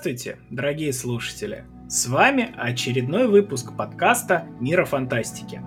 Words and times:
Здравствуйте, 0.00 0.38
дорогие 0.48 0.92
слушатели! 0.92 1.64
С 1.88 2.06
вами 2.06 2.54
очередной 2.56 3.26
выпуск 3.26 3.76
подкаста 3.76 4.46
«Мира 4.60 4.84
фантастики». 4.84 5.60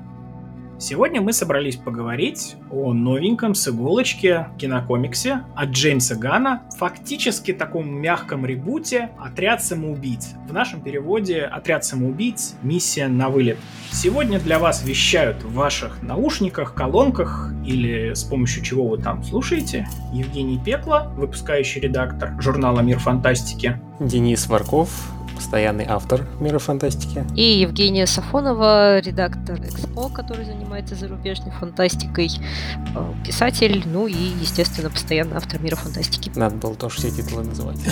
Сегодня 0.82 1.21
мы 1.21 1.32
собрались 1.32 1.75
поговорить 1.75 2.55
о 2.71 2.91
новеньком 2.91 3.54
с 3.54 3.68
иголочки 3.68 4.47
кинокомиксе 4.57 5.43
от 5.55 5.70
Джеймса 5.70 6.15
Гана, 6.15 6.64
фактически 6.75 7.54
таком 7.54 8.02
мягком 8.02 8.47
ребуте 8.47 9.11
«Отряд 9.20 9.64
самоубийц». 9.64 10.32
В 10.50 10.54
нашем 10.54 10.82
переводе 10.82 11.41
«Отряд 11.43 11.86
самоубийц. 11.86 12.55
Миссия 12.64 13.07
на 13.10 13.29
вылет». 13.29 13.60
Сегодня 13.91 14.39
для 14.39 14.57
вас 14.57 14.83
вещают 14.83 15.43
в 15.43 15.54
ваших 15.54 16.02
наушниках, 16.02 16.74
колонках 16.74 17.54
или 17.63 18.16
с 18.16 18.24
помощью 18.24 18.63
чего 18.63 18.88
вы 18.88 18.97
там 18.97 19.24
слушаете 19.24 19.88
Евгений 20.11 20.60
Пекло, 20.66 21.13
выпускающий 21.16 21.79
редактор 21.79 22.33
журнала 22.41 22.79
«Мир 22.79 22.97
фантастики». 22.97 23.79
Денис 24.00 24.47
Варков, 24.47 24.89
постоянный 25.41 25.86
автор 25.87 26.27
мира 26.39 26.59
фантастики. 26.59 27.25
И 27.36 27.59
Евгения 27.61 28.05
Сафонова, 28.05 28.99
редактор 28.99 29.59
Экспо, 29.59 30.07
который 30.09 30.45
занимается 30.45 30.93
зарубежной 30.93 31.51
фантастикой, 31.51 32.30
э, 32.95 33.13
писатель, 33.25 33.81
ну 33.88 34.05
и, 34.05 34.13
естественно, 34.13 34.91
постоянный 34.91 35.38
автор 35.38 35.59
мира 35.59 35.75
фантастики. 35.75 36.31
Надо 36.35 36.58
было 36.58 36.75
тоже 36.75 36.97
все 36.97 37.09
титулы 37.09 37.44
называть. 37.44 37.80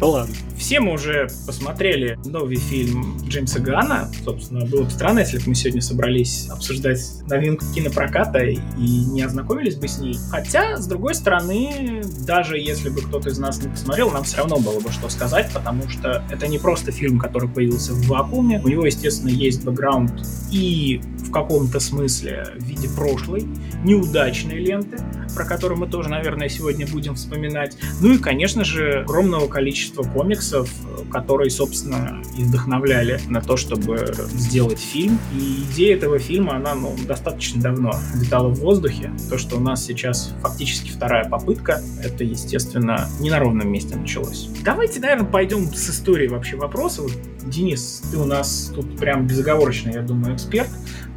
Ну 0.00 0.10
ладно. 0.10 0.34
Все 0.58 0.80
мы 0.80 0.92
уже 0.92 1.28
посмотрели 1.46 2.18
новый 2.24 2.56
фильм 2.56 3.18
Джеймса 3.28 3.60
Гана. 3.60 4.10
Собственно, 4.24 4.64
было 4.66 4.84
бы 4.84 4.90
странно, 4.90 5.20
если 5.20 5.38
бы 5.38 5.44
мы 5.48 5.54
сегодня 5.54 5.80
собрались 5.80 6.48
обсуждать 6.50 7.00
новинку 7.28 7.64
кинопроката 7.74 8.40
и 8.44 8.58
не 8.76 9.22
ознакомились 9.22 9.76
бы 9.76 9.86
с 9.86 9.98
ней. 9.98 10.16
Хотя, 10.30 10.76
с 10.76 10.86
другой 10.86 11.14
стороны, 11.14 12.02
даже 12.26 12.58
если 12.58 12.88
бы 12.88 13.02
кто-то 13.02 13.28
из 13.28 13.38
нас 13.38 13.62
не 13.62 13.68
посмотрел, 13.68 14.10
нам 14.10 14.24
все 14.24 14.38
равно 14.38 14.56
было 14.56 14.80
бы 14.80 14.90
что 14.90 15.08
сказать, 15.08 15.50
потому 15.52 15.83
потому 15.84 15.90
что 15.90 16.24
это 16.30 16.46
не 16.48 16.58
просто 16.58 16.92
фильм, 16.92 17.18
который 17.18 17.48
появился 17.48 17.92
в 17.92 18.06
вакууме. 18.06 18.60
У 18.62 18.68
него, 18.68 18.86
естественно, 18.86 19.30
есть 19.30 19.64
бэкграунд 19.64 20.26
и 20.50 21.00
в 21.18 21.30
каком-то 21.30 21.80
смысле 21.80 22.46
в 22.56 22.64
виде 22.64 22.88
прошлой, 22.88 23.46
неудачной 23.84 24.58
ленты, 24.58 24.98
про 25.34 25.44
которую 25.44 25.78
мы 25.78 25.86
тоже, 25.86 26.08
наверное, 26.08 26.48
сегодня 26.48 26.86
будем 26.86 27.14
вспоминать. 27.14 27.76
Ну 28.00 28.12
и, 28.12 28.18
конечно 28.18 28.64
же, 28.64 29.00
огромного 29.00 29.48
количества 29.48 30.02
комиксов, 30.02 30.70
которые, 31.10 31.50
собственно, 31.50 32.22
и 32.36 32.42
вдохновляли 32.42 33.20
на 33.28 33.40
то, 33.40 33.56
чтобы 33.56 34.14
сделать 34.32 34.78
фильм. 34.78 35.18
И 35.38 35.64
идея 35.70 35.96
этого 35.96 36.18
фильма, 36.18 36.56
она 36.56 36.74
ну, 36.74 36.94
достаточно 37.06 37.60
давно 37.60 37.94
витала 38.14 38.48
в 38.48 38.58
воздухе. 38.60 39.12
То, 39.28 39.38
что 39.38 39.56
у 39.56 39.60
нас 39.60 39.84
сейчас 39.84 40.34
фактически 40.40 40.90
вторая 40.90 41.28
попытка, 41.28 41.82
это, 42.02 42.24
естественно, 42.24 43.08
не 43.20 43.30
на 43.30 43.38
ровном 43.38 43.70
месте 43.70 43.96
началось. 43.96 44.48
Давайте, 44.64 45.00
наверное, 45.00 45.26
пойдем 45.26 45.72
с 45.72 45.90
истории 45.90 46.28
вообще 46.28 46.56
вопроса. 46.56 47.02
Денис, 47.44 48.02
ты 48.10 48.16
у 48.16 48.24
нас 48.24 48.72
тут 48.74 48.96
прям 48.96 49.26
безоговорочно, 49.26 49.90
я 49.90 50.00
думаю, 50.00 50.34
эксперт 50.34 50.70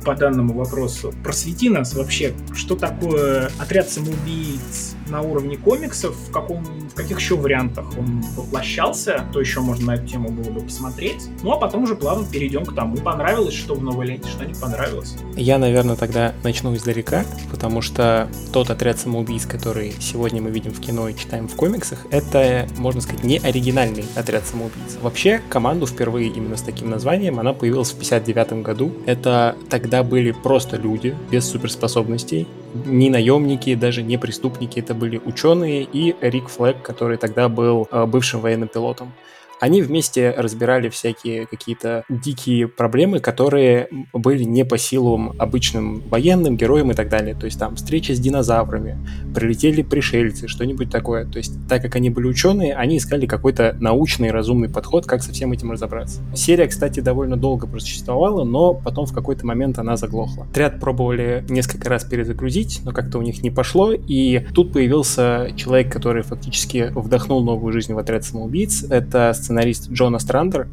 по 0.08 0.16
данному 0.16 0.54
вопросу. 0.54 1.14
Просвети 1.22 1.70
нас 1.70 1.94
вообще, 1.94 2.34
что 2.56 2.78
такое 2.78 3.52
отряд 3.60 3.90
самоубийц 3.90 4.96
на 5.10 5.22
уровне 5.22 5.58
комиксов, 5.58 6.16
в, 6.16 6.32
каком, 6.32 6.64
в 6.64 6.94
каких 6.94 7.20
еще 7.20 7.36
вариантах 7.36 7.86
он 7.98 8.22
воплощался, 8.36 9.26
то 9.34 9.40
еще 9.40 9.62
можно 9.62 9.88
на 9.88 9.96
эту 9.96 10.08
тему 10.08 10.30
было 10.30 10.52
бы 10.52 10.62
посмотреть. 10.62 11.28
Ну 11.44 11.52
а 11.52 11.58
потом 11.58 11.84
уже 11.84 11.96
плавно 11.96 12.26
перейдем 12.30 12.66
к 12.66 12.76
тому, 12.76 12.98
понравилось, 12.98 13.54
что 13.54 13.76
в 13.76 13.84
новой 13.84 14.08
ленте, 14.08 14.30
что 14.30 14.46
не 14.46 14.54
понравилось. 14.54 15.16
Я, 15.36 15.58
наверное, 15.58 15.96
тогда 15.96 16.34
начну 16.44 16.76
издалека, 16.76 17.26
потому 17.52 17.82
что 17.82 18.28
тот 18.52 18.70
отряд 18.70 19.00
самоубийц, 19.00 19.46
который 19.46 19.94
сегодня 20.00 20.42
мы 20.42 20.50
видим 20.50 20.72
в 20.72 20.80
кино 20.80 21.10
и 21.10 21.16
читаем 21.16 21.48
в 21.48 21.56
комиксах, 21.56 22.06
это, 22.12 22.68
можно 22.78 23.02
сказать, 23.02 23.24
не 23.24 23.38
оригинальный 23.38 24.06
отряд 24.16 24.46
самоубийц. 24.46 24.98
Вообще, 25.02 25.42
команду 25.50 25.88
впервые 25.88 26.30
именно 26.30 26.58
с 26.58 26.62
таким 26.62 26.90
названием, 26.90 27.40
она 27.40 27.54
появилась 27.54 27.92
в 27.92 27.98
59 27.98 28.64
году. 28.64 28.92
Это 29.06 29.56
тогда 29.70 30.04
были 30.04 30.32
просто 30.32 30.78
люди 30.78 31.16
без 31.32 31.46
суперспособностей, 31.46 32.48
не 32.74 33.10
наемники, 33.10 33.76
даже 33.76 34.04
не 34.04 34.18
преступники, 34.18 34.80
это 34.80 34.94
были 34.94 35.22
ученые 35.24 35.84
и 35.84 36.16
Рик 36.22 36.50
Флэг, 36.50 36.82
который 36.82 37.18
тогда 37.18 37.50
был 37.50 37.88
э, 37.92 38.06
бывшим 38.06 38.42
военным 38.42 38.68
пилотом. 38.68 39.14
Они 39.60 39.82
вместе 39.82 40.34
разбирали 40.38 40.90
всякие 40.90 41.48
какие-то 41.48 42.04
дикие 42.10 42.68
проблемы, 42.68 43.20
которые 43.20 43.90
были 44.14 44.44
не 44.44 44.66
по 44.66 44.78
силам 44.78 45.34
обычным 45.40 46.02
военным, 46.10 46.58
героям 46.58 46.92
и 46.92 46.94
так 46.94 47.10
далее. 47.10 47.36
То 47.36 47.46
есть 47.46 47.60
там 47.60 47.76
встреча 47.76 48.14
с 48.14 48.20
динозаврами, 48.20 48.98
прилетели 49.34 49.82
пришельцы, 49.82 50.48
что-нибудь 50.48 50.90
такое. 50.90 51.26
То 51.26 51.38
есть 51.38 51.54
так 51.68 51.82
как 51.82 51.96
они 51.96 52.10
были 52.10 52.28
ученые, 52.28 52.76
они 52.76 52.98
искали 52.98 53.26
какой-то 53.26 53.76
научный 53.80 54.32
разумный 54.32 54.70
подход, 54.70 55.06
как 55.06 55.24
со 55.24 55.32
всем 55.32 55.52
этим 55.52 55.72
разобраться. 55.72 56.22
Серия, 56.36 56.68
кстати, 56.68 57.00
довольно 57.00 57.38
долго 57.38 57.68
просуществовала, 57.68 58.44
но 58.44 58.74
потом 58.74 59.06
в 59.06 59.14
какой-то 59.14 59.46
момент 59.46 59.80
она 59.80 59.98
заглохла. 59.98 60.46
Отряд 60.46 60.80
пробовали 60.80 61.46
несколько 61.50 61.90
раз 61.90 62.04
перезагрузить, 62.04 62.82
но 62.84 62.92
как-то 62.92 63.18
у 63.18 63.22
них 63.22 63.42
не 63.44 63.50
пошло, 63.50 63.92
и 63.92 64.46
тут 64.54 64.74
появился 64.74 65.52
человек, 65.56 65.92
который 65.92 66.24
фактически 66.24 66.92
вдохнул 66.94 67.44
новую 67.44 67.74
жизнь 67.74 67.94
в 67.94 67.98
отряд 67.98 68.24
самоубийц. 68.24 68.84
Это 68.84 69.34
сценарист 69.48 69.90
Джона 69.90 70.20
Страндер, 70.20 70.68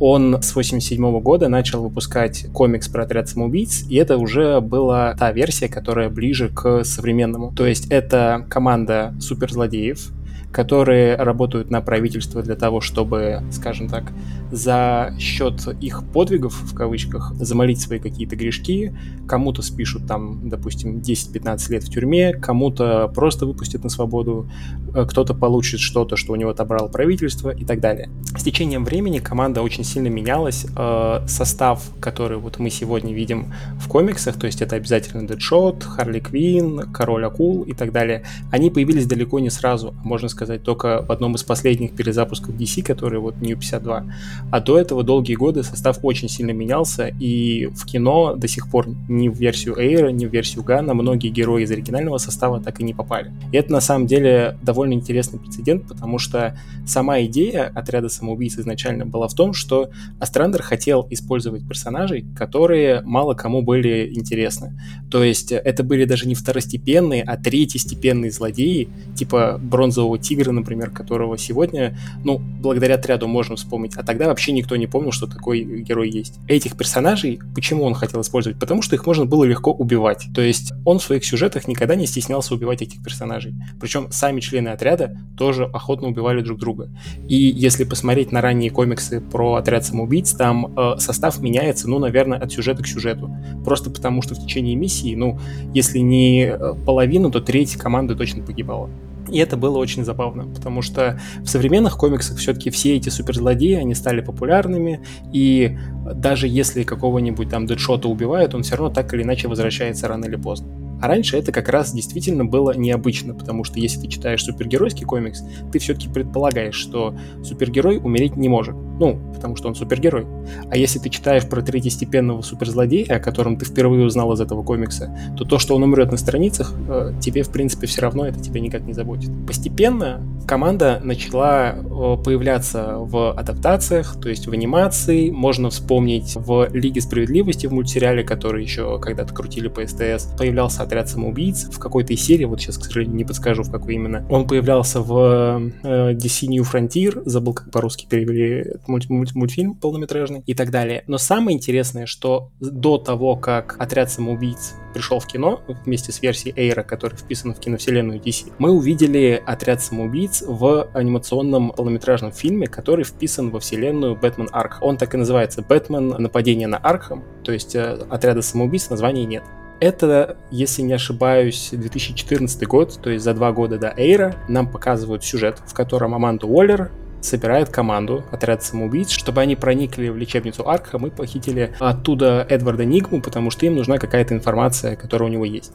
он 0.00 0.42
с 0.42 0.54
87 0.54 1.20
года 1.20 1.48
начал 1.48 1.82
выпускать 1.82 2.46
комикс 2.52 2.88
про 2.88 3.04
отряд 3.04 3.28
самоубийц, 3.28 3.84
и 3.88 3.96
это 3.96 4.16
уже 4.16 4.60
была 4.60 5.14
та 5.14 5.32
версия, 5.32 5.68
которая 5.68 6.08
ближе 6.08 6.48
к 6.48 6.84
современному. 6.84 7.52
То 7.52 7.66
есть 7.66 7.86
это 7.90 8.44
команда 8.48 9.14
суперзлодеев, 9.20 10.10
которые 10.52 11.16
работают 11.16 11.70
на 11.70 11.80
правительство 11.80 12.42
для 12.42 12.56
того, 12.56 12.80
чтобы, 12.80 13.42
скажем 13.50 13.88
так, 13.88 14.12
за 14.50 15.14
счет 15.18 15.68
их 15.80 16.04
подвигов, 16.12 16.54
в 16.54 16.74
кавычках, 16.74 17.34
замолить 17.34 17.80
свои 17.80 17.98
какие-то 17.98 18.34
грешки, 18.34 18.96
кому-то 19.26 19.60
спишут 19.62 20.06
там, 20.06 20.48
допустим, 20.48 20.98
10-15 20.98 21.72
лет 21.72 21.84
в 21.84 21.90
тюрьме, 21.90 22.32
кому-то 22.32 23.10
просто 23.14 23.44
выпустят 23.44 23.84
на 23.84 23.90
свободу, 23.90 24.50
э, 24.94 25.04
кто-то 25.06 25.34
получит 25.34 25.80
что-то, 25.80 26.16
что 26.16 26.32
у 26.32 26.36
него 26.36 26.50
отобрало 26.50 26.88
правительство 26.88 27.50
и 27.50 27.64
так 27.64 27.80
далее. 27.80 28.08
С 28.36 28.42
течением 28.42 28.84
времени 28.84 29.18
команда 29.18 29.62
очень 29.62 29.84
сильно 29.84 30.08
менялась. 30.08 30.66
Э, 30.76 31.26
состав, 31.28 31.82
который 32.00 32.38
вот 32.38 32.58
мы 32.58 32.70
сегодня 32.70 33.12
видим 33.12 33.52
в 33.78 33.88
комиксах, 33.88 34.38
то 34.38 34.46
есть 34.46 34.62
это 34.62 34.76
обязательно 34.76 35.26
Дэдшот, 35.26 35.84
Харли 35.84 36.20
Квин, 36.20 36.90
Король 36.92 37.26
Акул 37.26 37.62
и 37.62 37.74
так 37.74 37.92
далее, 37.92 38.24
они 38.50 38.70
появились 38.70 39.06
далеко 39.06 39.38
не 39.40 39.50
сразу, 39.50 39.94
можно 40.04 40.28
сказать, 40.28 40.37
только 40.46 41.04
в 41.06 41.12
одном 41.12 41.34
из 41.34 41.42
последних 41.42 41.94
перезапусков 41.94 42.54
DC, 42.54 42.82
который 42.82 43.18
вот 43.18 43.36
New 43.40 43.56
52. 43.56 44.04
А 44.50 44.60
до 44.60 44.78
этого 44.78 45.02
долгие 45.02 45.34
годы 45.34 45.62
состав 45.62 45.98
очень 46.02 46.28
сильно 46.28 46.50
менялся, 46.50 47.08
и 47.20 47.66
в 47.66 47.84
кино 47.86 48.34
до 48.34 48.48
сих 48.48 48.70
пор 48.70 48.88
ни 49.08 49.28
в 49.28 49.34
версию 49.34 49.78
Эйра, 49.78 50.08
ни 50.08 50.26
в 50.26 50.32
версию 50.32 50.64
Гана 50.64 50.94
многие 50.94 51.28
герои 51.28 51.64
из 51.64 51.70
оригинального 51.70 52.18
состава 52.18 52.60
так 52.60 52.80
и 52.80 52.84
не 52.84 52.94
попали. 52.94 53.32
И 53.52 53.56
это 53.56 53.72
на 53.72 53.80
самом 53.80 54.06
деле 54.06 54.58
довольно 54.62 54.94
интересный 54.94 55.38
прецедент, 55.38 55.86
потому 55.88 56.18
что 56.18 56.58
сама 56.86 57.20
идея 57.22 57.70
отряда 57.74 58.08
самоубийц 58.08 58.58
изначально 58.58 59.06
была 59.06 59.28
в 59.28 59.34
том, 59.34 59.52
что 59.52 59.90
Астрандер 60.20 60.62
хотел 60.62 61.06
использовать 61.10 61.66
персонажей, 61.66 62.24
которые 62.36 63.02
мало 63.02 63.34
кому 63.34 63.62
были 63.62 64.12
интересны. 64.14 64.78
То 65.10 65.22
есть 65.22 65.52
это 65.52 65.82
были 65.84 66.04
даже 66.04 66.26
не 66.26 66.34
второстепенные, 66.34 67.22
а 67.22 67.36
третьестепенные 67.36 68.30
злодеи, 68.30 68.88
типа 69.16 69.58
Бронзового 69.62 70.18
Тигра, 70.28 70.52
например, 70.52 70.90
которого 70.90 71.38
сегодня, 71.38 71.96
ну, 72.22 72.38
благодаря 72.38 72.96
отряду 72.96 73.26
можно 73.26 73.56
вспомнить, 73.56 73.96
а 73.96 74.02
тогда 74.02 74.26
вообще 74.26 74.52
никто 74.52 74.76
не 74.76 74.86
помнил, 74.86 75.10
что 75.10 75.26
такой 75.26 75.62
герой 75.82 76.10
есть. 76.10 76.38
Этих 76.46 76.76
персонажей, 76.76 77.40
почему 77.54 77.84
он 77.84 77.94
хотел 77.94 78.20
использовать? 78.20 78.58
Потому 78.58 78.82
что 78.82 78.94
их 78.94 79.06
можно 79.06 79.24
было 79.24 79.44
легко 79.44 79.72
убивать. 79.72 80.26
То 80.34 80.42
есть 80.42 80.74
он 80.84 80.98
в 80.98 81.02
своих 81.02 81.24
сюжетах 81.24 81.66
никогда 81.66 81.94
не 81.94 82.06
стеснялся 82.06 82.54
убивать 82.54 82.82
этих 82.82 83.02
персонажей. 83.02 83.54
Причем 83.80 84.08
сами 84.10 84.40
члены 84.40 84.68
отряда 84.68 85.16
тоже 85.38 85.64
охотно 85.64 86.08
убивали 86.08 86.42
друг 86.42 86.58
друга. 86.58 86.90
И 87.26 87.36
если 87.36 87.84
посмотреть 87.84 88.30
на 88.30 88.42
ранние 88.42 88.70
комиксы 88.70 89.22
про 89.22 89.54
отряд 89.54 89.86
самоубийц, 89.86 90.32
там 90.32 90.74
э, 90.76 90.98
состав 90.98 91.40
меняется, 91.40 91.88
ну, 91.88 91.98
наверное, 91.98 92.38
от 92.38 92.52
сюжета 92.52 92.82
к 92.82 92.86
сюжету. 92.86 93.34
Просто 93.64 93.90
потому 93.90 94.20
что 94.20 94.34
в 94.34 94.42
течение 94.42 94.76
миссии, 94.76 95.14
ну, 95.14 95.38
если 95.72 96.00
не 96.00 96.48
э, 96.48 96.74
половину, 96.84 97.30
то 97.30 97.40
треть 97.40 97.76
команды 97.76 98.14
точно 98.14 98.42
погибала. 98.42 98.90
И 99.30 99.38
это 99.38 99.56
было 99.56 99.78
очень 99.78 100.04
забавно, 100.04 100.46
потому 100.46 100.82
что 100.82 101.20
в 101.40 101.46
современных 101.46 101.96
комиксах 101.96 102.38
все-таки 102.38 102.70
все 102.70 102.96
эти 102.96 103.08
суперзлодеи, 103.08 103.74
они 103.74 103.94
стали 103.94 104.20
популярными, 104.20 105.00
и 105.32 105.78
даже 106.14 106.48
если 106.48 106.82
какого-нибудь 106.82 107.48
там 107.50 107.66
Дэдшота 107.66 108.08
убивают, 108.08 108.54
он 108.54 108.62
все 108.62 108.76
равно 108.76 108.92
так 108.92 109.12
или 109.14 109.22
иначе 109.22 109.48
возвращается 109.48 110.08
рано 110.08 110.24
или 110.24 110.36
поздно. 110.36 110.87
А 111.00 111.08
раньше 111.08 111.36
это 111.36 111.52
как 111.52 111.68
раз 111.68 111.92
действительно 111.92 112.44
было 112.44 112.76
необычно, 112.76 113.34
потому 113.34 113.64
что 113.64 113.78
если 113.78 114.00
ты 114.00 114.08
читаешь 114.08 114.44
супергеройский 114.44 115.06
комикс, 115.06 115.42
ты 115.72 115.78
все-таки 115.78 116.08
предполагаешь, 116.08 116.74
что 116.74 117.14
супергерой 117.42 117.98
умереть 117.98 118.36
не 118.36 118.48
может. 118.48 118.74
Ну, 118.74 119.18
потому 119.34 119.54
что 119.54 119.68
он 119.68 119.74
супергерой. 119.74 120.26
А 120.70 120.76
если 120.76 120.98
ты 120.98 121.08
читаешь 121.08 121.48
про 121.48 121.62
третьестепенного 121.62 122.42
суперзлодея, 122.42 123.16
о 123.16 123.20
котором 123.20 123.56
ты 123.56 123.64
впервые 123.64 124.04
узнал 124.04 124.32
из 124.32 124.40
этого 124.40 124.62
комикса, 124.62 125.16
то 125.36 125.44
то, 125.44 125.58
что 125.58 125.76
он 125.76 125.84
умрет 125.84 126.10
на 126.10 126.16
страницах, 126.16 126.74
э, 126.88 127.12
тебе, 127.20 127.42
в 127.42 127.50
принципе, 127.50 127.86
все 127.86 128.02
равно 128.02 128.26
это 128.26 128.40
тебя 128.40 128.60
никак 128.60 128.82
не 128.82 128.92
заботит. 128.92 129.30
Постепенно 129.46 130.20
команда 130.48 131.00
начала 131.04 131.74
э, 131.74 132.16
появляться 132.24 132.96
в 132.98 133.32
адаптациях, 133.38 134.16
то 134.20 134.28
есть 134.28 134.48
в 134.48 134.52
анимации. 134.52 135.30
Можно 135.30 135.70
вспомнить 135.70 136.34
в 136.34 136.68
Лиге 136.72 137.00
Справедливости 137.00 137.66
в 137.66 137.72
мультсериале, 137.72 138.24
который 138.24 138.62
еще 138.62 138.98
когда-то 138.98 139.32
крутили 139.32 139.68
по 139.68 139.86
СТС, 139.86 140.34
появлялся 140.36 140.82
отряд 140.88 141.08
самоубийц 141.08 141.68
в 141.70 141.78
какой-то 141.78 142.14
из 142.14 142.24
серии, 142.24 142.44
вот 142.44 142.60
сейчас, 142.60 142.78
к 142.78 142.84
сожалению, 142.84 143.16
не 143.16 143.24
подскажу, 143.24 143.62
в 143.62 143.70
какой 143.70 143.94
именно. 143.94 144.26
Он 144.30 144.46
появлялся 144.46 145.00
в 145.00 145.70
э, 145.82 146.14
DC 146.14 146.46
New 146.46 146.62
Frontier, 146.64 147.22
забыл, 147.26 147.52
как 147.52 147.70
по-русски 147.70 148.06
перевели 148.08 148.74
мульт 148.86 149.08
мульт 149.10 149.34
мультфильм 149.34 149.74
полнометражный 149.74 150.42
и 150.46 150.54
так 150.54 150.70
далее. 150.70 151.04
Но 151.06 151.18
самое 151.18 151.56
интересное, 151.56 152.06
что 152.06 152.50
до 152.60 152.96
того, 152.96 153.36
как 153.36 153.76
отряд 153.78 154.10
самоубийц 154.10 154.74
пришел 154.94 155.20
в 155.20 155.26
кино 155.26 155.60
вместе 155.84 156.10
с 156.10 156.22
версией 156.22 156.54
Эйра, 156.56 156.82
которая 156.82 157.18
вписана 157.18 157.54
в 157.54 157.60
киновселенную 157.60 158.18
DC, 158.18 158.52
мы 158.58 158.70
увидели 158.70 159.40
отряд 159.44 159.82
самоубийц 159.82 160.42
в 160.46 160.88
анимационном 160.94 161.70
полнометражном 161.70 162.32
фильме, 162.32 162.66
который 162.66 163.04
вписан 163.04 163.50
во 163.50 163.60
вселенную 163.60 164.16
Бэтмен 164.16 164.48
Арк. 164.52 164.78
Он 164.80 164.96
так 164.96 165.14
и 165.14 165.18
называется 165.18 165.62
Бэтмен 165.62 166.08
Нападение 166.08 166.66
на 166.66 166.76
Арkham, 166.76 167.22
то 167.44 167.52
есть 167.52 167.74
э, 167.74 167.98
отряда 168.08 168.40
самоубийц 168.42 168.88
названия 168.88 169.26
нет. 169.26 169.44
Это, 169.80 170.36
если 170.50 170.82
не 170.82 170.92
ошибаюсь, 170.92 171.68
2014 171.70 172.66
год, 172.66 172.98
то 173.00 173.10
есть 173.10 173.24
за 173.24 173.32
два 173.34 173.52
года 173.52 173.78
до 173.78 173.94
Эйра, 173.96 174.34
нам 174.48 174.68
показывают 174.68 175.24
сюжет, 175.24 175.62
в 175.64 175.72
котором 175.72 176.14
Аманду 176.14 176.48
Уоллер 176.48 176.90
собирает 177.20 177.68
команду, 177.68 178.24
отряд 178.30 178.62
самоубийц, 178.62 179.10
чтобы 179.10 179.40
они 179.40 179.56
проникли 179.56 180.08
в 180.08 180.16
лечебницу 180.16 180.68
Аркхам 180.68 181.06
и 181.06 181.10
похитили 181.10 181.72
оттуда 181.78 182.46
Эдварда 182.48 182.84
Нигму, 182.84 183.20
потому 183.20 183.50
что 183.50 183.66
им 183.66 183.76
нужна 183.76 183.98
какая-то 183.98 184.34
информация, 184.34 184.96
которая 184.96 185.28
у 185.28 185.32
него 185.32 185.44
есть. 185.44 185.72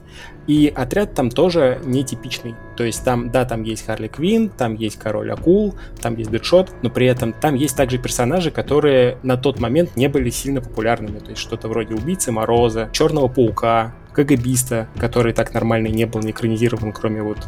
И 0.47 0.71
отряд 0.73 1.13
там 1.13 1.29
тоже 1.29 1.79
нетипичный. 1.83 2.55
То 2.75 2.83
есть 2.83 3.03
там, 3.03 3.31
да, 3.31 3.45
там 3.45 3.63
есть 3.63 3.85
Харли 3.85 4.07
Квин, 4.07 4.49
там 4.49 4.75
есть 4.75 4.97
Король 4.97 5.31
Акул, 5.31 5.75
там 6.01 6.15
есть 6.17 6.31
Дэдшот, 6.31 6.71
но 6.81 6.89
при 6.89 7.07
этом 7.07 7.33
там 7.33 7.55
есть 7.55 7.75
также 7.75 7.97
персонажи, 7.97 8.51
которые 8.51 9.17
на 9.23 9.37
тот 9.37 9.59
момент 9.59 9.95
не 9.95 10.07
были 10.07 10.29
сильно 10.29 10.61
популярными. 10.61 11.19
То 11.19 11.31
есть 11.31 11.41
что-то 11.41 11.67
вроде 11.67 11.95
Убийцы 11.95 12.31
Мороза, 12.31 12.89
Черного 12.91 13.27
Паука, 13.27 13.95
КГБиста, 14.13 14.87
который 14.97 15.33
так 15.33 15.53
нормально 15.53 15.87
не 15.87 16.05
был 16.05 16.21
не 16.21 16.31
экранизирован, 16.31 16.91
кроме 16.91 17.21
вот 17.23 17.39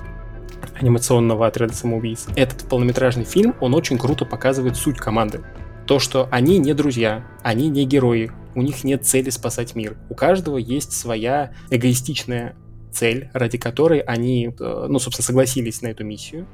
анимационного 0.79 1.47
отряда 1.47 1.73
самоубийц. 1.73 2.27
Этот 2.35 2.67
полнометражный 2.69 3.25
фильм, 3.25 3.55
он 3.61 3.73
очень 3.73 3.97
круто 3.97 4.25
показывает 4.25 4.75
суть 4.75 4.97
команды. 4.97 5.41
То, 5.87 5.99
что 5.99 6.27
они 6.31 6.57
не 6.57 6.73
друзья, 6.73 7.25
они 7.43 7.69
не 7.69 7.85
герои, 7.85 8.31
у 8.55 8.61
них 8.61 8.83
нет 8.83 9.05
цели 9.05 9.29
спасать 9.29 9.75
мир. 9.75 9.97
У 10.09 10.15
каждого 10.15 10.57
есть 10.57 10.93
своя 10.93 11.51
эгоистичная 11.69 12.55
цель, 12.95 13.29
ради 13.33 13.57
которой 13.57 13.99
они, 13.99 14.53
э, 14.57 14.85
ну, 14.89 14.99
собственно, 14.99 15.25
согласились 15.25 15.81
на 15.81 15.87
эту 15.87 16.03
миссию. 16.03 16.47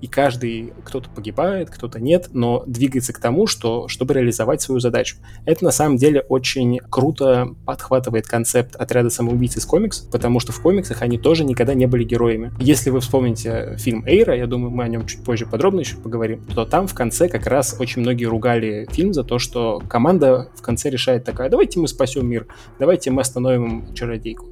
И 0.00 0.06
каждый, 0.06 0.72
кто-то 0.84 1.08
погибает, 1.08 1.70
кто-то 1.70 1.98
нет, 1.98 2.28
но 2.32 2.62
двигается 2.66 3.12
к 3.12 3.18
тому, 3.18 3.46
что, 3.46 3.88
чтобы 3.88 4.14
реализовать 4.14 4.60
свою 4.60 4.78
задачу. 4.78 5.16
Это 5.46 5.64
на 5.64 5.70
самом 5.70 5.96
деле 5.96 6.20
очень 6.28 6.80
круто 6.90 7.54
подхватывает 7.64 8.26
концепт 8.26 8.76
отряда 8.76 9.10
самоубийц 9.10 9.56
из 9.56 9.64
комикс, 9.64 10.00
потому 10.00 10.38
что 10.38 10.52
в 10.52 10.60
комиксах 10.60 11.02
они 11.02 11.18
тоже 11.18 11.44
никогда 11.44 11.74
не 11.74 11.86
были 11.86 12.04
героями. 12.04 12.52
Если 12.60 12.90
вы 12.90 13.00
вспомните 13.00 13.76
фильм 13.78 14.04
Эйра, 14.06 14.36
я 14.36 14.46
думаю, 14.46 14.70
мы 14.70 14.84
о 14.84 14.88
нем 14.88 15.06
чуть 15.06 15.24
позже 15.24 15.46
подробно 15.46 15.80
еще 15.80 15.96
поговорим, 15.96 16.44
то 16.54 16.66
там 16.66 16.86
в 16.86 16.94
конце 16.94 17.28
как 17.28 17.46
раз 17.46 17.76
очень 17.78 18.02
многие 18.02 18.26
ругали 18.26 18.86
фильм 18.90 19.14
за 19.14 19.24
то, 19.24 19.38
что 19.38 19.82
команда 19.88 20.50
в 20.54 20.62
конце 20.62 20.90
решает 20.90 21.24
такая, 21.24 21.48
давайте 21.48 21.80
мы 21.80 21.88
спасем 21.88 22.26
мир, 22.26 22.46
давайте 22.78 23.10
мы 23.10 23.22
остановим 23.22 23.94
чародейку 23.94 24.46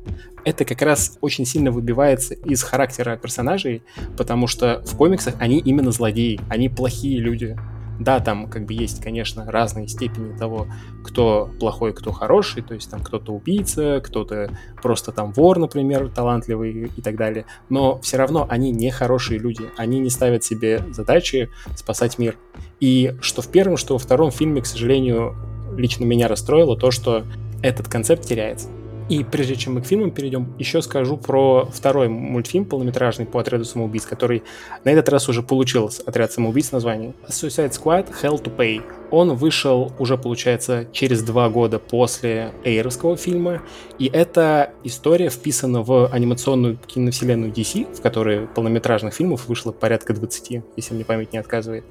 это 0.44 0.64
как 0.64 0.82
раз 0.82 1.18
очень 1.20 1.33
сильно 1.42 1.72
выбивается 1.72 2.34
из 2.34 2.62
характера 2.62 3.16
персонажей, 3.16 3.82
потому 4.16 4.46
что 4.46 4.82
в 4.84 4.96
комиксах 4.96 5.34
они 5.40 5.58
именно 5.58 5.90
злодеи, 5.90 6.40
они 6.48 6.68
плохие 6.68 7.18
люди. 7.18 7.56
Да, 7.98 8.18
там 8.18 8.48
как 8.48 8.66
бы 8.66 8.72
есть, 8.72 9.00
конечно, 9.00 9.44
разные 9.50 9.86
степени 9.86 10.36
того, 10.36 10.66
кто 11.04 11.50
плохой, 11.60 11.92
кто 11.92 12.10
хороший, 12.10 12.62
то 12.62 12.74
есть 12.74 12.90
там 12.90 13.00
кто-то 13.00 13.32
убийца, 13.32 14.00
кто-то 14.04 14.50
просто 14.82 15.12
там 15.12 15.32
вор, 15.32 15.58
например, 15.58 16.08
талантливый 16.08 16.90
и 16.96 17.00
так 17.02 17.16
далее, 17.16 17.46
но 17.68 18.00
все 18.00 18.16
равно 18.16 18.46
они 18.48 18.72
не 18.72 18.90
хорошие 18.90 19.38
люди, 19.38 19.70
они 19.76 20.00
не 20.00 20.10
ставят 20.10 20.42
себе 20.42 20.82
задачи 20.90 21.50
спасать 21.76 22.18
мир. 22.18 22.36
И 22.80 23.14
что 23.20 23.42
в 23.42 23.48
первом, 23.48 23.76
что 23.76 23.94
во 23.94 23.98
втором 23.98 24.32
фильме, 24.32 24.60
к 24.60 24.66
сожалению, 24.66 25.36
лично 25.76 26.04
меня 26.04 26.26
расстроило 26.26 26.76
то, 26.76 26.90
что 26.90 27.24
этот 27.62 27.88
концепт 27.88 28.24
теряется. 28.24 28.68
И 29.08 29.22
прежде 29.22 29.56
чем 29.56 29.74
мы 29.74 29.82
к 29.82 29.86
фильмам 29.86 30.10
перейдем, 30.10 30.54
еще 30.58 30.80
скажу 30.80 31.16
про 31.16 31.68
второй 31.72 32.08
мультфильм 32.08 32.64
полнометражный 32.64 33.26
по 33.26 33.40
отряду 33.40 33.64
самоубийц, 33.64 34.06
который 34.06 34.42
на 34.84 34.90
этот 34.90 35.08
раз 35.10 35.28
уже 35.28 35.42
получил 35.42 35.90
отряд 36.06 36.32
самоубийц 36.32 36.72
название. 36.72 37.14
Suicide 37.28 37.70
Squad 37.70 38.12
Hell 38.22 38.42
to 38.42 38.54
Pay. 38.56 38.82
Он 39.14 39.34
вышел 39.36 39.92
уже, 40.00 40.18
получается, 40.18 40.88
через 40.90 41.22
два 41.22 41.48
года 41.48 41.78
после 41.78 42.50
Эйровского 42.64 43.16
фильма, 43.16 43.62
и 43.96 44.10
эта 44.12 44.72
история 44.82 45.30
вписана 45.30 45.82
в 45.82 46.08
анимационную 46.08 46.76
киновселенную 46.84 47.52
DC, 47.52 47.96
в 47.96 48.02
которой 48.02 48.48
полнометражных 48.48 49.14
фильмов 49.14 49.46
вышло 49.46 49.70
порядка 49.70 50.14
20, 50.14 50.62
если 50.76 50.94
мне 50.94 51.04
память 51.04 51.32
не 51.32 51.38
отказывает. 51.38 51.84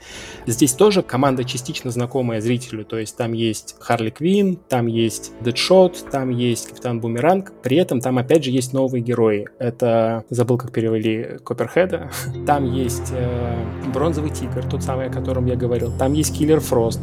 Здесь 0.46 0.74
тоже 0.74 1.02
команда 1.02 1.46
частично 1.46 1.92
знакомая 1.92 2.42
зрителю, 2.42 2.84
то 2.84 2.98
есть 2.98 3.16
там 3.16 3.31
есть 3.31 3.78
Харли 3.80 4.10
Квин, 4.10 4.58
там 4.58 4.88
есть 4.88 5.31
Дэдшот, 5.40 6.08
там 6.12 6.30
есть 6.30 6.68
Капитан 6.68 7.00
Бумеранг, 7.00 7.54
при 7.64 7.78
этом 7.78 8.02
там 8.02 8.18
опять 8.18 8.44
же 8.44 8.52
есть 8.52 8.74
новые 8.74 9.02
герои. 9.02 9.48
Это, 9.60 10.26
забыл 10.30 10.58
как 10.58 10.74
перевели, 10.74 11.38
Копперхеда, 11.42 12.12
там 12.46 12.69
есть 12.69 13.14
э, 13.14 13.66
Бронзовый 13.94 14.31
Тигр, 14.31 14.66
тот 14.69 14.84
самый, 14.84 15.08
о 15.08 15.10
котором 15.10 15.46
я 15.46 15.56
говорил, 15.56 15.90
там 15.98 16.12
есть 16.12 16.38
Киллер 16.38 16.60
Фрост, 16.60 17.00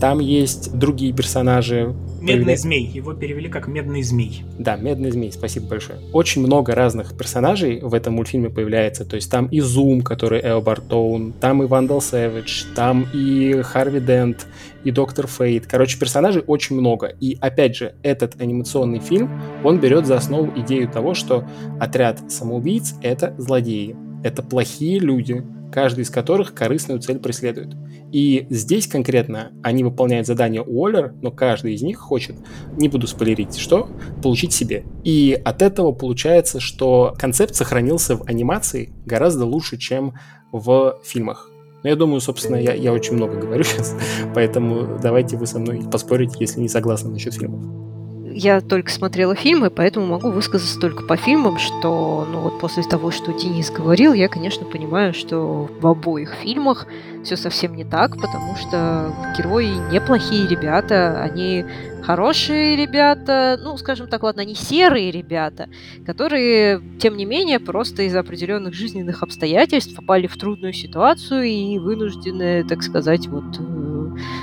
там 0.00 0.20
есть 0.20 0.72
другие 0.76 1.12
персонажи. 1.12 1.94
Медный 2.20 2.44
появля... 2.44 2.56
змей. 2.56 2.86
Его 2.86 3.14
перевели 3.14 3.48
как 3.48 3.66
Медный 3.68 4.02
змей. 4.02 4.44
Да, 4.58 4.76
Медный 4.76 5.10
змей. 5.10 5.32
Спасибо 5.32 5.66
большое. 5.68 5.98
Очень 6.12 6.42
много 6.42 6.74
разных 6.74 7.16
персонажей 7.16 7.80
в 7.80 7.94
этом 7.94 8.14
мультфильме 8.14 8.48
появляется. 8.48 9.04
То 9.04 9.16
есть 9.16 9.30
там 9.30 9.46
и 9.46 9.60
Зум, 9.60 10.02
который 10.02 10.40
Эо 10.40 10.60
Бартоун, 10.60 11.32
там 11.32 11.62
и 11.62 11.66
Вандал 11.66 12.00
Сэвидж, 12.00 12.64
там 12.74 13.06
и 13.12 13.60
Харви 13.62 14.00
Дент, 14.00 14.46
и 14.84 14.90
Доктор 14.90 15.26
Фейт. 15.26 15.66
Короче, 15.66 15.98
персонажей 15.98 16.42
очень 16.46 16.76
много. 16.76 17.12
И 17.20 17.36
опять 17.40 17.76
же, 17.76 17.94
этот 18.02 18.40
анимационный 18.40 19.00
фильм, 19.00 19.30
он 19.64 19.78
берет 19.80 20.06
за 20.06 20.16
основу 20.16 20.52
идею 20.60 20.88
того, 20.88 21.14
что 21.14 21.44
отряд 21.80 22.30
самоубийц— 22.30 22.94
это 23.02 23.34
злодеи. 23.38 23.96
Это 24.24 24.42
плохие 24.42 24.98
люди, 24.98 25.44
каждый 25.72 26.02
из 26.02 26.10
которых 26.10 26.54
корыстную 26.54 27.00
цель 27.00 27.18
преследует. 27.18 27.74
И 28.12 28.46
здесь 28.50 28.86
конкретно 28.86 29.52
они 29.62 29.84
выполняют 29.84 30.26
задание 30.26 30.62
Уоллер, 30.62 31.14
но 31.20 31.30
каждый 31.30 31.74
из 31.74 31.82
них 31.82 31.98
хочет, 31.98 32.36
не 32.76 32.88
буду 32.88 33.06
спойлерить, 33.06 33.58
что, 33.58 33.88
получить 34.22 34.52
себе. 34.52 34.84
И 35.04 35.38
от 35.44 35.62
этого 35.62 35.92
получается, 35.92 36.60
что 36.60 37.14
концепт 37.18 37.54
сохранился 37.54 38.16
в 38.16 38.26
анимации 38.26 38.92
гораздо 39.04 39.44
лучше, 39.44 39.76
чем 39.76 40.14
в 40.52 40.98
фильмах. 41.04 41.50
Но 41.82 41.90
я 41.90 41.96
думаю, 41.96 42.20
собственно, 42.20 42.56
я, 42.56 42.72
я 42.72 42.92
очень 42.92 43.14
много 43.14 43.36
говорю 43.36 43.62
сейчас, 43.64 43.94
поэтому 44.34 44.98
давайте 45.02 45.36
вы 45.36 45.46
со 45.46 45.58
мной 45.58 45.82
поспорите, 45.90 46.36
если 46.40 46.60
не 46.60 46.68
согласны 46.68 47.10
насчет 47.10 47.34
фильмов 47.34 47.97
я 48.38 48.60
только 48.60 48.88
смотрела 48.92 49.34
фильмы, 49.34 49.68
поэтому 49.68 50.06
могу 50.06 50.30
высказаться 50.30 50.78
только 50.78 51.02
по 51.02 51.16
фильмам, 51.16 51.58
что, 51.58 52.24
ну 52.30 52.40
вот 52.42 52.60
после 52.60 52.84
того, 52.84 53.10
что 53.10 53.32
Денис 53.32 53.68
говорил, 53.68 54.12
я, 54.12 54.28
конечно, 54.28 54.64
понимаю, 54.64 55.12
что 55.12 55.68
в 55.80 55.84
обоих 55.84 56.34
фильмах 56.34 56.86
все 57.24 57.36
совсем 57.36 57.74
не 57.74 57.84
так, 57.84 58.12
потому 58.12 58.54
что 58.54 59.12
герои 59.36 59.92
неплохие 59.92 60.46
ребята, 60.46 61.20
они 61.20 61.64
хорошие 62.02 62.76
ребята, 62.76 63.58
ну, 63.62 63.76
скажем 63.76 64.08
так, 64.08 64.22
ладно, 64.22 64.42
они 64.42 64.54
серые 64.54 65.10
ребята, 65.10 65.68
которые, 66.06 66.80
тем 66.98 67.16
не 67.16 67.24
менее, 67.24 67.58
просто 67.60 68.02
из-за 68.02 68.20
определенных 68.20 68.74
жизненных 68.74 69.22
обстоятельств 69.22 69.94
попали 69.94 70.26
в 70.26 70.36
трудную 70.36 70.72
ситуацию 70.72 71.44
и 71.44 71.78
вынуждены, 71.78 72.64
так 72.66 72.82
сказать, 72.82 73.26
вот 73.26 73.58
э, 73.58 73.88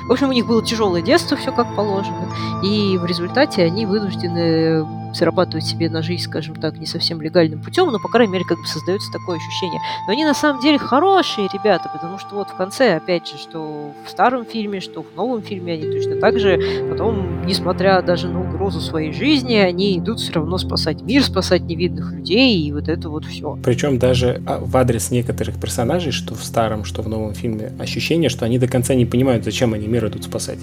в 0.07 0.11
общем, 0.11 0.29
у 0.29 0.33
них 0.33 0.47
было 0.47 0.63
тяжелое 0.63 1.01
детство, 1.01 1.35
все 1.37 1.51
как 1.51 1.75
положено. 1.75 2.29
И 2.63 2.97
в 2.97 3.05
результате 3.05 3.63
они 3.63 3.85
вынуждены 3.85 4.85
зарабатывать 5.15 5.65
себе 5.65 5.89
на 5.89 6.01
жизнь, 6.01 6.23
скажем 6.23 6.55
так, 6.55 6.77
не 6.77 6.85
совсем 6.85 7.21
легальным 7.21 7.61
путем, 7.61 7.87
но, 7.87 7.99
по 7.99 8.09
крайней 8.09 8.33
мере, 8.33 8.45
как 8.45 8.59
бы 8.59 8.67
создается 8.67 9.11
такое 9.11 9.37
ощущение. 9.37 9.79
Но 10.07 10.13
они 10.13 10.25
на 10.25 10.33
самом 10.33 10.61
деле 10.61 10.77
хорошие 10.77 11.47
ребята, 11.53 11.89
потому 11.91 12.19
что 12.19 12.35
вот 12.35 12.49
в 12.49 12.55
конце, 12.55 12.97
опять 12.97 13.27
же, 13.27 13.37
что 13.37 13.93
в 14.05 14.09
старом 14.09 14.45
фильме, 14.45 14.81
что 14.81 15.03
в 15.03 15.15
новом 15.15 15.41
фильме, 15.41 15.73
они 15.73 15.83
точно 15.83 16.17
так 16.19 16.37
же 16.39 16.87
потом, 16.89 17.45
несмотря 17.59 18.01
даже 18.01 18.29
на 18.29 18.41
угрозу 18.41 18.79
своей 18.79 19.11
жизни, 19.11 19.55
они 19.55 19.97
идут 19.97 20.19
все 20.19 20.33
равно 20.33 20.57
спасать 20.57 21.01
мир, 21.01 21.23
спасать 21.23 21.63
невидных 21.63 22.13
людей, 22.13 22.61
и 22.61 22.71
вот 22.71 22.87
это 22.87 23.09
вот 23.09 23.25
все. 23.25 23.57
Причем 23.63 23.99
даже 23.99 24.41
а, 24.45 24.59
в 24.59 24.75
адрес 24.77 25.11
некоторых 25.11 25.59
персонажей, 25.59 26.11
что 26.11 26.35
в 26.35 26.43
старом, 26.43 26.85
что 26.85 27.01
в 27.01 27.09
новом 27.09 27.33
фильме, 27.33 27.71
ощущение, 27.79 28.29
что 28.29 28.45
они 28.45 28.59
до 28.59 28.67
конца 28.67 28.93
не 28.93 29.05
понимают, 29.05 29.43
зачем 29.43 29.65
зачем 29.65 29.73
они 29.73 29.87
мир 29.87 30.07
идут 30.07 30.23
спасать. 30.23 30.59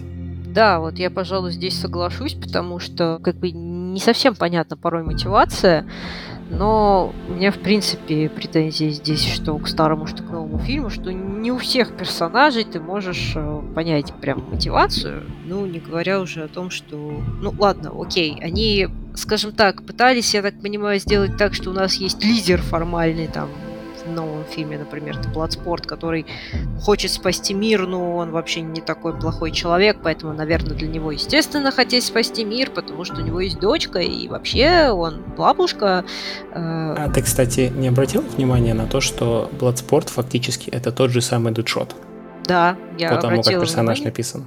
Да, 0.55 0.81
вот 0.81 0.99
я, 0.99 1.11
пожалуй, 1.11 1.51
здесь 1.51 1.81
соглашусь, 1.81 2.35
потому 2.35 2.79
что 2.79 3.19
как 3.23 3.37
бы 3.37 3.51
не 3.51 3.99
совсем 4.01 4.35
понятна 4.35 4.77
порой 4.77 5.03
мотивация, 5.03 5.87
но 6.53 7.15
у 7.29 7.33
меня, 7.33 7.51
в 7.51 7.59
принципе, 7.59 8.29
претензии 8.29 8.91
здесь, 8.91 9.25
что 9.25 9.57
к 9.59 9.67
старому, 9.67 10.07
что 10.07 10.23
к 10.23 10.31
новому 10.31 10.59
фильму, 10.59 10.91
что 10.91 11.13
не 11.13 11.51
у 11.51 11.59
всех 11.59 11.97
персонажей 11.97 12.65
ты 12.65 12.79
можешь 12.79 13.33
э, 13.35 13.63
понять 13.75 14.13
прям 14.21 14.45
мотивацию. 14.51 15.25
Ну, 15.47 15.67
не 15.67 15.81
говоря 15.81 16.21
уже 16.21 16.45
о 16.45 16.49
том, 16.49 16.71
что... 16.71 16.97
Ну, 17.41 17.55
ладно, 17.59 17.93
окей, 17.99 18.39
они, 18.41 18.89
скажем 19.15 19.53
так, 19.53 19.83
пытались, 19.83 20.35
я 20.35 20.43
так 20.43 20.61
понимаю, 20.61 21.01
сделать 21.01 21.37
так, 21.39 21.55
что 21.55 21.71
у 21.71 21.73
нас 21.73 21.95
есть 21.95 22.23
лидер 22.23 22.61
формальный, 22.61 23.29
там, 23.29 23.49
в 24.05 24.11
новом 24.11 24.45
фильме, 24.45 24.79
например, 24.79 25.19
это 25.19 25.29
Bloodsport, 25.29 25.87
который 25.87 26.27
хочет 26.81 27.11
спасти 27.11 27.55
мир, 27.55 27.87
но 27.87 28.17
он 28.17 28.31
вообще 28.31 28.61
не 28.61 28.81
такой 28.81 29.19
плохой 29.19 29.51
человек, 29.51 29.99
поэтому, 30.03 30.33
наверное, 30.33 30.77
для 30.77 30.89
него, 30.89 31.13
естественно, 31.13 31.71
хотеть 31.71 32.05
спасти 32.05 32.45
мир, 32.45 32.71
потому 32.71 33.05
что 33.05 33.21
у 33.21 33.25
него 33.25 33.41
есть 33.41 33.59
дочка, 33.59 33.99
и 33.99 34.29
вообще 34.29 34.91
он 34.91 35.23
бабушка. 35.37 36.05
Э... 36.53 36.95
А 36.99 37.11
ты, 37.13 37.23
кстати, 37.23 37.73
не 37.75 37.89
обратил 37.89 38.23
внимания 38.23 38.75
на 38.75 38.87
то, 38.87 39.01
что 39.01 39.51
Bloodsport 39.59 40.11
фактически 40.11 40.71
это 40.71 40.93
тот 40.93 41.11
же 41.11 41.21
самый 41.21 41.53
Дэдшот? 41.53 41.95
Да, 42.45 42.77
я 42.99 43.15
По 43.15 43.21
тому, 43.21 43.43
как 43.43 43.53
персонаж 43.53 43.99
внимание. 43.99 44.05
написан. 44.05 44.45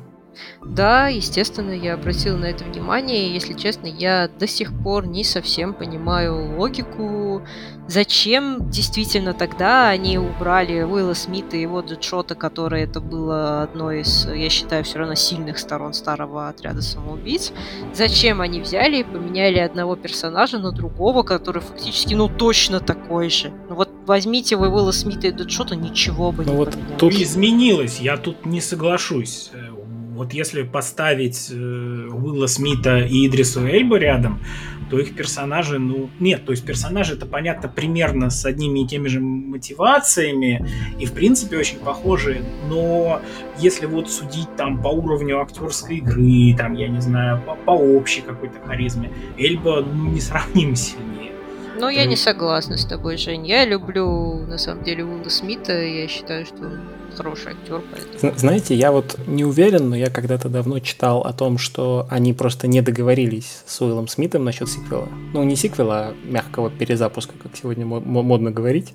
Да, 0.63 1.08
естественно, 1.08 1.72
я 1.72 1.94
обратила 1.94 2.38
на 2.38 2.46
это 2.46 2.63
внимание, 2.63 3.27
и, 3.27 3.34
если 3.34 3.54
честно, 3.54 3.88
я 3.88 4.27
до 4.27 4.48
сих 4.48 4.72
пор 4.84 5.08
не 5.08 5.24
совсем 5.24 5.74
понимаю 5.74 6.58
логику, 6.58 7.44
зачем 7.88 8.70
действительно 8.70 9.34
тогда 9.34 9.89
они 9.89 10.18
убрали 10.18 10.82
Уилла 10.82 11.13
Смита 11.13 11.56
и 11.56 11.62
его 11.62 11.82
Джетшота, 11.82 12.36
которое 12.36 12.84
это 12.84 13.00
было 13.00 13.63
одной 13.63 14.01
из, 14.01 14.27
я 14.27 14.50
считаю, 14.50 14.84
все 14.84 15.00
равно 15.00 15.15
сильных 15.15 15.60
сторон 15.60 15.94
старого 15.94 16.50
отряда 16.50 16.82
самоубийц. 16.82 17.51
Зачем 17.94 18.42
они 18.42 18.62
взяли 18.62 18.98
и 18.98 19.04
поменяли 19.04 19.60
одного 19.60 19.96
персонажа 19.96 20.60
на 20.60 20.72
другого, 20.72 21.24
который 21.24 21.62
фактически, 21.62 22.13
ну, 22.13 22.27
точно 22.27 22.80
такой 22.80 23.30
же. 23.30 23.51
Ну 23.70 23.75
вот 23.75 23.89
возьмите 24.06 24.56
вы 24.56 24.70
Уилла 24.70 24.92
Смита 24.92 25.27
и 25.27 25.32
Дэдшота, 25.32 25.75
ничего 25.75 26.32
бы 26.32 26.44
ну 26.46 26.51
не 26.51 26.58
вот 26.58 26.72
поменялось. 26.72 27.00
Тут 27.00 27.13
изменилось, 27.13 28.00
я 28.00 28.18
тут 28.18 28.46
не 28.46 28.62
соглашусь. 28.62 29.51
Вот 30.15 30.34
если 30.34 30.63
поставить 30.63 31.50
э, 31.51 31.55
Уилла 31.55 32.48
Смита 32.48 33.00
и 33.00 33.27
Идрису 33.27 33.65
Эльба 33.65 33.98
рядом, 33.98 34.39
то 34.89 34.98
их 35.00 35.15
персонажи, 35.15 35.77
ну, 35.77 36.10
нет, 36.19 36.45
то 36.45 36.51
есть 36.51 36.65
персонажи 36.65 37.15
это 37.15 37.25
понятно 37.25 37.67
примерно 37.67 38.29
с 38.29 38.45
одними 38.45 38.81
и 38.84 38.88
теми 38.88 39.07
же 39.07 39.19
мотивациями 39.19 40.65
и 41.00 41.05
в 41.05 41.13
принципе 41.13 41.57
очень 41.57 41.79
похожие, 41.79 42.43
но 42.69 43.22
если 43.60 43.88
вот 43.88 44.10
судить 44.10 44.55
там 44.55 44.81
по 44.81 44.88
уровню 44.88 45.41
актерской 45.41 45.98
игры, 45.98 46.55
там, 46.57 46.75
я 46.75 46.88
не 46.88 47.01
знаю, 47.01 47.41
по, 47.45 47.55
по 47.55 47.72
общей 47.72 48.22
какой-то 48.22 48.60
харизме, 48.65 49.12
Эльба 49.38 49.81
ну, 49.81 50.12
несравнимо 50.12 50.75
сильнее. 50.75 51.31
Ну, 51.77 51.89
я 51.89 52.05
не 52.05 52.15
согласна 52.15 52.77
с 52.77 52.86
тобой, 52.86 53.17
Жень. 53.17 53.45
Я 53.45 53.65
люблю, 53.65 54.45
на 54.48 54.57
самом 54.57 54.86
деле, 54.86 55.03
Уилла 55.03 55.27
Смита. 55.27 55.74
Я 55.74 56.07
считаю, 56.07 56.45
что 56.45 56.55
он 56.55 56.79
хороший 57.15 57.53
актер. 57.53 57.81
Знаете, 58.36 58.75
я 58.75 58.91
вот 58.91 59.17
не 59.27 59.45
уверен, 59.45 59.89
но 59.89 59.95
я 59.95 60.10
когда-то 60.10 60.50
давно 60.50 60.79
читал 60.79 61.22
о 61.22 61.34
том, 61.34 61.57
что 61.57 62.07
они 62.10 62.34
просто 62.34 62.67
не 62.67 62.81
договорились 62.81 63.63
с 63.65 63.81
Уиллом 63.81 64.07
Смитом 64.07 64.43
насчет 64.43 64.69
сиквела. 64.69 65.07
Ну, 65.34 65.43
не 65.43 65.55
сиквела, 65.55 65.98
а 65.98 66.15
мягкого 66.24 66.69
перезапуска, 66.69 67.34
как 67.41 67.55
сегодня 67.55 67.86
модно 67.86 68.51
говорить, 68.51 68.93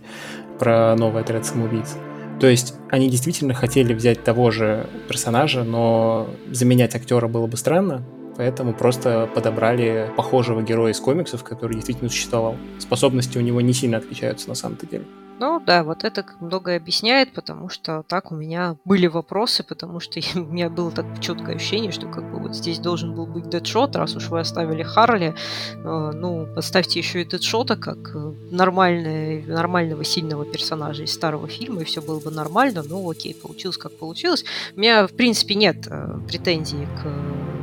про 0.58 0.94
новый 0.96 1.22
отряд 1.22 1.46
самоубийц. 1.46 1.96
То 2.40 2.46
есть 2.46 2.74
они 2.90 3.10
действительно 3.10 3.52
хотели 3.52 3.92
взять 3.92 4.24
того 4.24 4.50
же 4.50 4.88
персонажа, 5.08 5.62
но 5.62 6.28
заменять 6.50 6.94
актера 6.94 7.28
было 7.28 7.46
бы 7.46 7.56
странно, 7.58 8.02
поэтому 8.40 8.72
просто 8.72 9.28
подобрали 9.34 10.10
похожего 10.16 10.62
героя 10.62 10.92
из 10.92 11.00
комиксов, 11.00 11.44
который 11.44 11.74
действительно 11.74 12.08
существовал. 12.08 12.56
Способности 12.78 13.36
у 13.36 13.42
него 13.42 13.60
не 13.60 13.74
сильно 13.74 13.98
отличаются 13.98 14.48
на 14.48 14.54
самом-то 14.54 14.86
деле. 14.86 15.04
Ну 15.38 15.60
да, 15.60 15.84
вот 15.84 16.04
это 16.04 16.24
многое 16.40 16.78
объясняет, 16.78 17.34
потому 17.34 17.68
что 17.68 18.02
так 18.08 18.32
у 18.32 18.34
меня 18.34 18.76
были 18.86 19.06
вопросы, 19.08 19.62
потому 19.62 20.00
что 20.00 20.20
у 20.36 20.44
меня 20.44 20.70
было 20.70 20.90
так 20.90 21.04
четкое 21.20 21.56
ощущение, 21.56 21.92
что 21.92 22.06
как 22.06 22.30
бы 22.30 22.40
вот 22.40 22.56
здесь 22.56 22.78
должен 22.78 23.14
был 23.14 23.26
быть 23.26 23.50
дедшот, 23.50 23.94
раз 23.94 24.16
уж 24.16 24.28
вы 24.28 24.40
оставили 24.40 24.82
Харли, 24.82 25.34
э, 25.74 26.10
ну, 26.14 26.46
поставьте 26.54 26.98
еще 26.98 27.20
и 27.20 27.26
дедшота 27.26 27.76
как 27.76 27.98
э, 28.14 28.32
нормальный, 28.50 29.44
нормального 29.44 30.02
сильного 30.02 30.46
персонажа 30.46 31.02
из 31.02 31.12
старого 31.12 31.46
фильма, 31.46 31.82
и 31.82 31.84
все 31.84 32.00
было 32.00 32.20
бы 32.20 32.30
нормально, 32.30 32.82
ну 32.86 33.10
окей, 33.10 33.34
получилось 33.34 33.76
как 33.76 33.92
получилось. 33.98 34.46
У 34.76 34.80
меня, 34.80 35.06
в 35.06 35.12
принципе, 35.12 35.56
нет 35.56 35.86
э, 35.90 36.18
претензий 36.26 36.86
к 37.02 37.59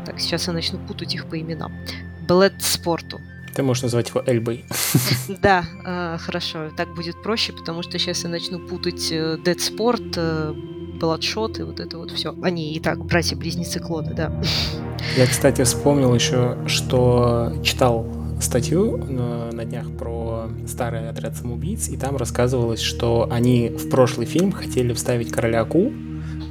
так, 0.00 0.20
сейчас 0.20 0.46
я 0.46 0.52
начну 0.52 0.78
путать 0.78 1.14
их 1.14 1.26
по 1.26 1.38
именам. 1.38 1.72
Блэдспорту. 2.26 3.20
Ты 3.54 3.62
можешь 3.62 3.82
назвать 3.82 4.08
его 4.08 4.22
Эльбой. 4.26 4.64
Да, 5.42 5.64
э, 5.84 6.18
хорошо, 6.18 6.70
так 6.76 6.94
будет 6.94 7.22
проще, 7.22 7.52
потому 7.52 7.82
что 7.82 7.98
сейчас 7.98 8.24
я 8.24 8.30
начну 8.30 8.58
путать 8.58 9.10
э, 9.10 9.36
Dead 9.44 9.56
Sport, 9.56 10.14
э, 10.16 10.54
Bloodshot 11.00 11.60
и 11.60 11.62
вот 11.62 11.80
это 11.80 11.98
вот 11.98 12.10
все. 12.10 12.34
Они 12.42 12.74
и 12.74 12.80
так 12.80 13.04
братья-близнецы 13.04 13.80
Клода, 13.80 14.14
да. 14.14 14.42
Я, 15.16 15.26
кстати, 15.26 15.62
вспомнил 15.64 16.14
еще, 16.14 16.58
что 16.66 17.52
читал 17.62 18.06
статью 18.40 18.96
на, 18.96 19.50
на 19.50 19.64
днях 19.64 19.90
про 19.96 20.48
старый 20.66 21.08
отряд 21.08 21.36
самоубийц, 21.36 21.88
и 21.88 21.96
там 21.96 22.16
рассказывалось, 22.16 22.80
что 22.80 23.28
они 23.30 23.68
в 23.68 23.88
прошлый 23.90 24.26
фильм 24.26 24.52
хотели 24.52 24.92
вставить 24.92 25.30
короля 25.30 25.62
акул, 25.62 25.92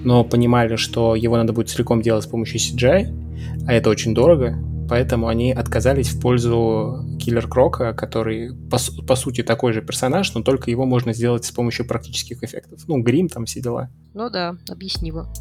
но 0.04 0.24
понимали, 0.24 0.76
что 0.76 1.16
его 1.16 1.38
надо 1.38 1.54
будет 1.54 1.70
целиком 1.70 2.02
делать 2.02 2.24
с 2.24 2.28
помощью 2.28 2.60
CGI, 2.60 3.29
а 3.68 3.74
это 3.74 3.90
очень 3.90 4.14
дорого, 4.14 4.58
поэтому 4.90 5.28
они 5.28 5.52
отказались 5.52 6.10
в 6.10 6.20
пользу 6.20 7.06
Киллер 7.20 7.48
Крока, 7.48 7.94
который 7.94 8.54
по, 8.70 8.78
по 9.08 9.16
сути 9.16 9.44
такой 9.44 9.74
же 9.74 9.82
персонаж, 9.82 10.34
но 10.34 10.42
только 10.42 10.72
его 10.72 10.86
можно 10.86 11.14
сделать 11.14 11.46
с 11.46 11.52
помощью 11.52 11.88
практических 11.88 12.44
эффектов. 12.44 12.82
Ну, 12.88 13.02
грим 13.02 13.30
там 13.30 13.46
все 13.46 13.62
дела. 13.62 13.90
Ну 14.14 14.30
да, 14.30 14.56
объяснимо. 14.70 15.32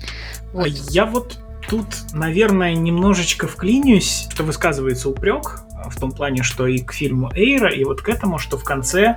Вот. 0.52 0.66
А 0.66 0.68
я 0.68 1.06
вот 1.06 1.38
тут, 1.68 1.86
наверное, 2.12 2.74
немножечко 2.74 3.46
вклинюсь, 3.46 4.26
что 4.30 4.42
высказывается 4.42 5.08
упрек 5.08 5.60
в 5.90 5.98
том 5.98 6.12
плане, 6.12 6.42
что 6.42 6.66
и 6.66 6.78
к 6.78 6.92
фильму 6.92 7.30
Эйра, 7.34 7.72
и 7.72 7.84
вот 7.84 8.02
к 8.02 8.08
этому, 8.08 8.38
что 8.38 8.58
в 8.58 8.64
конце 8.64 9.16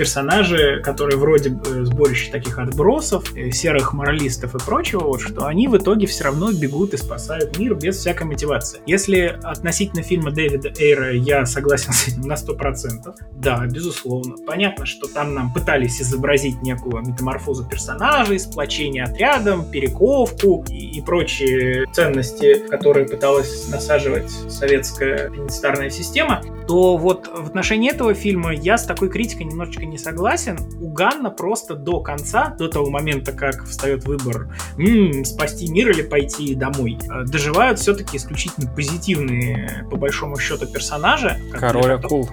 персонажи, 0.00 0.80
которые 0.82 1.18
вроде 1.18 1.50
бы 1.50 1.84
сборище 1.84 2.32
таких 2.32 2.58
отбросов, 2.58 3.36
э, 3.36 3.50
серых 3.50 3.92
моралистов 3.92 4.54
и 4.54 4.58
прочего, 4.58 5.00
вот, 5.00 5.20
что 5.20 5.44
они 5.44 5.68
в 5.68 5.76
итоге 5.76 6.06
все 6.06 6.24
равно 6.24 6.50
бегут 6.52 6.94
и 6.94 6.96
спасают 6.96 7.58
мир 7.58 7.74
без 7.74 7.98
всякой 7.98 8.22
мотивации. 8.28 8.80
Если 8.86 9.38
относительно 9.42 10.02
фильма 10.02 10.30
Дэвида 10.30 10.72
Эйра 10.78 11.12
я 11.12 11.44
согласен 11.44 11.92
с 11.92 12.08
этим 12.08 12.22
на 12.22 12.32
100%, 12.32 13.14
да, 13.34 13.66
безусловно. 13.66 14.36
Понятно, 14.46 14.86
что 14.86 15.06
там 15.06 15.34
нам 15.34 15.52
пытались 15.52 16.00
изобразить 16.00 16.62
некую 16.62 17.02
метаморфозу 17.02 17.68
персонажей, 17.68 18.40
сплочение 18.40 19.04
отрядом, 19.04 19.70
перековку 19.70 20.64
и, 20.70 20.96
и 20.96 21.02
прочие 21.02 21.84
ценности, 21.92 22.66
которые 22.70 23.06
пыталась 23.06 23.68
насаживать 23.68 24.30
советская 24.30 25.28
пенитенциарная 25.28 25.90
система, 25.90 26.42
то 26.66 26.96
вот 26.96 27.26
в 27.26 27.48
отношении 27.48 27.90
этого 27.90 28.14
фильма 28.14 28.54
я 28.54 28.78
с 28.78 28.86
такой 28.86 29.10
критикой 29.10 29.44
немножечко 29.44 29.84
не 29.90 29.98
согласен. 29.98 30.58
У 30.80 30.90
Ганна 30.90 31.30
просто 31.30 31.74
до 31.74 32.00
конца, 32.00 32.54
до 32.58 32.68
того 32.68 32.90
момента, 32.90 33.32
как 33.32 33.64
встает 33.64 34.04
выбор 34.04 34.48
м-м, 34.78 35.24
спасти 35.24 35.70
мир 35.70 35.90
или 35.90 36.02
пойти 36.02 36.54
домой, 36.54 36.98
э, 37.02 37.24
доживают 37.24 37.78
все-таки 37.78 38.16
исключительно 38.16 38.70
позитивные, 38.72 39.86
по 39.90 39.96
большому 39.96 40.38
счету, 40.38 40.66
персонажи. 40.66 41.38
Король 41.52 41.92
акул. 41.92 42.28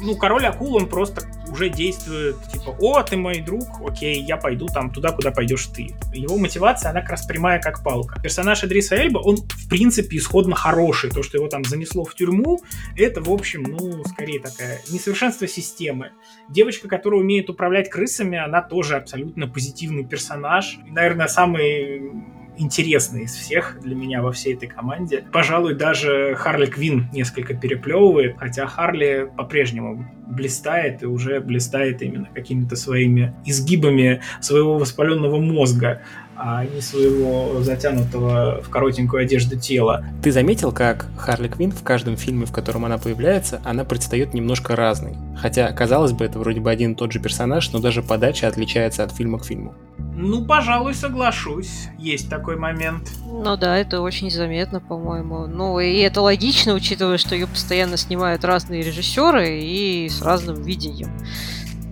Ну, 0.00 0.16
король 0.16 0.46
акул, 0.46 0.76
он 0.76 0.88
просто 0.88 1.22
уже 1.50 1.68
действует, 1.68 2.36
типа, 2.52 2.76
о, 2.80 3.02
ты 3.02 3.16
мой 3.16 3.40
друг, 3.40 3.64
окей, 3.86 4.20
я 4.22 4.36
пойду 4.36 4.66
там 4.66 4.90
туда, 4.90 5.12
куда 5.12 5.30
пойдешь 5.30 5.66
ты. 5.66 5.94
Его 6.12 6.36
мотивация, 6.36 6.90
она 6.90 7.00
как 7.00 7.10
раз 7.10 7.26
прямая, 7.26 7.60
как 7.60 7.82
палка. 7.82 8.20
Персонаж 8.20 8.62
Эдриса 8.62 8.96
Эльба, 8.96 9.18
он, 9.18 9.36
в 9.36 9.68
принципе, 9.68 10.18
исходно 10.18 10.54
хороший. 10.54 11.10
То, 11.10 11.22
что 11.22 11.38
его 11.38 11.48
там 11.48 11.64
занесло 11.64 12.04
в 12.04 12.14
тюрьму, 12.14 12.60
это, 12.96 13.22
в 13.22 13.30
общем, 13.30 13.62
ну, 13.62 14.04
скорее 14.04 14.40
такая 14.40 14.80
несовершенство 14.90 15.48
системы. 15.48 16.12
Девочка, 16.48 16.88
которая 16.88 17.20
умеет 17.20 17.48
управлять 17.48 17.88
крысами, 17.88 18.38
она 18.38 18.62
тоже 18.62 18.96
абсолютно 18.96 19.48
позитивный 19.48 20.04
персонаж. 20.04 20.78
Наверное, 20.86 21.28
самый 21.28 22.12
интересный 22.58 23.24
из 23.24 23.34
всех 23.34 23.78
для 23.80 23.94
меня 23.94 24.22
во 24.22 24.32
всей 24.32 24.54
этой 24.54 24.66
команде. 24.66 25.24
Пожалуй, 25.32 25.74
даже 25.74 26.34
Харли 26.36 26.66
Квин 26.66 27.08
несколько 27.12 27.54
переплевывает, 27.54 28.36
хотя 28.38 28.66
Харли 28.66 29.30
по-прежнему 29.36 30.06
блистает 30.26 31.02
и 31.02 31.06
уже 31.06 31.40
блистает 31.40 32.02
именно 32.02 32.28
какими-то 32.34 32.76
своими 32.76 33.34
изгибами 33.44 34.22
своего 34.40 34.78
воспаленного 34.78 35.38
мозга, 35.40 36.02
а 36.38 36.64
не 36.64 36.80
своего 36.80 37.62
затянутого 37.62 38.62
в 38.62 38.68
коротенькую 38.68 39.22
одежду 39.22 39.58
тела. 39.58 40.04
Ты 40.22 40.32
заметил, 40.32 40.72
как 40.72 41.06
Харли 41.16 41.48
Квинн 41.48 41.72
в 41.72 41.82
каждом 41.82 42.16
фильме, 42.16 42.46
в 42.46 42.52
котором 42.52 42.84
она 42.84 42.98
появляется, 42.98 43.60
она 43.64 43.84
предстает 43.84 44.34
немножко 44.34 44.76
разной. 44.76 45.16
Хотя, 45.36 45.72
казалось 45.72 46.12
бы, 46.12 46.24
это 46.24 46.38
вроде 46.38 46.60
бы 46.60 46.70
один 46.70 46.92
и 46.92 46.94
тот 46.94 47.12
же 47.12 47.20
персонаж, 47.20 47.72
но 47.72 47.78
даже 47.78 48.02
подача 48.02 48.48
отличается 48.48 49.04
от 49.04 49.12
фильма 49.12 49.38
к 49.38 49.44
фильму. 49.44 49.74
Ну, 50.18 50.44
пожалуй, 50.46 50.94
соглашусь. 50.94 51.88
Есть 51.98 52.30
такой 52.30 52.56
момент. 52.56 53.10
Ну 53.26 53.56
да, 53.56 53.76
это 53.76 54.00
очень 54.00 54.30
заметно, 54.30 54.80
по-моему. 54.80 55.46
Ну, 55.46 55.78
и 55.78 55.98
это 55.98 56.22
логично, 56.22 56.72
учитывая, 56.72 57.18
что 57.18 57.34
ее 57.34 57.46
постоянно 57.46 57.98
снимают 57.98 58.42
разные 58.42 58.82
режиссеры 58.82 59.60
и 59.60 60.08
с 60.08 60.22
разным 60.22 60.62
видением 60.62 61.10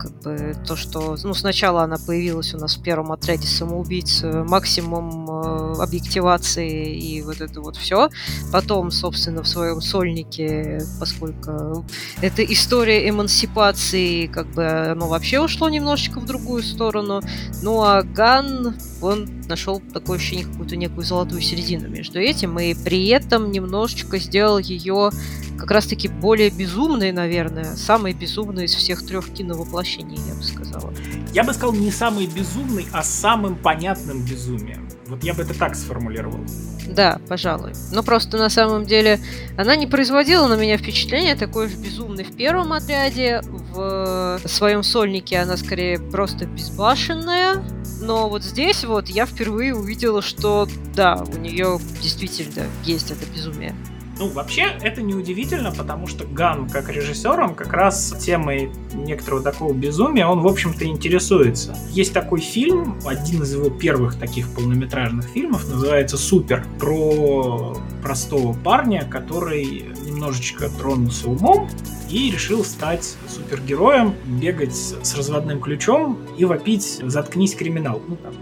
как 0.04 0.20
бы 0.20 0.54
то, 0.66 0.76
что 0.76 1.16
ну, 1.25 1.32
сначала 1.32 1.82
она 1.82 1.96
появилась 1.96 2.52
у 2.52 2.58
нас 2.58 2.76
в 2.76 2.82
первом 2.82 3.11
отряде 3.11 3.46
самоубийц, 3.46 4.23
э, 4.23 4.44
максимум 4.44 5.30
э, 5.30 5.82
объективации 5.82 6.94
и 6.94 7.23
вот 7.23 7.40
это 7.40 7.62
вот 7.62 7.76
все. 7.76 8.11
Потом, 8.52 8.90
собственно, 8.90 9.42
в 9.42 9.49
своем 9.49 9.80
сольнике, 9.80 10.82
поскольку 11.00 11.87
это 12.20 12.44
история 12.44 13.08
эмансипации, 13.08 14.26
как 14.26 14.46
бы 14.49 14.66
оно 14.66 15.08
вообще 15.08 15.40
ушло 15.40 15.70
немножечко 15.70 16.20
в 16.20 16.26
другую 16.26 16.62
сторону. 16.62 17.23
Ну 17.62 17.82
а 17.82 18.02
Ган, 18.02 18.76
он 19.00 19.43
нашел 19.48 19.80
такое 19.92 20.18
ощущение, 20.18 20.46
какую-то 20.46 20.76
некую 20.76 21.04
золотую 21.04 21.40
середину 21.40 21.88
между 21.88 22.20
этим, 22.20 22.58
и 22.58 22.74
при 22.74 23.08
этом 23.08 23.50
немножечко 23.50 24.18
сделал 24.18 24.58
ее 24.58 25.10
как 25.58 25.70
раз-таки 25.70 26.08
более 26.08 26.50
безумные, 26.50 27.12
наверное, 27.12 27.76
самые 27.76 28.14
безумные 28.14 28.66
из 28.66 28.74
всех 28.74 29.04
трех 29.06 29.32
киновоплощений, 29.32 30.18
я 30.28 30.34
бы 30.34 30.42
сказала. 30.42 30.92
Я 31.35 31.43
бы 31.43 31.53
сказал 31.53 31.75
не 31.75 31.91
самый 31.91 32.29
безумный, 32.29 32.87
а 32.93 33.03
самым 33.03 33.57
понятным 33.57 34.25
безумием. 34.25 34.88
Вот 35.09 35.25
я 35.25 35.35
бы 35.35 35.43
это 35.43 35.53
так 35.53 35.75
сформулировал. 35.75 36.38
Да, 36.87 37.21
пожалуй. 37.29 37.73
Но 37.91 38.05
просто 38.05 38.37
на 38.37 38.49
самом 38.49 38.85
деле 38.85 39.19
она 39.59 39.75
не 39.75 39.88
производила 39.88 40.47
на 40.47 40.55
меня 40.55 40.79
впечатление 40.79 41.35
такой 41.35 41.69
же 41.69 41.76
безумной 41.76 42.23
в 42.23 42.37
первом 42.37 42.73
отряде. 42.73 43.43
В 43.73 44.41
своем 44.45 44.85
сольнике 44.85 45.41
она 45.41 45.57
скорее 45.57 45.99
просто 45.99 46.47
безбашенная. 46.47 47.64
Но 48.00 48.29
вот 48.29 48.45
здесь 48.45 48.85
вот 48.85 49.09
я 49.09 49.26
впервые 49.26 49.75
увидела, 49.75 50.23
что 50.23 50.69
да, 50.95 51.25
у 51.35 51.37
нее 51.37 51.81
действительно 52.00 52.67
есть 52.85 53.11
это 53.11 53.26
безумие. 53.35 53.75
Ну, 54.18 54.28
вообще, 54.28 54.66
это 54.80 55.02
неудивительно, 55.02 55.73
потому 55.73 56.06
что 56.06 56.25
Ган, 56.25 56.68
как 56.68 56.88
режиссером, 56.88 57.54
как 57.54 57.73
раз 57.73 58.14
темой 58.21 58.71
некоторого 58.92 59.42
такого 59.42 59.73
безумия, 59.73 60.26
он, 60.26 60.40
в 60.40 60.47
общем-то, 60.47 60.85
интересуется. 60.87 61.76
Есть 61.90 62.12
такой 62.12 62.40
фильм, 62.40 62.99
один 63.04 63.42
из 63.42 63.54
его 63.54 63.71
первых 63.71 64.18
таких 64.18 64.49
полнометражных 64.54 65.26
фильмов, 65.26 65.68
называется 65.68 66.16
«Супер», 66.16 66.64
про 66.78 67.76
простого 68.02 68.52
парня, 68.52 69.06
который 69.11 69.87
немножечко 70.04 70.68
тронулся 70.68 71.28
умом 71.28 71.68
и 72.09 72.30
решил 72.30 72.64
стать 72.64 73.16
супергероем, 73.28 74.14
бегать 74.26 74.76
с 74.76 75.16
разводным 75.16 75.61
ключом 75.61 76.18
и 76.38 76.44
вопить 76.44 77.00
«Заткнись, 77.02 77.54
криминал». 77.54 78.00
Ну, 78.06 78.16
там, 78.16 78.35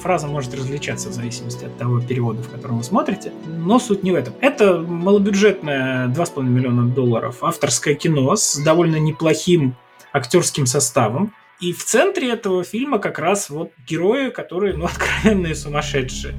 фраза 0.00 0.26
может 0.26 0.54
различаться 0.54 1.10
в 1.10 1.12
зависимости 1.12 1.64
от 1.64 1.76
того 1.78 2.00
перевода, 2.00 2.42
в 2.42 2.50
котором 2.50 2.78
вы 2.78 2.84
смотрите. 2.84 3.32
Но 3.46 3.78
суть 3.78 4.02
не 4.02 4.12
в 4.12 4.14
этом. 4.14 4.34
Это 4.40 4.78
малобюджетное 4.80 6.08
2,5 6.08 6.42
миллиона 6.42 6.88
долларов 6.88 7.38
авторское 7.42 7.94
кино 7.94 8.34
с 8.34 8.56
довольно 8.56 8.96
неплохим 8.96 9.76
актерским 10.12 10.66
составом. 10.66 11.32
И 11.60 11.72
в 11.72 11.84
центре 11.84 12.30
этого 12.30 12.64
фильма 12.64 12.98
как 12.98 13.18
раз 13.18 13.50
вот 13.50 13.70
герои, 13.86 14.30
которые, 14.30 14.74
ну, 14.74 14.84
откровенные 14.86 15.54
сумасшедшие. 15.54 16.34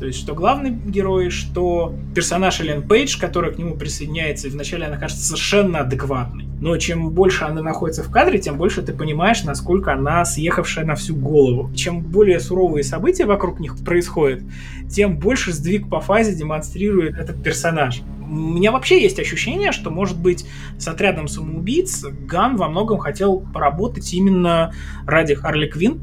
То 0.00 0.06
есть, 0.06 0.18
что 0.18 0.34
главный 0.34 0.70
герой, 0.70 1.28
что 1.28 1.94
персонаж 2.14 2.58
Элен 2.62 2.88
Пейдж, 2.88 3.20
которая 3.20 3.52
к 3.52 3.58
нему 3.58 3.76
присоединяется, 3.76 4.48
и 4.48 4.50
вначале 4.50 4.86
она 4.86 4.96
кажется 4.96 5.22
совершенно 5.22 5.80
адекватной. 5.80 6.46
Но 6.58 6.74
чем 6.78 7.10
больше 7.10 7.44
она 7.44 7.60
находится 7.60 8.02
в 8.02 8.10
кадре, 8.10 8.38
тем 8.38 8.56
больше 8.56 8.80
ты 8.80 8.94
понимаешь, 8.94 9.44
насколько 9.44 9.92
она 9.92 10.24
съехавшая 10.24 10.86
на 10.86 10.94
всю 10.94 11.14
голову. 11.14 11.70
Чем 11.74 12.00
более 12.00 12.40
суровые 12.40 12.82
события 12.82 13.26
вокруг 13.26 13.60
них 13.60 13.76
происходят, 13.84 14.42
тем 14.88 15.18
больше 15.18 15.52
сдвиг 15.52 15.90
по 15.90 16.00
фазе 16.00 16.34
демонстрирует 16.34 17.18
этот 17.18 17.42
персонаж. 17.42 18.00
У 18.22 18.32
меня 18.32 18.72
вообще 18.72 19.02
есть 19.02 19.18
ощущение, 19.18 19.70
что, 19.70 19.90
может 19.90 20.18
быть, 20.18 20.46
с 20.78 20.88
отрядом 20.88 21.28
самоубийц 21.28 22.06
Ган 22.26 22.56
во 22.56 22.70
многом 22.70 22.96
хотел 22.96 23.40
поработать 23.52 24.14
именно 24.14 24.72
ради 25.06 25.34
Харли 25.34 25.66
Квин, 25.66 26.00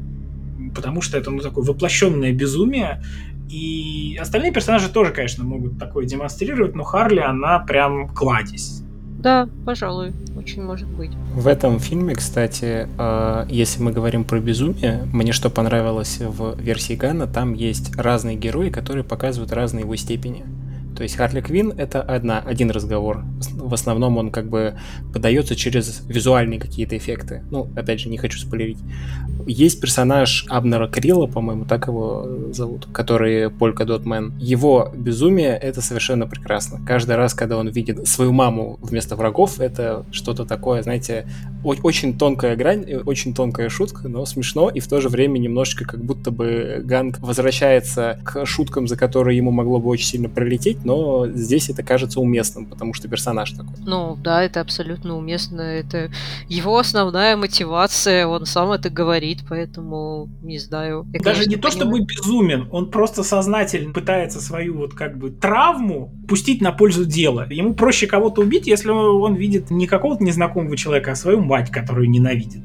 потому 0.74 1.00
что 1.00 1.18
это 1.18 1.30
ну, 1.30 1.40
такое 1.40 1.64
воплощенное 1.64 2.32
безумие, 2.32 3.02
и 3.48 4.18
остальные 4.20 4.52
персонажи 4.52 4.88
тоже, 4.88 5.12
конечно, 5.12 5.44
могут 5.44 5.78
такое 5.78 6.06
демонстрировать, 6.06 6.74
но 6.74 6.84
Харли, 6.84 7.20
она 7.20 7.58
прям 7.60 8.08
кладезь. 8.08 8.82
Да, 9.18 9.48
пожалуй, 9.66 10.12
очень 10.36 10.62
может 10.62 10.86
быть. 10.88 11.10
В 11.34 11.48
этом 11.48 11.80
фильме, 11.80 12.14
кстати, 12.14 12.88
э, 12.96 13.46
если 13.48 13.82
мы 13.82 13.90
говорим 13.90 14.22
про 14.22 14.38
безумие, 14.38 15.08
мне 15.12 15.32
что 15.32 15.50
понравилось 15.50 16.18
в 16.20 16.56
версии 16.60 16.94
Гана, 16.94 17.26
там 17.26 17.52
есть 17.52 17.96
разные 17.96 18.36
герои, 18.36 18.70
которые 18.70 19.02
показывают 19.02 19.52
разные 19.52 19.82
его 19.82 19.96
степени. 19.96 20.44
То 20.98 21.04
есть 21.04 21.14
Харли 21.14 21.40
Квин 21.40 21.72
это 21.76 22.02
одна, 22.02 22.40
один 22.40 22.72
разговор. 22.72 23.22
В 23.54 23.72
основном 23.72 24.18
он 24.18 24.32
как 24.32 24.50
бы 24.50 24.74
подается 25.12 25.54
через 25.54 26.02
визуальные 26.08 26.58
какие-то 26.58 26.96
эффекты. 26.96 27.44
Ну, 27.52 27.68
опять 27.76 28.00
же, 28.00 28.08
не 28.08 28.18
хочу 28.18 28.36
спойлерить. 28.36 28.78
Есть 29.46 29.80
персонаж 29.80 30.44
Абнера 30.48 30.88
Крилла, 30.88 31.28
по-моему, 31.28 31.66
так 31.66 31.86
его 31.86 32.52
зовут, 32.52 32.88
который 32.92 33.48
Полька 33.48 33.84
Дотмен. 33.84 34.36
Его 34.38 34.92
безумие— 34.92 35.56
это 35.62 35.80
совершенно 35.80 36.26
прекрасно. 36.26 36.80
Каждый 36.84 37.14
раз, 37.14 37.32
когда 37.32 37.58
он 37.58 37.68
видит 37.68 38.08
свою 38.08 38.32
маму 38.32 38.80
вместо 38.82 39.14
врагов, 39.14 39.60
это 39.60 40.04
что-то 40.10 40.44
такое, 40.44 40.82
знаете, 40.82 41.28
очень 41.64 42.18
тонкая 42.18 42.56
грань, 42.56 42.84
э, 42.88 42.98
очень 42.98 43.34
тонкая 43.34 43.68
шутка, 43.68 44.08
но 44.08 44.26
смешно, 44.26 44.68
и 44.68 44.80
в 44.80 44.88
то 44.88 45.00
же 45.00 45.08
время 45.08 45.38
немножечко 45.38 45.84
как 45.84 46.04
будто 46.04 46.30
бы 46.30 46.82
Ганг 46.84 47.20
возвращается 47.20 48.18
к 48.24 48.44
шуткам, 48.44 48.88
за 48.88 48.96
которые 48.96 49.36
ему 49.36 49.50
могло 49.50 49.78
бы 49.78 49.88
очень 49.88 50.06
сильно 50.06 50.28
пролететь, 50.28 50.84
но 50.88 51.26
здесь 51.28 51.68
это 51.68 51.82
кажется 51.82 52.18
уместным, 52.18 52.64
потому 52.64 52.94
что 52.94 53.08
персонаж 53.08 53.52
такой. 53.52 53.74
Ну 53.84 54.16
да, 54.16 54.42
это 54.42 54.62
абсолютно 54.62 55.18
уместно. 55.18 55.60
Это 55.60 56.10
его 56.48 56.78
основная 56.78 57.36
мотивация, 57.36 58.26
он 58.26 58.46
сам 58.46 58.72
это 58.72 58.88
говорит, 58.88 59.40
поэтому 59.46 60.30
не 60.42 60.58
знаю. 60.58 61.06
Я, 61.12 61.20
Даже 61.20 61.44
не 61.44 61.56
то, 61.56 61.70
чтобы 61.70 62.00
безумен, 62.00 62.68
он 62.72 62.90
просто 62.90 63.22
сознательно 63.22 63.92
пытается 63.92 64.40
свою 64.40 64.78
вот 64.78 64.94
как 64.94 65.18
бы 65.18 65.30
травму 65.30 66.10
пустить 66.26 66.62
на 66.62 66.72
пользу 66.72 67.04
дела. 67.04 67.46
Ему 67.50 67.74
проще 67.74 68.06
кого-то 68.06 68.40
убить, 68.40 68.66
если 68.66 68.88
он 68.88 69.34
видит 69.34 69.70
не 69.70 69.86
какого-то 69.86 70.24
незнакомого 70.24 70.74
человека, 70.74 71.12
а 71.12 71.16
свою 71.16 71.42
мать, 71.42 71.70
которую 71.70 72.08
ненавидит, 72.08 72.62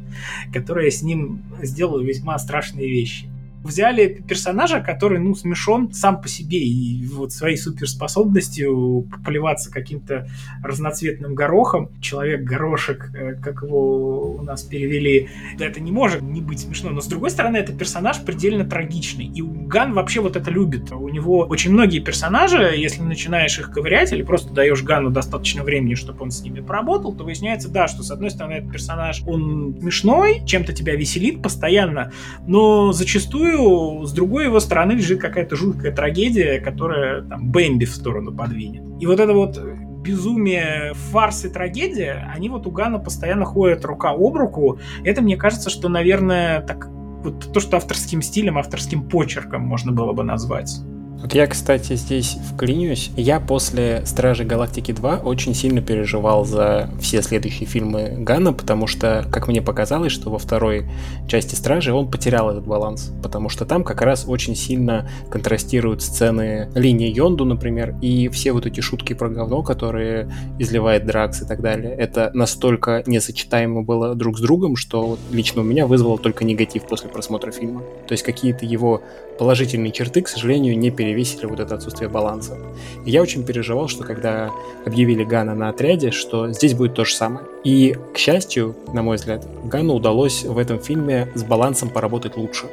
которая 0.53 0.89
с 0.89 1.01
ним 1.01 1.43
сделала 1.62 1.99
весьма 1.99 2.39
страшные 2.39 2.89
вещи 2.89 3.33
взяли 3.63 4.23
персонажа, 4.28 4.82
который, 4.82 5.19
ну, 5.19 5.36
смешон 5.36 5.93
сам 5.93 6.21
по 6.21 6.28
себе 6.28 6.60
и 6.60 7.06
вот 7.08 7.32
своей 7.32 7.58
суперспособностью 7.58 9.08
поливаться 9.26 9.71
каким-то 9.71 10.28
разноцветным 10.63 11.34
горохом. 11.34 11.89
Человек-горошек, 12.02 13.10
э, 13.15 13.36
как 13.36 13.63
его 13.63 14.36
у 14.36 14.41
нас 14.43 14.63
перевели, 14.63 15.30
это 15.60 15.80
не 15.80 15.91
может 15.91 16.21
не 16.21 16.41
быть 16.41 16.60
смешно. 16.60 16.91
Но, 16.91 17.02
с 17.02 17.08
другой 17.08 17.30
стороны, 17.30 17.58
это 17.58 17.73
персонаж 17.73 18.21
предельно 18.23 18.65
трагичный. 18.65 19.26
И 19.26 19.41
Ган 19.41 19.93
вообще 19.93 20.19
вот 20.19 20.36
это 20.36 20.52
любит. 20.52 20.91
У 20.91 21.10
него 21.10 21.39
очень 21.39 21.71
многие 21.71 21.99
персонажи, 21.99 22.73
если 22.76 23.02
начинаешь 23.02 23.58
их 23.60 23.71
ковырять 23.71 24.12
или 24.12 24.23
просто 24.23 24.54
даешь 24.54 24.84
Гану 24.84 25.10
достаточно 25.10 25.63
времени, 25.63 25.95
чтобы 25.95 26.23
он 26.23 26.32
с 26.32 26.41
ними 26.41 26.60
поработал, 26.60 27.13
то 27.13 27.23
выясняется, 27.23 27.69
да, 27.69 27.88
что, 27.88 28.04
с 28.04 28.12
одной 28.12 28.30
стороны, 28.30 28.54
этот 28.54 28.71
персонаж, 28.71 29.23
он 29.26 29.78
смешной, 29.80 30.43
чем-то 30.45 30.73
тебя 30.73 30.95
веселит 30.95 31.41
постоянно, 31.41 32.12
но 32.45 32.91
зачастую 32.91 33.53
зачастую 33.54 34.06
с 34.06 34.12
другой 34.12 34.46
его 34.46 34.60
стороны 34.60 34.94
лежит 34.94 35.22
какая-то 35.22 35.56
жуткая 35.56 35.92
трагедия, 35.92 36.60
которая 36.60 37.22
там 37.22 37.52
Бэмби 37.52 37.86
в 37.86 37.94
сторону 37.94 38.32
подвинет. 38.34 38.84
И 39.00 39.06
вот 39.06 39.20
это 39.20 39.34
вот 39.34 39.60
безумие, 40.04 40.94
фарс 41.12 41.46
и 41.46 41.50
трагедия, 41.50 42.30
они 42.34 42.50
вот 42.50 42.68
у 42.68 42.72
Гана 42.72 43.00
постоянно 43.00 43.46
ходят 43.46 43.86
рука 43.86 44.12
об 44.12 44.36
руку. 44.36 44.80
Это, 45.04 45.22
мне 45.22 45.38
кажется, 45.38 45.70
что, 45.70 45.88
наверное, 45.89 46.62
так 46.62 46.89
вот 47.24 47.54
то, 47.54 47.60
что 47.60 47.78
авторским 47.78 48.22
стилем, 48.22 48.58
авторским 48.58 49.08
почерком 49.08 49.62
можно 49.62 49.94
было 49.94 50.12
бы 50.12 50.24
назвать. 50.24 50.82
Вот 51.21 51.34
я, 51.34 51.47
кстати, 51.47 51.95
здесь 51.95 52.38
вклинюсь. 52.52 53.12
Я 53.15 53.39
после 53.39 54.06
Стражи 54.06 54.43
Галактики 54.43 54.91
2 54.91 55.19
очень 55.23 55.56
сильно 55.56 55.82
переживал 55.82 56.43
за 56.43 56.89
все 56.99 57.21
следующие 57.21 57.65
фильмы 57.65 58.15
Гана, 58.17 58.52
потому 58.52 58.88
что, 58.88 59.26
как 59.32 59.47
мне 59.47 59.62
показалось, 59.62 60.12
что 60.12 60.30
во 60.30 60.38
второй 60.38 60.89
части 61.28 61.56
Стражи 61.56 61.93
он 61.93 62.12
потерял 62.12 62.49
этот 62.49 62.67
баланс, 62.67 63.12
потому 63.23 63.47
что 63.47 63.65
там 63.65 63.86
как 63.86 64.02
раз 64.02 64.26
очень 64.28 64.54
сильно 64.56 65.10
контрастируют 65.30 66.02
сцены 66.02 66.69
линии 66.76 67.10
Йонду, 67.10 67.45
например, 67.45 67.95
и 68.02 68.28
все 68.28 68.52
вот 68.52 68.65
эти 68.65 68.82
шутки 68.82 69.13
про 69.13 69.30
говно, 69.30 69.63
которые 69.63 70.30
изливает 70.60 71.06
Дракс 71.06 71.41
и 71.41 71.45
так 71.45 71.62
далее. 71.62 71.93
Это 71.93 72.32
настолько 72.34 73.02
несочетаемо 73.06 73.84
было 73.84 74.13
друг 74.15 74.38
с 74.38 74.41
другом, 74.41 74.76
что 74.76 75.17
лично 75.32 75.62
у 75.62 75.65
меня 75.65 75.88
вызвало 75.88 76.17
только 76.17 76.43
негатив 76.43 76.84
после 76.84 77.10
просмотра 77.10 77.52
фильма. 77.52 77.82
То 78.08 78.12
есть 78.12 78.23
какие-то 78.23 78.65
его 78.65 79.02
положительные 79.39 79.91
черты, 79.91 80.21
к 80.21 80.28
сожалению, 80.28 80.78
не 80.78 80.91
перевесили 81.04 81.46
вот 81.46 81.60
это 81.60 81.76
отсутствие 81.76 82.10
баланса. 82.10 82.58
И 83.06 83.12
я 83.12 83.22
очень 83.22 83.46
переживал, 83.46 83.89
что 83.89 84.04
когда 84.04 84.50
объявили 84.86 85.26
Гана 85.26 85.54
на 85.54 85.70
отряде, 85.70 86.12
что 86.12 86.52
здесь 86.54 86.74
будет 86.74 86.94
то 86.94 87.04
же 87.04 87.13
самое. 87.13 87.46
И, 87.66 87.96
к 88.13 88.18
счастью, 88.18 88.76
на 88.94 89.02
мой 89.02 89.18
взгляд, 89.18 89.46
Гану 89.66 89.96
удалось 89.96 90.44
в 90.44 90.58
этом 90.58 90.80
фильме 90.80 91.28
с 91.36 91.44
балансом 91.44 91.89
поработать 91.89 92.38
лучше. 92.38 92.68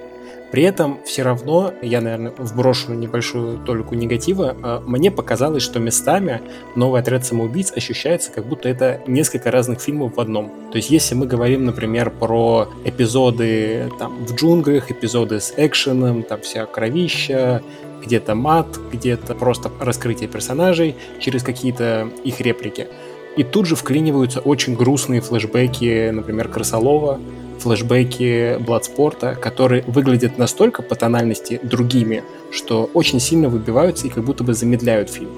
При 0.51 0.65
этом 0.65 0.99
все 1.05 1.23
равно, 1.23 1.73
я, 1.81 2.01
наверное, 2.01 2.33
вброшу 2.37 2.93
небольшую 2.95 3.59
толику 3.59 3.95
негатива, 3.95 4.57
а, 4.63 4.83
мне 4.85 5.11
показалось, 5.11 5.63
что 5.63 5.79
местами 5.79 6.43
новый 6.75 7.01
отряд 7.01 7.25
самоубийц 7.25 7.73
ощущается, 7.73 8.33
как 8.33 8.47
будто 8.47 8.69
это 8.69 9.01
несколько 9.07 9.51
разных 9.51 9.81
фильмов 9.81 10.17
в 10.17 10.21
одном. 10.21 10.51
То 10.73 10.77
есть, 10.77 10.91
если 10.91 11.15
мы 11.15 11.27
говорим, 11.27 11.65
например, 11.65 12.11
про 12.11 12.69
эпизоды 12.85 13.91
там, 13.99 14.25
в 14.27 14.35
джунглях, 14.35 14.91
эпизоды 14.91 15.41
с 15.41 15.55
экшеном, 15.57 16.25
там 16.25 16.41
вся 16.41 16.67
кровища, 16.67 17.63
где-то 18.03 18.35
мат, 18.35 18.67
где-то 18.93 19.35
просто 19.35 19.71
раскрытие 19.79 20.29
персонажей 20.29 20.97
через 21.21 21.43
какие-то 21.43 22.11
их 22.25 22.41
реплики. 22.41 22.89
И 23.37 23.45
тут 23.45 23.67
же 23.67 23.77
вклиниваются 23.77 24.41
очень 24.41 24.75
грустные 24.75 25.21
флешбеки, 25.21 26.11
например, 26.11 26.49
Красолова, 26.49 27.21
флешбеки 27.61 28.59
Бладспорта, 28.59 29.35
которые 29.35 29.85
выглядят 29.87 30.39
настолько 30.39 30.83
по 30.83 30.95
тональности 30.95 31.61
другими, 31.63 32.25
что 32.51 32.91
очень 32.95 33.21
сильно 33.21 33.49
выбиваются 33.49 34.07
и 34.07 34.11
как 34.11 34.25
будто 34.25 34.45
бы 34.45 34.55
замедляют 34.55 35.11
фильм. 35.11 35.31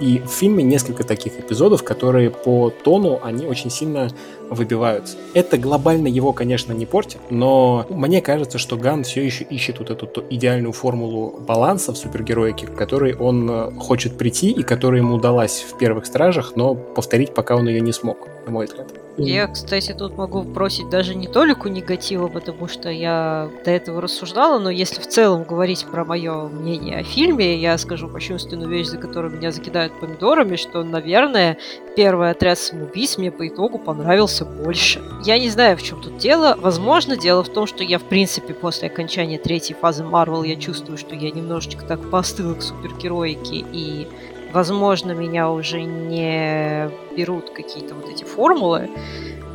И 0.00 0.18
в 0.20 0.30
фильме 0.30 0.64
несколько 0.64 1.04
таких 1.04 1.38
эпизодов, 1.38 1.82
которые 1.82 2.30
по 2.30 2.70
тону, 2.70 3.20
они 3.22 3.46
очень 3.46 3.70
сильно 3.70 4.08
выбиваются. 4.48 5.18
Это 5.34 5.58
глобально 5.58 6.08
его, 6.08 6.32
конечно, 6.32 6.72
не 6.72 6.86
портит, 6.86 7.20
но 7.28 7.86
мне 7.90 8.22
кажется, 8.22 8.56
что 8.56 8.76
Ган 8.78 9.04
все 9.04 9.22
еще 9.22 9.44
ищет 9.44 9.78
вот 9.78 9.90
эту 9.90 10.24
идеальную 10.30 10.72
формулу 10.72 11.38
баланса 11.46 11.92
в 11.92 11.98
супергероике, 11.98 12.66
к 12.66 12.74
которой 12.74 13.14
он 13.14 13.48
э, 13.50 13.70
хочет 13.78 14.16
прийти 14.16 14.50
и 14.50 14.62
которая 14.62 15.02
ему 15.02 15.16
удалась 15.16 15.66
в 15.70 15.76
первых 15.76 16.06
Стражах, 16.06 16.56
но 16.56 16.74
повторить 16.74 17.34
пока 17.34 17.56
он 17.56 17.68
ее 17.68 17.82
не 17.82 17.92
смог, 17.92 18.26
на 18.46 18.52
мой 18.52 18.66
взгляд. 18.66 18.88
Я, 19.26 19.46
кстати, 19.46 19.92
тут 19.92 20.16
могу 20.16 20.42
бросить 20.42 20.88
даже 20.88 21.14
не 21.14 21.28
толику 21.28 21.68
негатива, 21.68 22.28
потому 22.28 22.68
что 22.68 22.90
я 22.90 23.50
до 23.64 23.70
этого 23.70 24.00
рассуждала, 24.00 24.58
но 24.58 24.70
если 24.70 25.00
в 25.00 25.06
целом 25.06 25.44
говорить 25.44 25.84
про 25.84 26.04
мое 26.04 26.48
мнение 26.48 26.98
о 26.98 27.02
фильме, 27.02 27.56
я 27.56 27.76
скажу 27.78 28.08
кощунственную 28.08 28.68
вещь, 28.68 28.86
за 28.86 28.98
которую 28.98 29.36
меня 29.36 29.52
закидают 29.52 29.98
помидорами, 30.00 30.56
что, 30.56 30.82
наверное, 30.82 31.58
первый 31.96 32.30
отряд 32.30 32.58
самоубийц 32.58 33.18
мне 33.18 33.30
по 33.30 33.46
итогу 33.46 33.78
понравился 33.78 34.44
больше. 34.44 35.02
Я 35.24 35.38
не 35.38 35.50
знаю, 35.50 35.76
в 35.76 35.82
чем 35.82 36.00
тут 36.00 36.16
дело. 36.16 36.56
Возможно, 36.60 37.16
дело 37.16 37.42
в 37.42 37.48
том, 37.48 37.66
что 37.66 37.84
я, 37.84 37.98
в 37.98 38.04
принципе, 38.04 38.54
после 38.54 38.88
окончания 38.88 39.38
третьей 39.38 39.76
фазы 39.76 40.04
Марвел, 40.04 40.42
я 40.42 40.56
чувствую, 40.56 40.96
что 40.96 41.14
я 41.14 41.30
немножечко 41.30 41.84
так 41.84 42.10
постыла 42.10 42.54
к 42.54 42.62
супергероике 42.62 43.64
и 43.72 44.08
возможно, 44.52 45.12
меня 45.12 45.50
уже 45.50 45.82
не 45.82 46.90
берут 47.16 47.50
какие-то 47.50 47.94
вот 47.94 48.08
эти 48.08 48.24
формулы. 48.24 48.90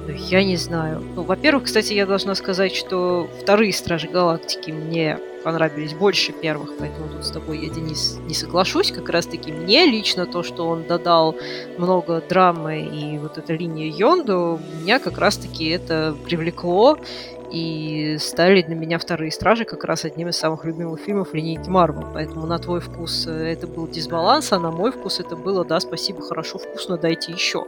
Я 0.07 0.43
не 0.43 0.55
знаю. 0.55 1.03
Ну, 1.15 1.23
во-первых, 1.23 1.63
кстати, 1.63 1.93
я 1.93 2.05
должна 2.05 2.35
сказать, 2.35 2.75
что 2.75 3.27
вторые 3.41 3.73
Стражи 3.73 4.07
Галактики 4.07 4.71
мне 4.71 5.19
понравились 5.43 5.93
больше 5.93 6.31
первых, 6.31 6.73
поэтому 6.79 7.07
тут 7.07 7.23
с 7.23 7.29
тобой 7.29 7.59
я, 7.59 7.69
Денис, 7.69 8.17
не 8.27 8.33
соглашусь. 8.33 8.91
Как 8.91 9.09
раз-таки 9.09 9.51
мне 9.51 9.85
лично 9.85 10.25
то, 10.25 10.41
что 10.41 10.67
он 10.67 10.83
додал 10.83 11.35
много 11.77 12.19
драмы 12.27 12.81
и 12.81 13.19
вот 13.19 13.37
эта 13.37 13.53
линия 13.53 13.87
Йонду, 13.87 14.59
меня 14.81 14.97
как 14.97 15.19
раз-таки 15.19 15.69
это 15.69 16.15
привлекло 16.25 16.97
и 17.55 18.17
стали 18.19 18.61
для 18.61 18.75
меня 18.75 18.99
«Вторые 18.99 19.31
стражи» 19.31 19.63
как 19.63 19.85
раз 19.85 20.03
одним 20.03 20.27
из 20.27 20.35
самых 20.35 20.65
любимых 20.65 20.99
фильмов 20.99 21.33
линейки 21.33 21.69
Марвел. 21.69 22.05
Поэтому 22.13 22.45
на 22.45 22.59
твой 22.59 22.81
вкус 22.81 23.27
э, 23.27 23.53
это 23.53 23.65
был 23.65 23.87
дисбаланс, 23.87 24.51
а 24.51 24.59
на 24.59 24.71
мой 24.71 24.91
вкус 24.91 25.21
это 25.21 25.37
было 25.37 25.63
«Да, 25.63 25.79
спасибо, 25.79 26.21
хорошо, 26.21 26.57
вкусно, 26.57 26.97
дайте 26.97 27.31
еще». 27.31 27.65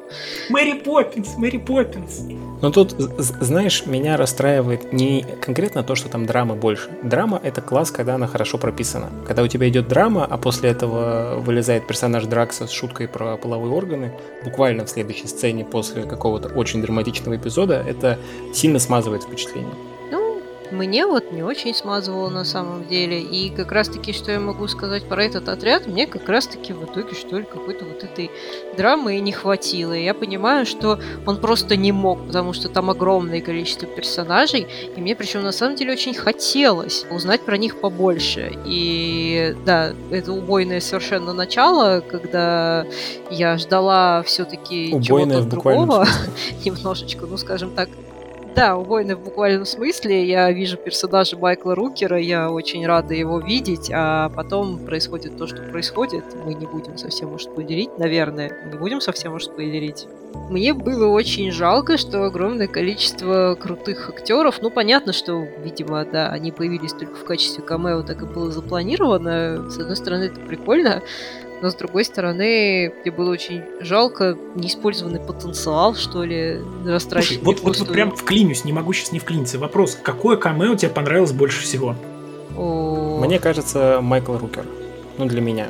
Мэри 0.50 0.80
Поппинс, 0.80 1.38
Мэри 1.38 1.58
Поппинс. 1.58 2.24
Но 2.62 2.70
тут, 2.70 2.92
знаешь, 2.98 3.86
меня 3.86 4.18
расстраивает 4.18 4.92
не 4.92 5.26
конкретно 5.42 5.84
то, 5.84 5.96
что 5.96 6.10
там 6.10 6.26
драмы 6.26 6.56
больше. 6.56 6.90
Драма— 7.04 7.40
это 7.44 7.62
класс, 7.62 7.90
когда 7.90 8.16
она 8.16 8.28
хорошо 8.28 8.58
прописана. 8.58 9.10
Когда 9.26 9.42
у 9.44 9.48
тебя 9.48 9.70
идет 9.70 9.88
драма, 9.88 10.26
а 10.26 10.38
после 10.38 10.70
этого 10.72 11.40
вылезает 11.40 11.88
персонаж 11.88 12.26
Дракса 12.26 12.68
с 12.68 12.72
шуткой 12.72 13.08
про 13.08 13.38
половые 13.38 13.74
органы, 13.74 14.12
буквально 14.44 14.86
в 14.86 14.90
следующей 14.90 15.28
сцене 15.28 15.64
после 15.64 16.04
какого-то 16.04 16.50
очень 16.50 16.82
драматичного 16.82 17.38
эпизода, 17.38 17.82
это 17.88 18.20
сильно 18.54 18.80
смазывает 18.80 19.24
впечатление. 19.24 19.77
Мне 20.72 21.06
вот 21.06 21.32
не 21.32 21.44
очень 21.44 21.74
смазывало 21.74 22.30
на 22.30 22.44
самом 22.44 22.88
деле. 22.88 23.22
И 23.22 23.50
как 23.50 23.72
раз-таки, 23.72 24.14
что 24.14 24.32
я 24.32 24.40
могу 24.40 24.68
сказать 24.68 25.08
про 25.08 25.24
этот 25.24 25.50
отряд, 25.50 25.88
мне 25.88 26.08
как 26.08 26.28
раз-таки 26.28 26.74
в 26.74 26.84
итоге, 26.84 27.16
что 27.16 27.38
ли, 27.38 27.44
какой-то 27.44 27.86
вот 27.86 28.04
этой 28.04 28.30
драмы 28.76 29.18
и 29.18 29.22
не 29.22 29.32
хватило. 29.32 29.94
И 29.94 30.04
я 30.04 30.14
понимаю, 30.14 30.66
что 30.66 31.00
он 31.26 31.38
просто 31.38 31.76
не 31.76 31.92
мог, 31.92 32.26
потому 32.28 32.54
что 32.54 32.70
там 32.70 32.90
огромное 32.90 33.42
количество 33.42 33.88
персонажей, 33.88 34.68
и 34.96 35.00
мне 35.00 35.16
причем 35.16 35.44
на 35.44 35.52
самом 35.52 35.76
деле 35.76 35.94
очень 35.94 36.14
хотелось 36.14 37.06
узнать 37.10 37.42
про 37.42 37.58
них 37.58 37.80
побольше. 37.80 38.58
И 38.66 39.56
да, 39.66 39.94
это 40.12 40.32
убойное 40.32 40.82
совершенно 40.82 41.34
начало, 41.34 42.02
когда 42.02 42.86
я 43.30 43.58
ждала 43.58 44.24
все-таки 44.24 45.02
чего-то 45.02 45.44
другого, 45.44 46.06
немножечко, 46.66 47.26
ну 47.26 47.38
скажем 47.38 47.72
так, 47.72 47.90
да, 48.58 48.76
убойный 48.76 49.14
в 49.14 49.20
буквальном 49.20 49.66
смысле. 49.66 50.26
Я 50.26 50.52
вижу 50.52 50.78
персонажа 50.78 51.38
Майкла 51.38 51.76
Рукера, 51.76 52.20
я 52.20 52.50
очень 52.50 52.88
рада 52.88 53.14
его 53.14 53.38
видеть, 53.38 53.92
а 53.94 54.30
потом 54.30 54.80
происходит 54.80 55.38
то, 55.38 55.46
что 55.46 55.62
происходит. 55.62 56.24
Мы 56.44 56.56
не 56.56 56.66
будем 56.66 56.98
совсем 56.98 57.32
уж 57.34 57.44
спойлерить, 57.44 58.00
наверное, 58.00 58.52
не 58.72 58.76
будем 58.76 59.00
совсем 59.00 59.36
уж 59.36 59.44
спойлерить. 59.44 60.08
Мне 60.50 60.74
было 60.74 61.08
очень 61.08 61.52
жалко, 61.52 61.98
что 61.98 62.24
огромное 62.24 62.68
количество 62.68 63.56
крутых 63.62 64.10
актеров, 64.10 64.60
ну, 64.60 64.72
понятно, 64.72 65.14
что, 65.14 65.46
видимо, 65.64 66.04
да, 66.04 66.30
они 66.30 66.52
появились 66.52 66.94
только 66.94 67.14
в 67.14 67.26
качестве 67.26 67.64
камео, 67.64 68.02
так 68.02 68.24
и 68.24 68.26
было 68.26 68.50
запланировано. 68.50 69.70
С 69.70 69.78
одной 69.78 69.96
стороны, 69.96 70.24
это 70.24 70.40
прикольно, 70.40 71.04
но 71.62 71.70
с 71.70 71.76
другой 71.76 72.06
стороны, 72.06 72.94
мне 73.02 73.12
было 73.12 73.32
очень 73.32 73.64
жалко 73.80 74.38
неиспользованный 74.56 75.20
потенциал, 75.20 75.96
что 75.96 76.24
ли, 76.24 76.60
растраченный. 76.86 77.42
Вот, 77.44 77.62
вот, 77.62 77.80
вот 77.80 77.92
прям 77.92 78.12
вклинюсь, 78.12 78.66
не 78.66 78.74
могу 78.74 78.94
сейчас 78.94 79.12
не 79.12 79.20
вклиниться. 79.20 79.58
Вопрос, 79.58 79.98
какое 80.02 80.38
камео 80.38 80.76
тебе 80.76 80.92
понравилось 80.92 81.32
больше 81.32 81.62
всего? 81.62 81.96
О... 82.56 83.20
Мне 83.26 83.40
кажется, 83.40 84.00
Майкл 84.02 84.38
Рукер. 84.38 84.66
Ну, 85.18 85.26
для 85.26 85.42
меня 85.42 85.68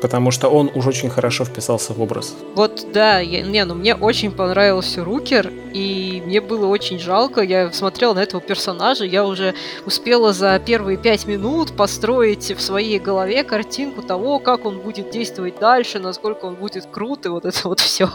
потому 0.00 0.30
что 0.30 0.48
он 0.48 0.70
уж 0.74 0.86
очень 0.86 1.10
хорошо 1.10 1.44
вписался 1.44 1.92
в 1.92 2.00
образ. 2.00 2.34
Вот, 2.54 2.86
да, 2.92 3.18
я, 3.18 3.42
не, 3.42 3.64
ну 3.64 3.74
мне 3.74 3.94
очень 3.94 4.30
понравился 4.30 5.04
Рукер, 5.04 5.52
и 5.72 6.22
мне 6.24 6.40
было 6.40 6.66
очень 6.66 6.98
жалко, 6.98 7.42
я 7.42 7.72
смотрела 7.72 8.14
на 8.14 8.22
этого 8.22 8.42
персонажа, 8.42 9.04
я 9.04 9.24
уже 9.24 9.54
успела 9.86 10.32
за 10.32 10.58
первые 10.58 10.96
пять 10.98 11.26
минут 11.26 11.76
построить 11.76 12.50
в 12.50 12.60
своей 12.60 12.98
голове 12.98 13.44
картинку 13.44 14.02
того, 14.02 14.38
как 14.38 14.64
он 14.64 14.80
будет 14.80 15.10
действовать 15.10 15.58
дальше, 15.58 15.98
насколько 15.98 16.46
он 16.46 16.54
будет 16.54 16.86
крут, 16.86 17.26
и 17.26 17.28
вот 17.28 17.44
это 17.44 17.68
вот 17.68 17.80
все. 17.80 18.08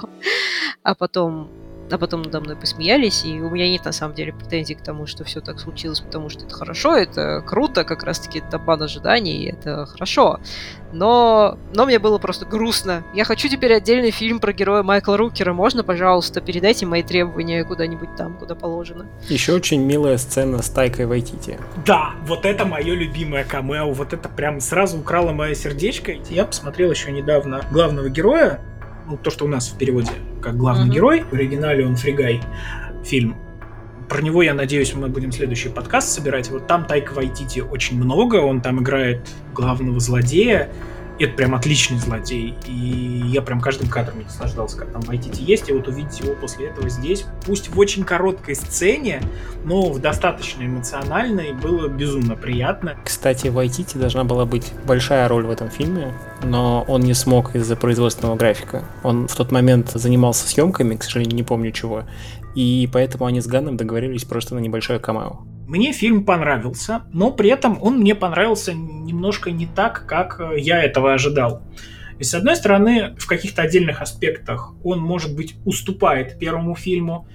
А 0.84 0.96
потом 0.96 1.50
а 1.92 1.98
потом 1.98 2.24
надо 2.24 2.42
мной 2.42 2.56
посмеялись, 2.56 3.26
и 3.26 3.40
у 3.40 3.50
меня 3.50 3.70
нет 3.70 3.86
на 3.86 3.92
самом 3.92 4.16
деле 4.16 4.34
претензий 4.34 4.76
к 4.76 4.82
тому, 4.82 5.06
что 5.06 5.24
все 5.24 5.42
так 5.42 5.60
случилось, 5.60 6.00
потому 6.00 6.30
что 6.30 6.46
это 6.46 6.56
хорошо, 6.56 6.96
это 6.96 7.44
круто, 7.46 7.84
как 7.84 8.04
раз-таки 8.04 8.40
это 8.40 8.58
бан 8.58 8.82
ожиданий, 8.82 9.50
это 9.50 9.86
хорошо. 9.86 10.40
Но, 10.94 11.58
но 11.74 11.86
мне 11.86 12.00
было 12.00 12.18
просто 12.20 12.46
грустно. 12.46 13.04
Я 13.14 13.26
хочу 13.26 13.50
теперь 13.50 13.74
отдельный 13.74 14.12
фильм 14.12 14.40
про 14.40 14.54
героя 14.54 14.82
Майкла 14.82 15.18
Рукера. 15.18 15.52
Можно, 15.52 15.84
пожалуйста, 15.84 16.40
передайте 16.40 16.86
мои 16.86 17.04
требования 17.04 17.66
куда-нибудь 17.66 18.16
там, 18.16 18.38
куда 18.38 18.56
положено. 18.56 19.06
Еще 19.28 19.54
очень 19.54 19.84
милая 19.84 20.18
сцена 20.18 20.62
с 20.62 20.70
Тайкой 20.70 21.06
Вайтити. 21.06 21.60
Да, 21.86 22.14
вот 22.26 22.46
это 22.46 22.66
мое 22.66 22.96
любимое 22.96 23.44
камео. 23.44 23.92
Вот 23.92 24.14
это 24.14 24.30
прям 24.30 24.62
сразу 24.62 25.00
украло 25.00 25.34
мое 25.34 25.54
сердечко. 25.54 26.14
Я 26.30 26.46
посмотрел 26.46 26.92
еще 26.92 27.12
недавно 27.12 27.62
главного 27.72 28.08
героя, 28.10 28.62
ну, 29.08 29.18
то, 29.18 29.30
что 29.30 29.46
у 29.46 29.48
нас 29.48 29.70
в 29.70 29.78
переводе 29.78 30.12
как 30.42 30.58
главный 30.58 30.88
mm-hmm. 30.88 30.94
герой, 30.94 31.24
в 31.24 31.34
оригинале 31.34 31.86
он 31.86 31.96
Фригай, 31.96 32.42
фильм. 33.04 33.36
Про 34.10 34.22
него, 34.22 34.44
я 34.44 34.54
надеюсь, 34.54 34.94
мы 34.94 35.08
будем 35.08 35.32
следующий 35.32 35.70
подкаст 35.70 36.10
собирать. 36.10 36.50
Вот 36.52 36.68
там 36.68 36.86
Тайка 36.86 37.14
Вайтити 37.14 37.60
очень 37.60 37.98
много, 37.98 38.36
он 38.36 38.62
там 38.62 38.82
играет 38.82 39.28
главного 39.54 40.00
злодея, 40.00 40.72
это 41.20 41.34
прям 41.34 41.56
отличный 41.56 41.98
злодей. 41.98 42.56
И 42.68 43.22
я 43.26 43.42
прям 43.42 43.62
каждым 43.62 43.90
кадром 43.90 44.24
наслаждался, 44.24 44.78
как 44.78 44.92
там 44.92 45.02
в 45.02 45.10
ITT 45.10 45.42
есть. 45.42 45.70
И 45.70 45.74
вот 45.74 45.88
увидеть 45.88 46.20
его 46.20 46.36
после 46.36 46.68
этого 46.68 46.90
здесь, 46.90 47.26
пусть 47.46 47.70
в 47.70 47.80
очень 47.80 48.04
короткой 48.04 48.56
сцене, 48.56 49.22
но 49.64 49.92
в 49.92 50.00
достаточно 50.00 50.64
эмоциональной, 50.64 51.54
было 51.54 51.88
безумно 51.88 52.36
приятно. 52.36 52.98
Кстати, 53.04 53.48
в 53.48 53.58
ITT 53.58 53.98
должна 53.98 54.24
была 54.24 54.46
быть 54.46 54.72
большая 54.86 55.28
роль 55.28 55.46
в 55.46 55.50
этом 55.50 55.70
фильме, 55.70 56.14
но 56.44 56.84
он 56.88 57.02
не 57.02 57.14
смог 57.14 57.56
из-за 57.56 57.76
производственного 57.76 58.36
графика. 58.36 58.84
Он 59.04 59.28
в 59.28 59.36
тот 59.36 59.52
момент 59.52 59.92
занимался 59.92 60.48
съемками, 60.48 60.96
к 60.96 61.04
сожалению, 61.04 61.36
не 61.36 61.44
помню 61.44 61.72
чего, 61.72 62.04
и 62.56 62.90
поэтому 62.92 63.26
они 63.26 63.42
с 63.42 63.48
Ганном 63.48 63.78
договорились 63.78 64.24
просто 64.24 64.56
на 64.56 64.60
небольшое 64.60 65.00
камео. 65.00 65.55
Мне 65.68 65.94
фильм 65.94 66.26
понравился, 66.26 67.04
но 67.12 67.32
при 67.32 67.50
этом 67.50 67.82
он 67.82 68.00
мне 68.00 68.14
понравился 68.14 68.74
немножко 68.74 69.50
не 69.50 69.66
так, 69.66 70.06
как 70.06 70.40
э, 70.40 70.60
я 70.60 70.84
этого 70.84 71.14
ожидал. 71.14 71.64
И 72.20 72.24
с 72.24 72.34
одной 72.36 72.56
стороны, 72.56 73.16
в 73.18 73.26
каких-то 73.28 73.64
отдельных 73.64 74.02
аспектах 74.02 74.74
он, 74.84 75.00
может 75.00 75.36
быть, 75.36 75.56
уступает 75.66 76.38
первому 76.38 76.76
фильму, 76.76 77.28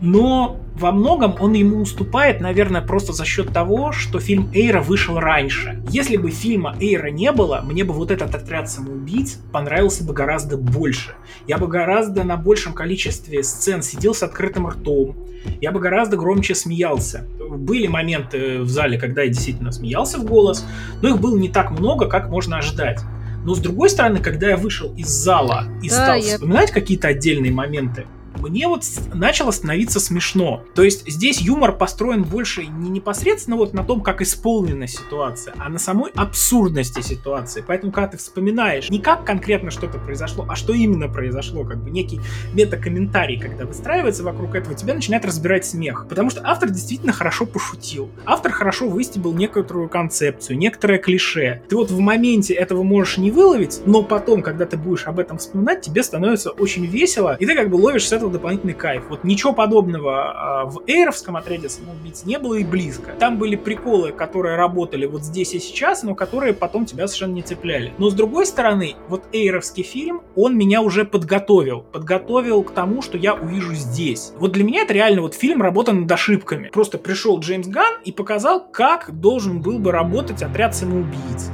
но 0.00 0.58
во 0.74 0.92
многом 0.92 1.36
он 1.40 1.52
ему 1.52 1.82
уступает, 1.82 2.40
наверное, 2.40 2.80
просто 2.80 3.12
за 3.12 3.24
счет 3.24 3.52
того, 3.52 3.92
что 3.92 4.18
фильм 4.18 4.50
Эйра 4.54 4.80
вышел 4.80 5.18
раньше. 5.18 5.82
Если 5.90 6.16
бы 6.16 6.30
фильма 6.30 6.74
Эйра 6.80 7.10
не 7.10 7.32
было, 7.32 7.60
мне 7.62 7.84
бы 7.84 7.92
вот 7.92 8.10
этот 8.10 8.34
отряд 8.34 8.70
самоубийц 8.70 9.38
понравился 9.52 10.04
бы 10.04 10.14
гораздо 10.14 10.56
больше. 10.56 11.14
Я 11.46 11.58
бы 11.58 11.66
гораздо 11.66 12.24
на 12.24 12.36
большем 12.36 12.72
количестве 12.72 13.42
сцен 13.42 13.82
сидел 13.82 14.14
с 14.14 14.22
открытым 14.22 14.68
ртом, 14.68 15.16
я 15.60 15.72
бы 15.72 15.80
гораздо 15.80 16.16
громче 16.16 16.54
смеялся. 16.54 17.26
Были 17.38 17.86
моменты 17.86 18.60
в 18.60 18.68
зале, 18.68 18.98
когда 18.98 19.22
я 19.22 19.28
действительно 19.28 19.72
смеялся 19.72 20.18
в 20.18 20.24
голос, 20.24 20.66
но 21.02 21.08
их 21.08 21.20
было 21.20 21.36
не 21.36 21.48
так 21.48 21.70
много, 21.70 22.06
как 22.06 22.28
можно 22.28 22.58
ожидать. 22.58 23.00
Но 23.44 23.54
с 23.54 23.58
другой 23.58 23.88
стороны, 23.88 24.18
когда 24.20 24.50
я 24.50 24.56
вышел 24.56 24.94
из 24.96 25.08
зала 25.08 25.64
и 25.82 25.88
да, 25.88 25.94
стал 25.94 26.16
я... 26.16 26.22
вспоминать 26.22 26.70
какие-то 26.70 27.08
отдельные 27.08 27.52
моменты, 27.52 28.06
мне 28.40 28.68
вот 28.68 28.84
начало 29.14 29.50
становиться 29.50 30.00
смешно. 30.00 30.64
То 30.74 30.82
есть 30.82 31.08
здесь 31.10 31.40
юмор 31.40 31.72
построен 31.72 32.22
больше 32.22 32.66
не 32.66 32.90
непосредственно 32.90 33.56
вот 33.56 33.74
на 33.74 33.84
том, 33.84 34.02
как 34.02 34.22
исполнена 34.22 34.86
ситуация, 34.86 35.54
а 35.58 35.68
на 35.68 35.78
самой 35.78 36.10
абсурдности 36.14 37.00
ситуации. 37.00 37.64
Поэтому, 37.66 37.92
когда 37.92 38.08
ты 38.08 38.16
вспоминаешь 38.18 38.90
не 38.90 39.00
как 39.00 39.24
конкретно 39.24 39.70
что-то 39.70 39.98
произошло, 39.98 40.46
а 40.48 40.56
что 40.56 40.72
именно 40.72 41.08
произошло, 41.08 41.64
как 41.64 41.82
бы 41.82 41.90
некий 41.90 42.20
метакомментарий, 42.54 43.38
когда 43.38 43.64
выстраивается 43.66 44.22
вокруг 44.22 44.54
этого, 44.54 44.74
тебя 44.74 44.94
начинает 44.94 45.24
разбирать 45.24 45.66
смех. 45.66 46.06
Потому 46.08 46.30
что 46.30 46.40
автор 46.44 46.70
действительно 46.70 47.12
хорошо 47.12 47.46
пошутил. 47.46 48.10
Автор 48.24 48.52
хорошо 48.52 48.88
выстебал 48.88 49.32
некоторую 49.32 49.88
концепцию, 49.88 50.58
некоторое 50.58 50.98
клише. 50.98 51.62
Ты 51.68 51.76
вот 51.76 51.90
в 51.90 51.98
моменте 51.98 52.54
этого 52.54 52.82
можешь 52.82 53.18
не 53.18 53.30
выловить, 53.30 53.80
но 53.86 54.02
потом, 54.02 54.42
когда 54.42 54.66
ты 54.66 54.76
будешь 54.76 55.06
об 55.06 55.18
этом 55.18 55.38
вспоминать, 55.38 55.82
тебе 55.82 56.02
становится 56.02 56.50
очень 56.50 56.86
весело, 56.86 57.36
и 57.38 57.46
ты 57.46 57.54
как 57.54 57.70
бы 57.70 57.76
ловишь 57.76 58.08
с 58.08 58.12
этого 58.12 58.29
дополнительный 58.30 58.74
кайф. 58.74 59.04
Вот 59.08 59.24
ничего 59.24 59.52
подобного 59.52 60.62
а, 60.62 60.64
в 60.64 60.82
эйровском 60.86 61.36
отряде 61.36 61.68
самоубийц 61.68 62.24
не 62.24 62.38
было 62.38 62.54
и 62.54 62.64
близко. 62.64 63.12
Там 63.18 63.38
были 63.38 63.56
приколы, 63.56 64.12
которые 64.12 64.56
работали 64.56 65.06
вот 65.06 65.22
здесь 65.22 65.54
и 65.54 65.58
сейчас, 65.58 66.02
но 66.02 66.14
которые 66.14 66.54
потом 66.54 66.86
тебя 66.86 67.06
совершенно 67.06 67.34
не 67.34 67.42
цепляли. 67.42 67.92
Но 67.98 68.10
с 68.10 68.14
другой 68.14 68.46
стороны, 68.46 68.94
вот 69.08 69.24
эйровский 69.32 69.82
фильм, 69.82 70.22
он 70.36 70.56
меня 70.56 70.82
уже 70.82 71.04
подготовил. 71.04 71.82
Подготовил 71.92 72.62
к 72.62 72.72
тому, 72.72 73.02
что 73.02 73.18
я 73.18 73.34
увижу 73.34 73.74
здесь. 73.74 74.32
Вот 74.38 74.52
для 74.52 74.64
меня 74.64 74.82
это 74.82 74.94
реально 74.94 75.22
вот 75.22 75.34
фильм 75.34 75.62
работа 75.62 75.92
над 75.92 76.10
ошибками. 76.10 76.68
Просто 76.68 76.98
пришел 76.98 77.38
Джеймс 77.40 77.66
Ган 77.66 77.94
и 78.04 78.12
показал, 78.12 78.66
как 78.70 79.18
должен 79.20 79.60
был 79.60 79.78
бы 79.78 79.92
работать 79.92 80.42
отряд 80.42 80.74
самоубийц 80.74 81.50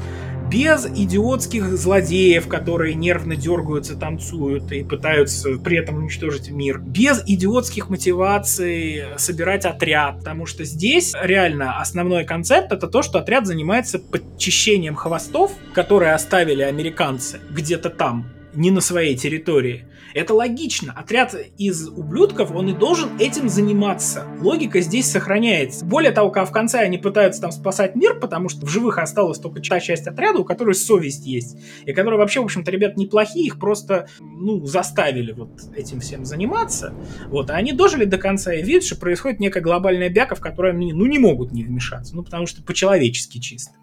без 0.51 0.87
идиотских 0.87 1.77
злодеев, 1.77 2.47
которые 2.49 2.95
нервно 2.95 3.37
дергаются, 3.37 3.97
танцуют 3.97 4.71
и 4.71 4.85
пытаются 4.85 5.59
при 5.59 5.79
этом 5.79 5.97
уничтожить 5.97 6.51
мир, 6.51 6.79
без 6.79 7.23
идиотских 7.27 7.89
мотиваций 7.89 9.05
собирать 9.17 9.65
отряд, 9.65 10.19
потому 10.19 10.47
что 10.47 10.65
здесь 10.65 11.15
реально 11.21 11.81
основной 11.81 12.25
концепт 12.25 12.73
это 12.73 12.87
то, 12.87 13.03
что 13.03 13.19
отряд 13.19 13.47
занимается 13.47 13.99
подчищением 13.99 14.95
хвостов, 14.95 15.53
которые 15.75 16.13
оставили 16.13 16.63
американцы 16.63 17.41
где-то 17.51 17.91
там, 17.91 18.27
не 18.55 18.71
на 18.71 18.81
своей 18.81 19.17
территории. 19.17 19.85
Это 20.17 20.33
логично. 20.33 20.95
Отряд 20.97 21.37
из 21.59 21.89
ублюдков, 21.91 22.51
он 22.51 22.71
и 22.71 22.73
должен 22.73 23.11
этим 23.19 23.51
заниматься. 23.51 24.25
Логика 24.41 24.81
здесь 24.81 25.11
сохраняется. 25.11 25.85
Более 25.85 26.11
того, 26.11 26.31
когда 26.31 26.47
в 26.47 26.53
конце 26.53 26.79
они 26.79 26.97
пытаются 26.97 27.43
там 27.43 27.53
спасать 27.53 27.95
мир, 27.97 28.19
потому 28.19 28.49
что 28.49 28.65
в 28.65 28.71
живых 28.71 28.97
осталась 28.97 29.39
только 29.39 29.61
та 29.61 29.79
часть 29.79 30.07
отряда, 30.07 30.39
у 30.39 30.45
которой 30.47 30.75
совесть 30.75 31.27
есть. 31.27 31.59
И 31.85 31.93
которые 31.93 32.19
вообще, 32.19 32.41
в 32.41 32.45
общем-то, 32.45 32.71
ребят 32.71 32.97
неплохие, 32.97 33.45
их 33.45 33.59
просто, 33.59 34.09
ну, 34.19 34.65
заставили 34.65 35.33
вот 35.33 35.51
этим 35.77 36.01
всем 36.01 36.25
заниматься. 36.25 36.95
Вот, 37.27 37.51
а 37.51 37.57
они 37.57 37.73
дожили 37.73 38.07
до 38.07 38.17
конца 38.17 38.55
и 38.55 38.63
видят, 38.63 38.85
что 38.85 38.97
происходит 38.97 39.39
некая 39.39 39.61
глобальная 39.61 40.09
бяка, 40.09 40.35
в 40.35 40.41
которой 40.41 40.73
они, 40.73 40.95
ну, 40.95 41.05
не 41.05 41.19
могут 41.19 41.53
не 41.53 41.63
вмешаться. 41.63 42.17
Ну, 42.17 42.23
потому 42.25 42.47
что 42.47 42.63
по-человечески 42.63 43.37
чисто. 43.39 43.75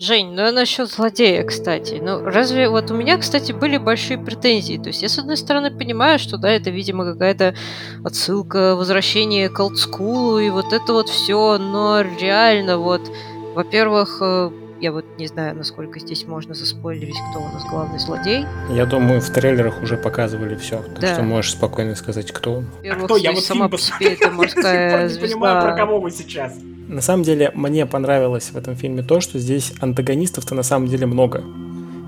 Жень, 0.00 0.32
ну 0.32 0.46
а 0.46 0.52
насчет 0.52 0.88
злодея, 0.88 1.42
кстати. 1.42 1.98
Ну, 2.00 2.20
разве 2.22 2.68
вот 2.68 2.92
у 2.92 2.94
меня, 2.94 3.18
кстати, 3.18 3.50
были 3.50 3.78
большие 3.78 4.16
претензии. 4.16 4.78
То 4.78 4.88
есть 4.90 5.02
я, 5.02 5.08
с 5.08 5.18
одной 5.18 5.36
стороны, 5.36 5.76
понимаю, 5.76 6.20
что, 6.20 6.36
да, 6.36 6.50
это, 6.50 6.70
видимо, 6.70 7.04
какая-то 7.04 7.56
отсылка, 8.04 8.76
возвращение 8.76 9.48
к 9.48 9.58
олдскулу 9.58 10.38
и 10.38 10.50
вот 10.50 10.72
это 10.72 10.92
вот 10.92 11.08
все, 11.08 11.58
но 11.58 12.02
реально 12.20 12.78
вот, 12.78 13.10
во-первых, 13.56 14.18
э, 14.20 14.50
я 14.80 14.92
вот 14.92 15.04
не 15.18 15.26
знаю, 15.26 15.56
насколько 15.56 15.98
здесь 16.00 16.26
можно 16.26 16.54
заспойлерить, 16.54 17.16
кто 17.30 17.40
у 17.40 17.48
нас 17.48 17.64
главный 17.64 17.98
злодей. 17.98 18.44
Я 18.70 18.86
думаю, 18.86 19.20
в 19.20 19.30
трейлерах 19.30 19.82
уже 19.82 19.96
показывали 19.96 20.54
все, 20.56 20.82
так 20.82 21.00
да. 21.00 21.14
что 21.14 21.22
можешь 21.22 21.52
спокойно 21.52 21.94
сказать, 21.94 22.30
кто 22.32 22.54
он. 22.54 22.66
А 22.88 22.94
кто? 22.94 23.16
Я 23.16 23.32
вот 23.32 23.44
сама 23.44 23.68
по 23.68 23.78
себе 23.78 24.14
это 24.14 24.30
морская 24.30 25.08
звезда. 25.08 25.26
Не 25.26 25.32
понимаю, 25.32 25.62
про 25.62 25.76
кого 25.76 26.00
вы 26.00 26.10
сейчас. 26.10 26.54
На 26.88 27.02
самом 27.02 27.22
деле, 27.22 27.50
мне 27.54 27.86
понравилось 27.86 28.50
в 28.50 28.56
этом 28.56 28.76
фильме 28.76 29.02
то, 29.02 29.20
что 29.20 29.38
здесь 29.38 29.74
антагонистов-то 29.80 30.54
на 30.54 30.62
самом 30.62 30.88
деле 30.88 31.06
много. 31.06 31.42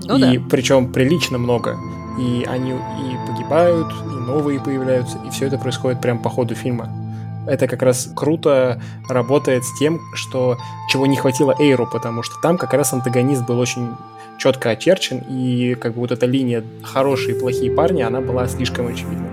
Ну, 0.05 0.17
и 0.17 0.37
да. 0.37 0.43
причем 0.49 0.91
прилично 0.91 1.37
много. 1.37 1.77
И 2.19 2.45
они 2.47 2.71
и 2.71 3.27
погибают, 3.27 3.87
и 3.91 4.13
новые 4.13 4.59
появляются, 4.59 5.19
и 5.25 5.29
все 5.29 5.47
это 5.47 5.57
происходит 5.57 6.01
прямо 6.01 6.21
по 6.21 6.29
ходу 6.29 6.55
фильма. 6.55 6.89
Это 7.47 7.67
как 7.67 7.81
раз 7.81 8.11
круто 8.15 8.81
работает 9.09 9.63
с 9.63 9.77
тем, 9.77 9.99
что 10.13 10.57
чего 10.89 11.05
не 11.05 11.17
хватило 11.17 11.55
Эйру, 11.59 11.87
потому 11.91 12.23
что 12.23 12.35
там 12.41 12.57
как 12.57 12.73
раз 12.73 12.93
антагонист 12.93 13.45
был 13.45 13.59
очень 13.59 13.89
четко 14.37 14.71
очерчен, 14.71 15.19
и 15.29 15.75
как 15.75 15.93
бы 15.93 16.01
вот 16.01 16.11
эта 16.11 16.25
линия 16.25 16.63
хорошие 16.83 17.35
и 17.35 17.39
плохие 17.39 17.71
парни, 17.71 18.01
она 18.01 18.21
была 18.21 18.47
слишком 18.47 18.87
очевидной. 18.87 19.29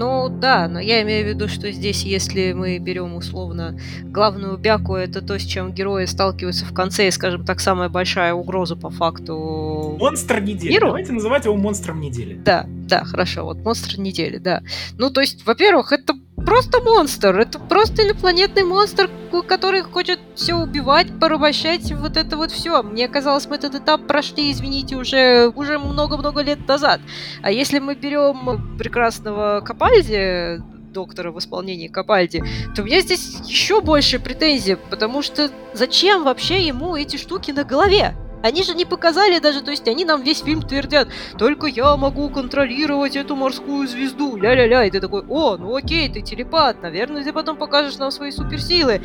Ну 0.00 0.30
да, 0.30 0.66
но 0.66 0.80
я 0.80 1.02
имею 1.02 1.26
в 1.26 1.28
виду, 1.28 1.46
что 1.46 1.70
здесь, 1.70 2.04
если 2.04 2.54
мы 2.54 2.78
берем 2.78 3.16
условно 3.16 3.78
главную 4.04 4.56
бяку, 4.56 4.94
это 4.94 5.20
то, 5.20 5.38
с 5.38 5.42
чем 5.42 5.72
герои 5.72 6.06
сталкиваются 6.06 6.64
в 6.64 6.72
конце, 6.72 7.08
и, 7.08 7.10
скажем 7.10 7.44
так, 7.44 7.60
самая 7.60 7.90
большая 7.90 8.32
угроза 8.32 8.76
по 8.76 8.88
факту... 8.88 9.98
Монстр 10.00 10.40
недели. 10.40 10.72
Миру. 10.72 10.86
Давайте 10.86 11.12
называть 11.12 11.44
его 11.44 11.56
монстром 11.56 12.00
недели. 12.00 12.40
Да, 12.42 12.66
да, 12.90 13.04
хорошо, 13.04 13.44
вот 13.44 13.58
монстр 13.58 13.98
недели, 13.98 14.38
да. 14.38 14.62
Ну, 14.98 15.10
то 15.10 15.20
есть, 15.20 15.46
во-первых, 15.46 15.92
это 15.92 16.14
просто 16.44 16.80
монстр. 16.80 17.38
Это 17.38 17.58
просто 17.58 18.02
инопланетный 18.06 18.64
монстр, 18.64 19.08
который 19.46 19.82
хочет 19.82 20.18
все 20.34 20.54
убивать, 20.54 21.06
порабощать, 21.20 21.92
вот 21.92 22.16
это 22.16 22.36
вот 22.36 22.50
все. 22.50 22.82
Мне 22.82 23.08
казалось, 23.08 23.46
мы 23.46 23.56
этот 23.56 23.74
этап 23.74 24.06
прошли, 24.06 24.50
извините, 24.50 24.96
уже 24.96 25.48
уже 25.54 25.78
много-много 25.78 26.42
лет 26.42 26.66
назад. 26.66 27.00
А 27.42 27.50
если 27.50 27.78
мы 27.78 27.94
берем 27.94 28.76
прекрасного 28.76 29.60
Капальди, 29.60 30.60
доктора 30.92 31.30
в 31.30 31.38
исполнении 31.38 31.86
Капальди, 31.86 32.42
то 32.74 32.82
у 32.82 32.84
меня 32.84 33.00
здесь 33.00 33.38
еще 33.46 33.80
больше 33.80 34.18
претензий, 34.18 34.76
потому 34.90 35.22
что 35.22 35.50
зачем 35.72 36.24
вообще 36.24 36.66
ему 36.66 36.96
эти 36.96 37.16
штуки 37.16 37.52
на 37.52 37.62
голове? 37.62 38.14
Они 38.42 38.62
же 38.62 38.74
не 38.74 38.84
показали 38.84 39.38
даже, 39.38 39.62
то 39.62 39.70
есть 39.70 39.86
они 39.88 40.04
нам 40.04 40.22
весь 40.22 40.42
фильм 40.42 40.62
твердят, 40.62 41.08
только 41.38 41.66
я 41.66 41.96
могу 41.96 42.28
контролировать 42.30 43.16
эту 43.16 43.36
морскую 43.36 43.86
звезду, 43.86 44.36
ля-ля-ля, 44.36 44.84
и 44.84 44.90
ты 44.90 45.00
такой, 45.00 45.22
о, 45.28 45.56
ну 45.56 45.76
окей, 45.76 46.08
ты 46.08 46.22
телепат, 46.22 46.82
наверное, 46.82 47.22
ты 47.22 47.32
потом 47.32 47.56
покажешь 47.56 47.98
нам 47.98 48.10
свои 48.10 48.30
суперсилы. 48.30 49.02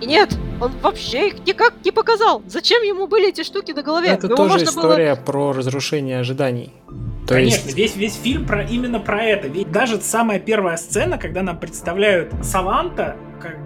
И 0.00 0.06
нет, 0.06 0.36
он 0.60 0.72
вообще 0.80 1.28
их 1.28 1.46
никак 1.46 1.74
не 1.84 1.90
показал. 1.90 2.42
Зачем 2.46 2.82
ему 2.82 3.08
были 3.08 3.30
эти 3.30 3.42
штуки 3.42 3.72
на 3.72 3.82
голове? 3.82 4.10
Это 4.10 4.28
Его 4.28 4.36
тоже 4.36 4.64
история 4.64 5.16
было... 5.16 5.24
про 5.24 5.52
разрушение 5.52 6.20
ожиданий. 6.20 6.72
То 7.26 7.34
Конечно, 7.34 7.66
есть... 7.66 7.76
весь, 7.76 7.96
весь 7.96 8.14
фильм 8.14 8.46
про, 8.46 8.62
именно 8.62 9.00
про 9.00 9.22
это. 9.22 9.48
Ведь 9.48 9.72
даже 9.72 10.00
самая 10.00 10.38
первая 10.38 10.76
сцена, 10.76 11.18
когда 11.18 11.42
нам 11.42 11.58
представляют 11.58 12.32
Саванта, 12.42 13.16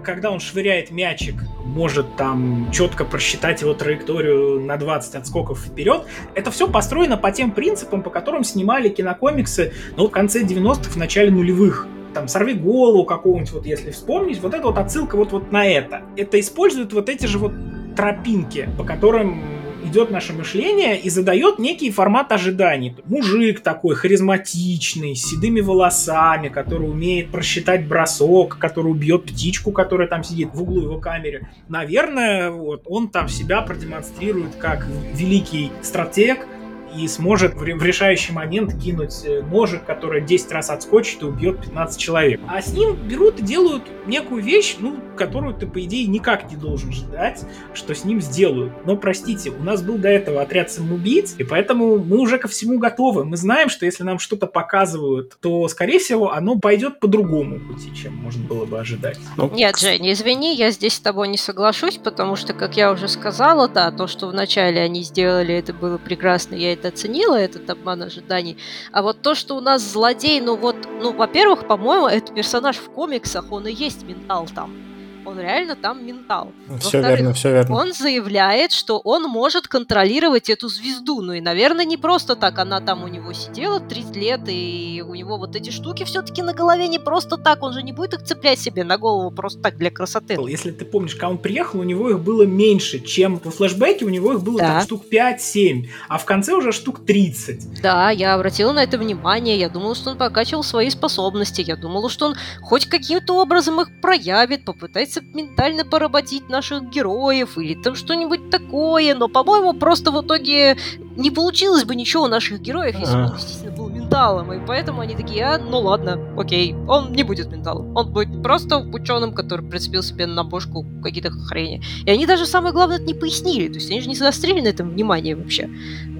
когда 0.03 0.31
он 0.31 0.39
швыряет 0.39 0.91
мячик, 0.91 1.35
может 1.63 2.15
там 2.15 2.69
четко 2.71 3.05
просчитать 3.05 3.61
его 3.61 3.73
траекторию 3.73 4.59
на 4.59 4.77
20 4.77 5.15
отскоков 5.15 5.59
вперед. 5.59 6.05
Это 6.35 6.51
все 6.51 6.67
построено 6.67 7.17
по 7.17 7.31
тем 7.31 7.51
принципам, 7.51 8.03
по 8.03 8.09
которым 8.09 8.43
снимали 8.43 8.89
кинокомиксы 8.89 9.73
ну, 9.97 10.07
в 10.07 10.11
конце 10.11 10.43
90-х, 10.43 10.91
в 10.91 10.95
начале 10.95 11.31
нулевых. 11.31 11.87
там 12.13 12.27
«Сорви 12.27 12.53
голову» 12.53 13.05
какого-нибудь, 13.05 13.51
вот 13.51 13.65
если 13.65 13.91
вспомнить, 13.91 14.39
вот 14.39 14.53
это 14.53 14.67
вот 14.67 14.77
отсылка 14.77 15.15
вот, 15.15 15.31
вот 15.31 15.51
на 15.51 15.65
это. 15.65 16.03
Это 16.15 16.39
используют 16.39 16.93
вот 16.93 17.09
эти 17.09 17.25
же 17.25 17.39
вот 17.39 17.53
тропинки, 17.95 18.69
по 18.77 18.83
которым 18.83 19.62
идет 19.85 20.11
наше 20.11 20.33
мышление 20.33 20.99
и 20.99 21.09
задает 21.09 21.59
некий 21.59 21.91
формат 21.91 22.31
ожиданий. 22.31 22.95
Мужик 23.05 23.61
такой 23.61 23.95
харизматичный, 23.95 25.15
с 25.15 25.23
седыми 25.23 25.61
волосами, 25.61 26.49
который 26.49 26.89
умеет 26.89 27.31
просчитать 27.31 27.87
бросок, 27.87 28.57
который 28.59 28.87
убьет 28.87 29.25
птичку, 29.25 29.71
которая 29.71 30.07
там 30.07 30.23
сидит 30.23 30.49
в 30.53 30.61
углу 30.61 30.81
его 30.81 30.99
камеры. 30.99 31.47
Наверное, 31.69 32.51
вот 32.51 32.83
он 32.85 33.09
там 33.09 33.27
себя 33.27 33.61
продемонстрирует 33.61 34.55
как 34.55 34.87
великий 35.13 35.71
стратег, 35.81 36.47
и 36.95 37.07
сможет 37.07 37.55
в 37.55 37.63
решающий 37.63 38.33
момент 38.33 38.73
кинуть 38.81 39.23
э, 39.25 39.41
ножик, 39.41 39.85
который 39.85 40.21
10 40.21 40.51
раз 40.51 40.69
отскочит 40.69 41.21
и 41.21 41.25
убьет 41.25 41.61
15 41.61 41.99
человек. 41.99 42.41
А 42.47 42.61
с 42.61 42.73
ним 42.73 42.95
берут 42.95 43.39
и 43.39 43.43
делают 43.43 43.83
некую 44.05 44.43
вещь, 44.43 44.77
ну, 44.79 44.97
которую 45.15 45.53
ты, 45.55 45.67
по 45.67 45.81
идее, 45.83 46.07
никак 46.07 46.49
не 46.49 46.57
должен 46.57 46.91
ждать, 46.91 47.43
что 47.73 47.93
с 47.95 48.03
ним 48.03 48.21
сделают. 48.21 48.73
Но, 48.85 48.97
простите, 48.97 49.51
у 49.51 49.63
нас 49.63 49.81
был 49.81 49.97
до 49.97 50.09
этого 50.09 50.41
отряд 50.41 50.71
самоубийц, 50.71 51.35
и 51.37 51.43
поэтому 51.43 51.97
мы 51.97 52.17
уже 52.19 52.37
ко 52.37 52.47
всему 52.47 52.79
готовы. 52.79 53.23
Мы 53.25 53.37
знаем, 53.37 53.69
что 53.69 53.85
если 53.85 54.03
нам 54.03 54.19
что-то 54.19 54.47
показывают, 54.47 55.37
то, 55.41 55.67
скорее 55.67 55.99
всего, 55.99 56.31
оно 56.31 56.57
пойдет 56.57 56.99
по 56.99 57.07
другому 57.07 57.59
пути, 57.59 57.93
чем 57.95 58.15
можно 58.15 58.43
было 58.45 58.65
бы 58.65 58.79
ожидать. 58.79 59.19
Ну, 59.37 59.49
Нет, 59.53 59.77
Жень, 59.77 60.11
извини, 60.11 60.55
я 60.55 60.71
здесь 60.71 60.93
с 60.93 60.99
тобой 60.99 61.27
не 61.27 61.37
соглашусь, 61.37 61.97
потому 61.97 62.35
что, 62.35 62.53
как 62.53 62.77
я 62.77 62.91
уже 62.91 63.07
сказала, 63.07 63.67
да, 63.67 63.91
то, 63.91 64.07
что 64.07 64.27
вначале 64.27 64.81
они 64.81 65.03
сделали, 65.03 65.53
это 65.53 65.73
было 65.73 65.97
прекрасно, 65.97 66.55
я 66.55 66.73
это 66.73 66.82
оценила, 66.85 67.35
этот 67.35 67.69
обман 67.69 68.03
ожиданий. 68.03 68.57
А 68.91 69.01
вот 69.01 69.21
то, 69.21 69.35
что 69.35 69.55
у 69.55 69.61
нас 69.61 69.81
злодей, 69.81 70.39
ну 70.41 70.55
вот, 70.55 70.75
ну, 71.01 71.13
во-первых, 71.13 71.67
по-моему, 71.67 72.07
этот 72.07 72.35
персонаж 72.35 72.77
в 72.77 72.89
комиксах, 72.89 73.51
он 73.51 73.67
и 73.67 73.73
есть 73.73 74.03
ментал 74.03 74.47
там 74.53 74.92
он 75.25 75.39
реально 75.39 75.75
там 75.75 76.05
ментал. 76.05 76.51
Все 76.79 77.01
верно, 77.01 77.33
все 77.33 77.51
верно. 77.51 77.75
Он 77.75 77.93
заявляет, 77.93 78.71
что 78.71 78.99
он 78.99 79.23
может 79.23 79.67
контролировать 79.67 80.49
эту 80.49 80.67
звезду. 80.67 81.21
Ну 81.21 81.33
и, 81.33 81.41
наверное, 81.41 81.85
не 81.85 81.97
просто 81.97 82.35
так. 82.35 82.59
Она 82.59 82.81
там 82.81 83.03
у 83.03 83.07
него 83.07 83.33
сидела 83.33 83.79
30 83.79 84.15
лет, 84.15 84.41
и 84.47 85.03
у 85.05 85.15
него 85.15 85.37
вот 85.37 85.55
эти 85.55 85.69
штуки 85.69 86.03
все-таки 86.03 86.41
на 86.41 86.53
голове 86.53 86.87
не 86.87 86.99
просто 86.99 87.37
так. 87.37 87.63
Он 87.63 87.73
же 87.73 87.83
не 87.83 87.93
будет 87.93 88.13
их 88.13 88.23
цеплять 88.23 88.59
себе 88.59 88.83
на 88.83 88.97
голову 88.97 89.31
просто 89.31 89.61
так 89.61 89.77
для 89.77 89.91
красоты. 89.91 90.37
Если 90.47 90.71
ты 90.71 90.85
помнишь, 90.85 91.13
когда 91.13 91.29
он 91.29 91.37
приехал, 91.37 91.79
у 91.79 91.83
него 91.83 92.09
их 92.09 92.19
было 92.19 92.43
меньше, 92.43 92.99
чем 92.99 93.39
во 93.43 93.51
флешбеке 93.51 94.05
у 94.05 94.09
него 94.09 94.33
их 94.33 94.43
было 94.43 94.59
да. 94.59 94.67
там 94.67 94.81
штук 94.81 95.05
5-7, 95.11 95.87
а 96.09 96.17
в 96.17 96.25
конце 96.25 96.53
уже 96.53 96.71
штук 96.71 97.05
30. 97.05 97.81
Да, 97.81 98.11
я 98.11 98.33
обратила 98.33 98.71
на 98.71 98.83
это 98.83 98.97
внимание. 98.97 99.57
Я 99.57 99.69
думала, 99.69 99.95
что 99.95 100.11
он 100.11 100.17
покачивал 100.17 100.63
свои 100.63 100.89
способности. 100.89 101.61
Я 101.61 101.75
думала, 101.75 102.09
что 102.09 102.27
он 102.27 102.35
хоть 102.61 102.85
каким-то 102.85 103.41
образом 103.41 103.81
их 103.81 104.01
проявит, 104.01 104.65
попытается 104.65 105.12
пытается 105.13 105.21
ментально 105.33 105.85
поработить 105.85 106.49
наших 106.49 106.89
героев 106.89 107.57
или 107.57 107.75
там 107.75 107.95
что-нибудь 107.95 108.49
такое, 108.49 109.15
но, 109.15 109.27
по-моему, 109.27 109.73
просто 109.73 110.11
в 110.11 110.25
итоге 110.25 110.77
не 111.15 111.31
получилось 111.31 111.83
бы 111.83 111.95
ничего 111.95 112.23
у 112.23 112.27
наших 112.27 112.61
героев, 112.61 112.95
если 112.99 113.15
бы 113.15 113.23
он 113.25 113.31
действительно 113.31 113.71
был 113.71 113.89
менталом, 113.89 114.53
и 114.53 114.65
поэтому 114.65 115.01
они 115.01 115.15
такие, 115.15 115.45
а, 115.45 115.57
ну 115.57 115.79
ладно, 115.79 116.19
окей, 116.37 116.75
он 116.87 117.13
не 117.13 117.23
будет 117.23 117.51
менталом, 117.51 117.95
он 117.95 118.11
будет 118.11 118.41
просто 118.41 118.77
ученым, 118.77 119.33
который 119.33 119.67
прицепил 119.67 120.01
себе 120.01 120.25
на 120.25 120.43
бошку 120.43 120.85
какие-то 121.03 121.31
хрени. 121.31 121.83
И 122.05 122.11
они 122.11 122.25
даже 122.25 122.45
самое 122.45 122.73
главное 122.73 122.97
это 122.97 123.05
не 123.05 123.13
пояснили, 123.13 123.67
то 123.67 123.75
есть 123.75 123.91
они 123.91 124.01
же 124.01 124.09
не 124.09 124.15
заострили 124.15 124.61
на 124.61 124.69
этом 124.69 124.89
внимание 124.89 125.35
вообще. 125.35 125.69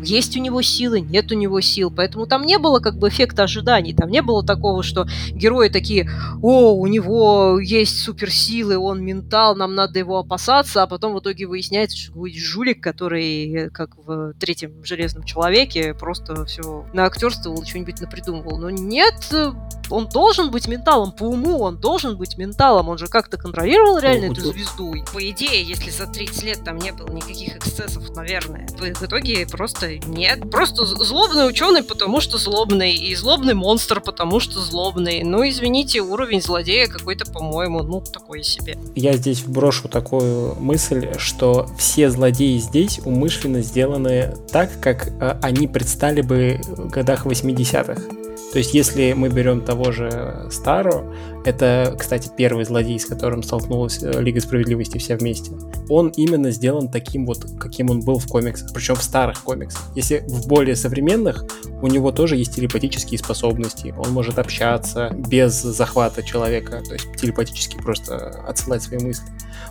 Есть 0.03 0.37
у 0.37 0.39
него 0.39 0.61
силы, 0.61 1.01
нет 1.01 1.31
у 1.31 1.35
него 1.35 1.61
сил, 1.61 1.91
поэтому 1.95 2.27
там 2.27 2.43
не 2.43 2.57
было 2.57 2.79
как 2.79 2.97
бы 2.97 3.09
эффекта 3.09 3.43
ожиданий, 3.43 3.93
там 3.93 4.09
не 4.09 4.21
было 4.21 4.45
такого, 4.45 4.83
что 4.83 5.07
герои 5.31 5.69
такие, 5.69 6.09
о, 6.41 6.73
у 6.73 6.87
него 6.87 7.59
есть 7.59 7.99
суперсилы, 7.99 8.77
он 8.77 9.03
ментал, 9.03 9.55
нам 9.55 9.75
надо 9.75 9.99
его 9.99 10.19
опасаться, 10.19 10.83
а 10.83 10.87
потом 10.87 11.13
в 11.13 11.19
итоге 11.19 11.47
выясняется, 11.47 11.97
что 11.97 12.13
будет 12.13 12.35
жулик, 12.35 12.81
который, 12.81 13.69
как 13.71 13.97
в 13.97 14.33
третьем 14.39 14.83
Железном 14.83 15.23
Человеке 15.23 15.93
просто 15.93 16.45
все 16.45 16.85
наактерствовал, 16.93 17.63
что-нибудь 17.65 18.01
напридумывал. 18.01 18.57
Но 18.57 18.69
нет, 18.69 19.33
он 19.89 20.07
должен 20.07 20.51
быть 20.51 20.67
менталом, 20.67 21.11
по 21.11 21.23
уму 21.23 21.59
он 21.59 21.77
должен 21.77 22.17
быть 22.17 22.37
менталом, 22.37 22.89
он 22.89 22.97
же 22.97 23.07
как-то 23.07 23.37
контролировал 23.37 23.99
реально 23.99 24.31
эту 24.31 24.41
звезду. 24.41 24.93
И, 24.93 25.03
по 25.13 25.29
идее, 25.29 25.63
если 25.63 25.89
за 25.89 26.07
30 26.07 26.43
лет 26.43 26.63
там 26.63 26.77
не 26.77 26.91
было 26.91 27.11
никаких 27.11 27.57
эксцессов, 27.57 28.09
наверное, 28.15 28.67
в, 28.67 28.79
в 28.79 29.03
итоге 29.03 29.47
просто 29.47 29.92
нет. 30.05 30.49
Просто 30.49 30.85
злобный 30.85 31.47
ученый, 31.47 31.83
потому 31.83 32.21
что 32.21 32.37
злобный, 32.37 32.93
и 32.93 33.15
злобный 33.15 33.53
монстр, 33.53 34.01
потому 34.01 34.39
что 34.39 34.59
злобный. 34.59 35.23
Ну, 35.23 35.47
извините, 35.47 36.01
уровень 36.01 36.41
злодея 36.41 36.87
какой-то, 36.87 37.29
по-моему, 37.31 37.83
ну, 37.83 38.01
такой 38.01 38.43
себе. 38.43 38.77
Я 38.95 39.13
здесь 39.13 39.41
вброшу 39.41 39.87
такую 39.87 40.55
мысль, 40.55 41.17
что 41.17 41.67
все 41.77 42.09
злодеи 42.09 42.57
здесь 42.57 42.99
умышленно 43.03 43.61
сделаны 43.61 44.35
так, 44.51 44.79
как 44.79 45.07
э, 45.07 45.37
они 45.41 45.67
предстали 45.67 46.21
бы 46.21 46.59
в 46.67 46.89
годах 46.89 47.25
80-х. 47.25 48.01
То 48.53 48.59
есть, 48.59 48.75
если 48.75 49.13
мы 49.13 49.29
берем 49.29 49.61
того 49.61 49.91
же 49.91 50.47
Старо, 50.51 51.11
это, 51.45 51.95
кстати, 51.97 52.29
первый 52.35 52.65
злодей, 52.65 52.99
с 52.99 53.05
которым 53.05 53.43
столкнулась 53.43 54.01
э, 54.01 54.21
Лига 54.21 54.39
Справедливости 54.39 54.97
все 54.97 55.15
вместе. 55.15 55.51
Он 55.89 56.09
именно 56.09 56.51
сделан 56.51 56.89
таким 56.89 57.25
вот, 57.25 57.45
каким 57.59 57.89
он 57.89 57.99
был 58.01 58.19
в 58.19 58.27
комиксах, 58.27 58.73
причем 58.73 58.95
в 58.95 59.03
старых 59.03 59.43
комиксах. 59.43 59.83
Если 59.95 60.23
в 60.27 60.47
более 60.47 60.75
современных, 60.75 61.45
у 61.81 61.87
него 61.87 62.11
тоже 62.11 62.37
есть 62.37 62.55
телепатические 62.55 63.19
способности. 63.19 63.93
Он 63.97 64.11
может 64.11 64.39
общаться 64.39 65.09
без 65.13 65.53
захвата 65.61 66.23
человека, 66.23 66.81
то 66.87 66.93
есть 66.93 67.07
телепатически 67.17 67.77
просто 67.77 68.29
отсылать 68.47 68.83
свои 68.83 68.99
мысли. 68.99 69.25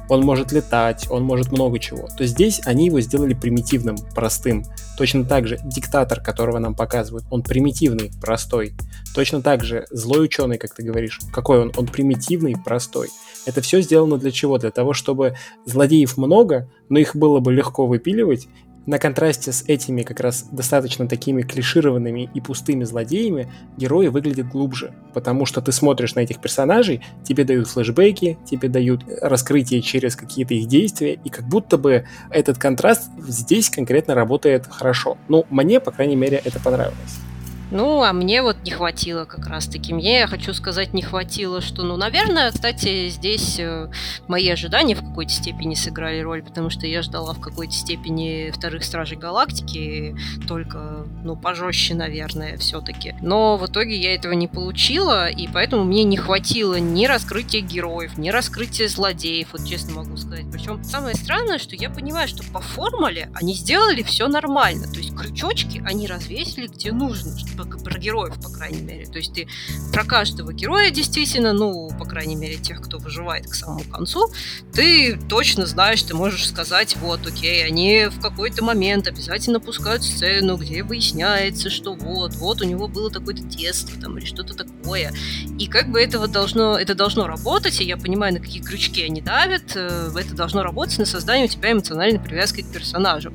Он 0.08 0.22
может 0.22 0.52
летать, 0.52 1.06
он 1.10 1.22
может 1.22 1.52
много 1.52 1.78
чего. 1.78 2.08
То 2.18 2.26
здесь 2.26 2.60
они 2.66 2.86
его 2.86 3.00
сделали 3.00 3.34
примитивным, 3.34 3.96
простым. 4.14 4.64
Точно 4.98 5.24
так 5.24 5.46
же 5.46 5.58
диктатор, 5.64 6.20
которого 6.20 6.58
нам 6.58 6.74
показывают, 6.74 7.24
он 7.30 7.42
примитивный, 7.42 8.10
простой. 8.20 8.74
Точно 9.14 9.42
так 9.42 9.64
же 9.64 9.86
злой 9.90 10.24
ученый, 10.24 10.58
как 10.58 10.74
ты 10.74 10.82
говоришь, 10.82 11.18
какой 11.32 11.61
он? 11.62 11.72
Он 11.76 11.86
примитивный, 11.86 12.54
простой. 12.62 13.08
Это 13.46 13.60
все 13.60 13.80
сделано 13.80 14.18
для 14.18 14.30
чего? 14.30 14.58
Для 14.58 14.70
того, 14.70 14.92
чтобы 14.92 15.36
злодеев 15.64 16.16
много, 16.16 16.68
но 16.88 16.98
их 16.98 17.16
было 17.16 17.40
бы 17.40 17.52
легко 17.52 17.86
выпиливать, 17.86 18.48
на 18.86 18.98
контрасте 18.98 19.52
с 19.52 19.62
этими 19.66 20.02
как 20.02 20.20
раз 20.20 20.48
достаточно 20.50 21.06
такими 21.06 21.42
клишированными 21.42 22.28
и 22.34 22.40
пустыми 22.40 22.84
злодеями 22.84 23.50
герои 23.76 24.08
выглядят 24.08 24.48
глубже, 24.48 24.92
потому 25.14 25.46
что 25.46 25.60
ты 25.60 25.70
смотришь 25.72 26.14
на 26.14 26.20
этих 26.20 26.40
персонажей, 26.40 27.00
тебе 27.22 27.44
дают 27.44 27.68
флешбеки, 27.68 28.38
тебе 28.44 28.68
дают 28.68 29.04
раскрытие 29.20 29.82
через 29.82 30.16
какие-то 30.16 30.54
их 30.54 30.66
действия, 30.66 31.14
и 31.22 31.28
как 31.28 31.46
будто 31.46 31.78
бы 31.78 32.06
этот 32.30 32.58
контраст 32.58 33.08
здесь 33.26 33.70
конкретно 33.70 34.14
работает 34.14 34.66
хорошо. 34.68 35.16
Ну, 35.28 35.46
мне, 35.50 35.78
по 35.78 35.92
крайней 35.92 36.16
мере, 36.16 36.40
это 36.44 36.58
понравилось. 36.58 37.31
Ну, 37.70 38.02
а 38.02 38.12
мне 38.12 38.42
вот 38.42 38.56
не 38.64 38.70
хватило 38.70 39.24
как 39.24 39.46
раз-таки. 39.46 39.94
Мне, 39.94 40.20
я 40.20 40.26
хочу 40.26 40.52
сказать, 40.52 40.92
не 40.92 41.02
хватило, 41.02 41.60
что, 41.60 41.82
ну, 41.82 41.96
наверное, 41.96 42.50
кстати, 42.50 43.08
здесь 43.08 43.58
э, 43.58 43.90
мои 44.28 44.48
ожидания 44.48 44.94
в 44.94 45.00
какой-то 45.00 45.32
степени 45.32 45.74
сыграли 45.74 46.20
роль, 46.20 46.42
потому 46.42 46.70
что 46.70 46.86
я 46.86 47.02
ждала 47.02 47.32
в 47.32 47.40
какой-то 47.40 47.72
степени 47.72 48.50
вторых 48.50 48.84
Стражей 48.84 49.16
Галактики, 49.16 50.16
только, 50.46 51.06
ну, 51.22 51.36
пожестче, 51.36 51.94
наверное, 51.94 52.56
все-таки. 52.58 53.14
Но 53.22 53.56
в 53.56 53.66
итоге 53.66 53.96
я 53.96 54.14
этого 54.14 54.32
не 54.32 54.48
получила, 54.48 55.28
и 55.28 55.48
поэтому 55.48 55.84
мне 55.84 56.04
не 56.04 56.16
хватило 56.16 56.78
ни 56.78 57.06
раскрытия 57.06 57.60
героев, 57.60 58.18
ни 58.18 58.30
раскрытия 58.30 58.88
злодеев, 58.88 59.48
вот 59.52 59.66
честно 59.66 59.94
могу 59.94 60.16
сказать. 60.16 60.46
Причем 60.52 60.82
самое 60.84 61.14
странное, 61.14 61.58
что 61.58 61.76
я 61.76 61.90
понимаю, 61.90 62.28
что 62.28 62.42
по 62.52 62.60
формуле 62.60 63.30
они 63.34 63.54
сделали 63.54 64.02
все 64.02 64.28
нормально. 64.28 64.86
То 64.92 64.98
есть 64.98 65.16
крючочки 65.16 65.82
они 65.86 66.06
развесили 66.06 66.66
где 66.66 66.92
нужно, 66.92 67.36
чтобы 67.38 67.61
про 67.64 67.98
героев, 67.98 68.34
по 68.42 68.50
крайней 68.50 68.82
мере. 68.82 69.06
То 69.06 69.18
есть 69.18 69.34
ты 69.34 69.48
про 69.92 70.04
каждого 70.04 70.52
героя 70.52 70.90
действительно, 70.90 71.52
ну, 71.52 71.90
по 71.98 72.04
крайней 72.04 72.36
мере, 72.36 72.56
тех, 72.56 72.80
кто 72.80 72.98
выживает 72.98 73.46
к 73.46 73.54
самому 73.54 73.84
концу, 73.84 74.30
ты 74.72 75.18
точно 75.28 75.66
знаешь, 75.66 76.02
ты 76.02 76.14
можешь 76.14 76.46
сказать, 76.48 76.96
вот, 76.96 77.26
окей, 77.26 77.64
они 77.64 78.06
в 78.06 78.20
какой-то 78.20 78.64
момент 78.64 79.06
обязательно 79.06 79.60
пускают 79.60 80.02
сцену, 80.02 80.56
где 80.56 80.82
выясняется, 80.82 81.70
что 81.70 81.94
вот, 81.94 82.34
вот 82.34 82.60
у 82.60 82.64
него 82.64 82.88
было 82.88 83.10
такое-то 83.10 83.42
детство 83.42 84.00
там 84.00 84.18
или 84.18 84.24
что-то 84.24 84.54
такое. 84.54 85.12
И 85.58 85.66
как 85.66 85.90
бы 85.90 86.00
этого 86.00 86.28
должно, 86.28 86.78
это 86.78 86.94
должно 86.94 87.26
работать, 87.26 87.80
и 87.80 87.84
я 87.84 87.96
понимаю, 87.96 88.34
на 88.34 88.40
какие 88.40 88.62
крючки 88.62 89.02
они 89.02 89.20
давят, 89.20 89.72
э, 89.74 90.10
это 90.16 90.34
должно 90.34 90.62
работать 90.62 90.98
на 90.98 91.06
создание 91.06 91.46
у 91.46 91.48
тебя 91.48 91.72
эмоциональной 91.72 92.20
привязки 92.20 92.62
к 92.62 92.72
персонажу. 92.72 93.32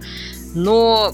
Но 0.53 1.13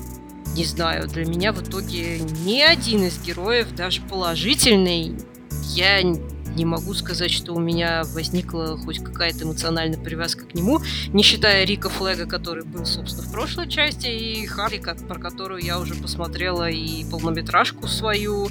не 0.55 0.65
знаю, 0.65 1.07
для 1.07 1.25
меня 1.25 1.51
в 1.51 1.61
итоге 1.61 2.19
ни 2.19 2.61
один 2.61 3.03
из 3.03 3.21
героев, 3.21 3.73
даже 3.75 4.01
положительный, 4.01 5.15
я 5.75 6.01
не 6.55 6.65
могу 6.65 6.93
сказать, 6.93 7.31
что 7.31 7.53
у 7.53 7.59
меня 7.59 8.03
возникла 8.13 8.77
хоть 8.77 8.99
какая-то 8.99 9.45
эмоциональная 9.45 9.99
привязка 9.99 10.45
к 10.45 10.53
нему, 10.53 10.79
не 11.07 11.23
считая 11.23 11.65
Рика 11.65 11.89
Флега, 11.89 12.25
который 12.25 12.63
был, 12.63 12.85
собственно, 12.85 13.27
в 13.27 13.31
прошлой 13.31 13.69
части, 13.69 14.07
и 14.07 14.45
Харли, 14.45 14.81
про 15.07 15.19
которую 15.19 15.61
я 15.63 15.79
уже 15.79 15.95
посмотрела 15.95 16.69
и 16.69 17.03
полнометражку 17.09 17.87
свою, 17.87 18.49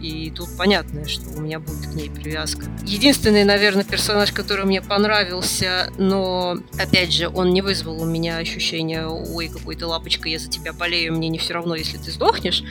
и 0.00 0.30
тут 0.30 0.48
понятно, 0.56 1.06
что 1.08 1.28
у 1.30 1.40
меня 1.40 1.58
будет 1.58 1.90
к 1.90 1.94
ней 1.94 2.10
привязка. 2.10 2.66
Единственный, 2.84 3.44
наверное, 3.44 3.84
персонаж, 3.84 4.32
который 4.32 4.64
мне 4.64 4.82
понравился, 4.82 5.92
но, 5.98 6.56
опять 6.78 7.12
же, 7.12 7.28
он 7.28 7.50
не 7.50 7.62
вызвал 7.62 8.02
у 8.02 8.06
меня 8.06 8.38
ощущение, 8.38 9.06
ой, 9.06 9.48
какой-то 9.48 9.88
лапочка, 9.88 10.28
я 10.28 10.38
за 10.38 10.48
тебя 10.48 10.72
болею, 10.72 11.14
мне 11.14 11.28
не 11.28 11.38
все 11.38 11.54
равно, 11.54 11.74
если 11.74 11.98
ты 11.98 12.10
сдохнешь, 12.10 12.62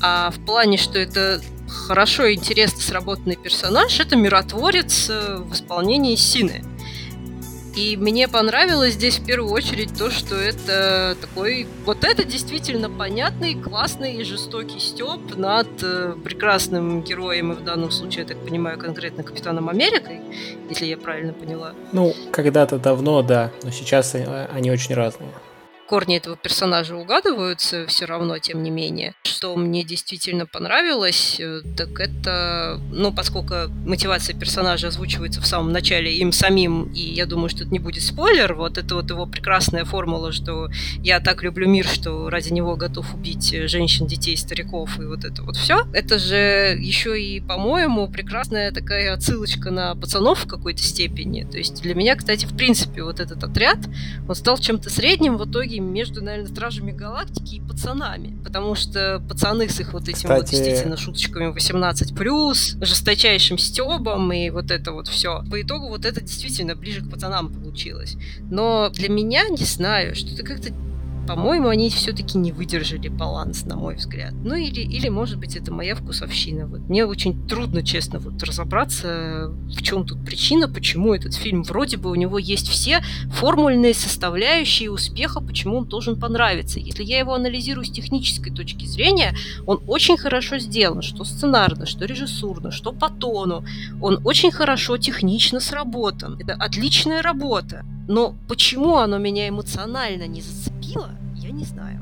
а 0.00 0.30
в 0.30 0.44
плане, 0.44 0.76
что 0.76 0.98
это 0.98 1.40
хорошо 1.68 2.26
и 2.26 2.34
интересно 2.34 2.80
сработанный 2.80 3.36
персонаж, 3.36 4.00
это 4.00 4.16
миротворец 4.16 5.08
э, 5.10 5.38
в 5.38 5.52
исполнении 5.52 6.16
Сины. 6.16 6.64
И 7.76 7.96
мне 7.96 8.28
понравилось 8.28 8.94
здесь 8.94 9.18
в 9.18 9.26
первую 9.26 9.52
очередь 9.52 9.98
то, 9.98 10.08
что 10.08 10.36
это 10.36 11.16
такой... 11.20 11.66
Вот 11.84 12.04
это 12.04 12.22
действительно 12.22 12.88
понятный, 12.88 13.56
классный 13.56 14.14
и 14.14 14.22
жестокий 14.22 14.78
стёб 14.78 15.36
над 15.36 15.66
э, 15.82 16.14
прекрасным 16.22 17.02
героем, 17.02 17.52
и 17.52 17.56
в 17.56 17.64
данном 17.64 17.90
случае, 17.90 18.22
я 18.22 18.28
так 18.28 18.38
понимаю, 18.44 18.78
конкретно 18.78 19.24
Капитаном 19.24 19.68
Америкой, 19.68 20.20
если 20.68 20.86
я 20.86 20.96
правильно 20.96 21.32
поняла. 21.32 21.72
Ну, 21.92 22.14
когда-то 22.30 22.78
давно, 22.78 23.22
да, 23.22 23.50
но 23.64 23.70
сейчас 23.70 24.14
они 24.14 24.70
очень 24.70 24.94
разные 24.94 25.30
корни 25.88 26.16
этого 26.16 26.36
персонажа 26.36 26.96
угадываются 26.96 27.86
все 27.86 28.06
равно, 28.06 28.38
тем 28.38 28.62
не 28.62 28.70
менее. 28.70 29.14
Что 29.24 29.54
мне 29.56 29.84
действительно 29.84 30.46
понравилось, 30.46 31.36
э, 31.38 31.60
так 31.76 32.00
это, 32.00 32.80
ну, 32.90 33.12
поскольку 33.12 33.54
мотивация 33.84 34.38
персонажа 34.38 34.88
озвучивается 34.88 35.40
в 35.40 35.46
самом 35.46 35.72
начале 35.72 36.14
им 36.16 36.32
самим, 36.32 36.92
и 36.92 37.00
я 37.00 37.26
думаю, 37.26 37.48
что 37.48 37.64
это 37.64 37.72
не 37.72 37.78
будет 37.78 38.02
спойлер, 38.02 38.54
вот 38.54 38.78
это 38.78 38.94
вот 38.94 39.10
его 39.10 39.26
прекрасная 39.26 39.84
формула, 39.84 40.32
что 40.32 40.68
я 40.98 41.20
так 41.20 41.42
люблю 41.42 41.68
мир, 41.68 41.86
что 41.86 42.30
ради 42.30 42.52
него 42.52 42.76
готов 42.76 43.14
убить 43.14 43.54
женщин, 43.68 44.06
детей, 44.06 44.36
стариков, 44.36 44.98
и 44.98 45.04
вот 45.04 45.24
это 45.24 45.42
вот 45.42 45.56
все. 45.56 45.86
Это 45.92 46.18
же 46.18 46.76
еще 46.80 47.20
и, 47.20 47.40
по-моему, 47.40 48.08
прекрасная 48.08 48.72
такая 48.72 49.12
отсылочка 49.12 49.70
на 49.70 49.94
пацанов 49.94 50.44
в 50.44 50.48
какой-то 50.48 50.82
степени. 50.82 51.44
То 51.44 51.58
есть 51.58 51.82
для 51.82 51.94
меня, 51.94 52.16
кстати, 52.16 52.46
в 52.46 52.56
принципе, 52.56 53.02
вот 53.02 53.20
этот 53.20 53.42
отряд, 53.44 53.78
он 54.28 54.34
стал 54.34 54.58
чем-то 54.58 54.90
средним 54.90 55.36
в 55.36 55.48
итоге 55.48 55.73
между, 55.80 56.22
наверное, 56.22 56.50
Стражами 56.50 56.92
Галактики 56.92 57.56
и 57.56 57.60
пацанами. 57.60 58.36
Потому 58.42 58.74
что 58.74 59.22
пацаны 59.28 59.68
с 59.68 59.80
их 59.80 59.92
вот 59.92 60.04
этим 60.04 60.14
Кстати... 60.14 60.40
вот 60.40 60.50
действительно 60.50 60.96
шуточками 60.96 61.54
18+, 61.54 62.84
жесточайшим 62.84 63.58
стебом 63.58 64.32
и 64.32 64.50
вот 64.50 64.70
это 64.70 64.92
вот 64.92 65.08
все. 65.08 65.42
По 65.50 65.60
итогу 65.60 65.88
вот 65.88 66.04
это 66.04 66.20
действительно 66.20 66.76
ближе 66.76 67.02
к 67.02 67.10
пацанам 67.10 67.52
получилось. 67.52 68.16
Но 68.50 68.90
для 68.90 69.08
меня, 69.08 69.48
не 69.48 69.64
знаю, 69.64 70.14
что-то 70.14 70.42
как-то 70.42 70.72
по-моему, 71.26 71.68
они 71.68 71.90
все-таки 71.90 72.38
не 72.38 72.52
выдержали 72.52 73.08
баланс, 73.08 73.64
на 73.64 73.76
мой 73.76 73.96
взгляд. 73.96 74.32
Ну 74.32 74.54
или, 74.54 74.80
или 74.80 75.08
может 75.08 75.38
быть, 75.38 75.56
это 75.56 75.72
моя 75.72 75.94
вкусовщина. 75.94 76.66
Вот. 76.66 76.80
Мне 76.88 77.04
очень 77.04 77.46
трудно, 77.48 77.82
честно, 77.82 78.18
вот 78.18 78.42
разобраться, 78.42 79.50
в 79.50 79.82
чем 79.82 80.06
тут 80.06 80.24
причина, 80.24 80.68
почему 80.68 81.14
этот 81.14 81.34
фильм 81.34 81.62
вроде 81.62 81.96
бы 81.96 82.10
у 82.10 82.14
него 82.14 82.38
есть 82.38 82.68
все 82.68 83.02
формульные 83.32 83.94
составляющие 83.94 84.90
успеха, 84.90 85.40
почему 85.40 85.78
он 85.78 85.84
должен 85.86 86.18
понравиться. 86.18 86.78
Если 86.78 87.04
я 87.04 87.18
его 87.18 87.34
анализирую 87.34 87.84
с 87.84 87.90
технической 87.90 88.52
точки 88.52 88.86
зрения, 88.86 89.34
он 89.66 89.82
очень 89.86 90.16
хорошо 90.16 90.58
сделан, 90.58 91.02
что 91.02 91.24
сценарно, 91.24 91.86
что 91.86 92.04
режиссурно, 92.04 92.70
что 92.70 92.92
по 92.92 93.08
тону. 93.08 93.64
Он 94.00 94.20
очень 94.24 94.50
хорошо 94.50 94.96
технично 94.96 95.60
сработан. 95.60 96.38
Это 96.40 96.54
отличная 96.54 97.22
работа. 97.22 97.84
Но 98.06 98.34
почему 98.48 98.96
оно 98.96 99.18
меня 99.18 99.48
эмоционально 99.48 100.26
не 100.26 100.42
зацепило, 100.42 100.74
я 101.36 101.50
не 101.50 101.64
знаю. 101.64 102.00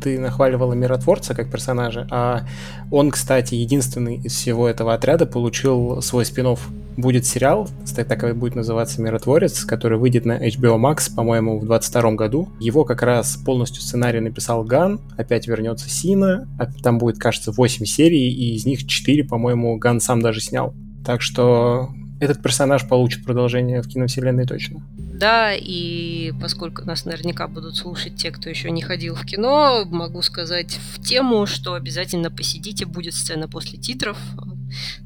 Ты 0.00 0.18
нахваливала 0.20 0.74
миротворца 0.74 1.34
как 1.34 1.50
персонажа, 1.50 2.06
а 2.10 2.46
он, 2.90 3.10
кстати, 3.10 3.56
единственный 3.56 4.16
из 4.16 4.32
всего 4.32 4.68
этого 4.68 4.94
отряда 4.94 5.26
получил 5.26 6.00
свой 6.02 6.24
спин 6.24 6.46
-офф. 6.46 6.60
Будет 6.96 7.26
сериал, 7.26 7.68
так 7.94 8.24
и 8.24 8.32
будет 8.32 8.56
называться 8.56 9.00
«Миротворец», 9.00 9.64
который 9.64 9.98
выйдет 9.98 10.24
на 10.24 10.44
HBO 10.48 10.76
Max, 10.78 11.14
по-моему, 11.14 11.60
в 11.60 11.64
22 11.64 12.12
году. 12.12 12.48
Его 12.58 12.84
как 12.84 13.02
раз 13.02 13.36
полностью 13.36 13.82
сценарий 13.82 14.20
написал 14.20 14.64
Ган, 14.64 15.00
опять 15.16 15.46
вернется 15.46 15.88
Сина, 15.88 16.48
а 16.58 16.66
там 16.66 16.98
будет, 16.98 17.18
кажется, 17.18 17.52
8 17.52 17.84
серий, 17.84 18.32
и 18.32 18.54
из 18.54 18.66
них 18.66 18.84
4, 18.84 19.24
по-моему, 19.24 19.78
Ган 19.78 20.00
сам 20.00 20.20
даже 20.20 20.40
снял. 20.40 20.74
Так 21.04 21.22
что 21.22 21.90
этот 22.20 22.42
персонаж 22.42 22.86
получит 22.88 23.24
продолжение 23.24 23.82
в 23.82 23.88
киновселенной 23.88 24.46
точно. 24.46 24.82
Да, 24.96 25.52
и 25.52 26.32
поскольку 26.40 26.84
нас 26.84 27.04
наверняка 27.04 27.48
будут 27.48 27.76
слушать 27.76 28.16
те, 28.16 28.30
кто 28.30 28.48
еще 28.48 28.70
не 28.70 28.82
ходил 28.82 29.14
в 29.14 29.24
кино, 29.24 29.84
могу 29.84 30.22
сказать 30.22 30.78
в 30.94 31.02
тему, 31.02 31.46
что 31.46 31.74
обязательно 31.74 32.30
посидите, 32.30 32.86
будет 32.86 33.14
сцена 33.14 33.48
после 33.48 33.78
титров, 33.78 34.16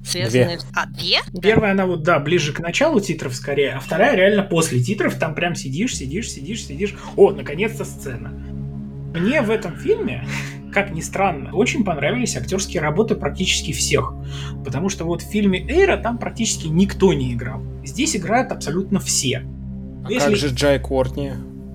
связанная... 0.04 0.58
Две. 0.58 0.68
А, 0.74 0.86
две? 0.86 1.18
Первая, 1.40 1.74
да. 1.74 1.82
она 1.82 1.86
вот, 1.86 2.02
да, 2.02 2.18
ближе 2.18 2.52
к 2.52 2.60
началу 2.60 3.00
титров 3.00 3.34
скорее, 3.34 3.72
а 3.72 3.80
вторая 3.80 4.14
реально 4.14 4.42
после 4.42 4.82
титров, 4.82 5.18
там 5.18 5.34
прям 5.34 5.54
сидишь, 5.54 5.96
сидишь, 5.96 6.30
сидишь, 6.30 6.64
сидишь. 6.64 6.94
О, 7.16 7.30
наконец-то 7.30 7.84
сцена. 7.84 8.28
Мне 9.14 9.42
в 9.42 9.50
этом 9.50 9.76
фильме 9.76 10.26
как 10.72 10.92
ни 10.92 11.00
странно, 11.00 11.52
очень 11.52 11.84
понравились 11.84 12.36
актерские 12.36 12.82
работы 12.82 13.14
практически 13.14 13.72
всех. 13.72 14.14
Потому 14.64 14.88
что 14.88 15.04
вот 15.04 15.22
в 15.22 15.30
фильме 15.30 15.60
Эйра 15.68 15.96
там 15.96 16.18
практически 16.18 16.66
никто 16.66 17.12
не 17.12 17.32
играл. 17.34 17.62
Здесь 17.84 18.16
играют 18.16 18.50
абсолютно 18.52 18.98
все. 18.98 19.44
А 20.04 20.10
Если... 20.10 20.28
как 20.28 20.36
же 20.36 20.48
Джай 20.48 20.80
Кортни? 20.80 21.32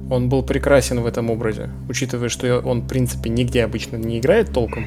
Он 0.09 0.29
был 0.29 0.41
прекрасен 0.41 1.01
в 1.01 1.05
этом 1.05 1.29
образе, 1.29 1.69
учитывая, 1.89 2.29
что 2.29 2.59
он, 2.59 2.81
в 2.81 2.87
принципе, 2.87 3.29
нигде 3.29 3.63
обычно 3.63 3.97
не 3.97 4.19
играет 4.19 4.51
толком. 4.51 4.85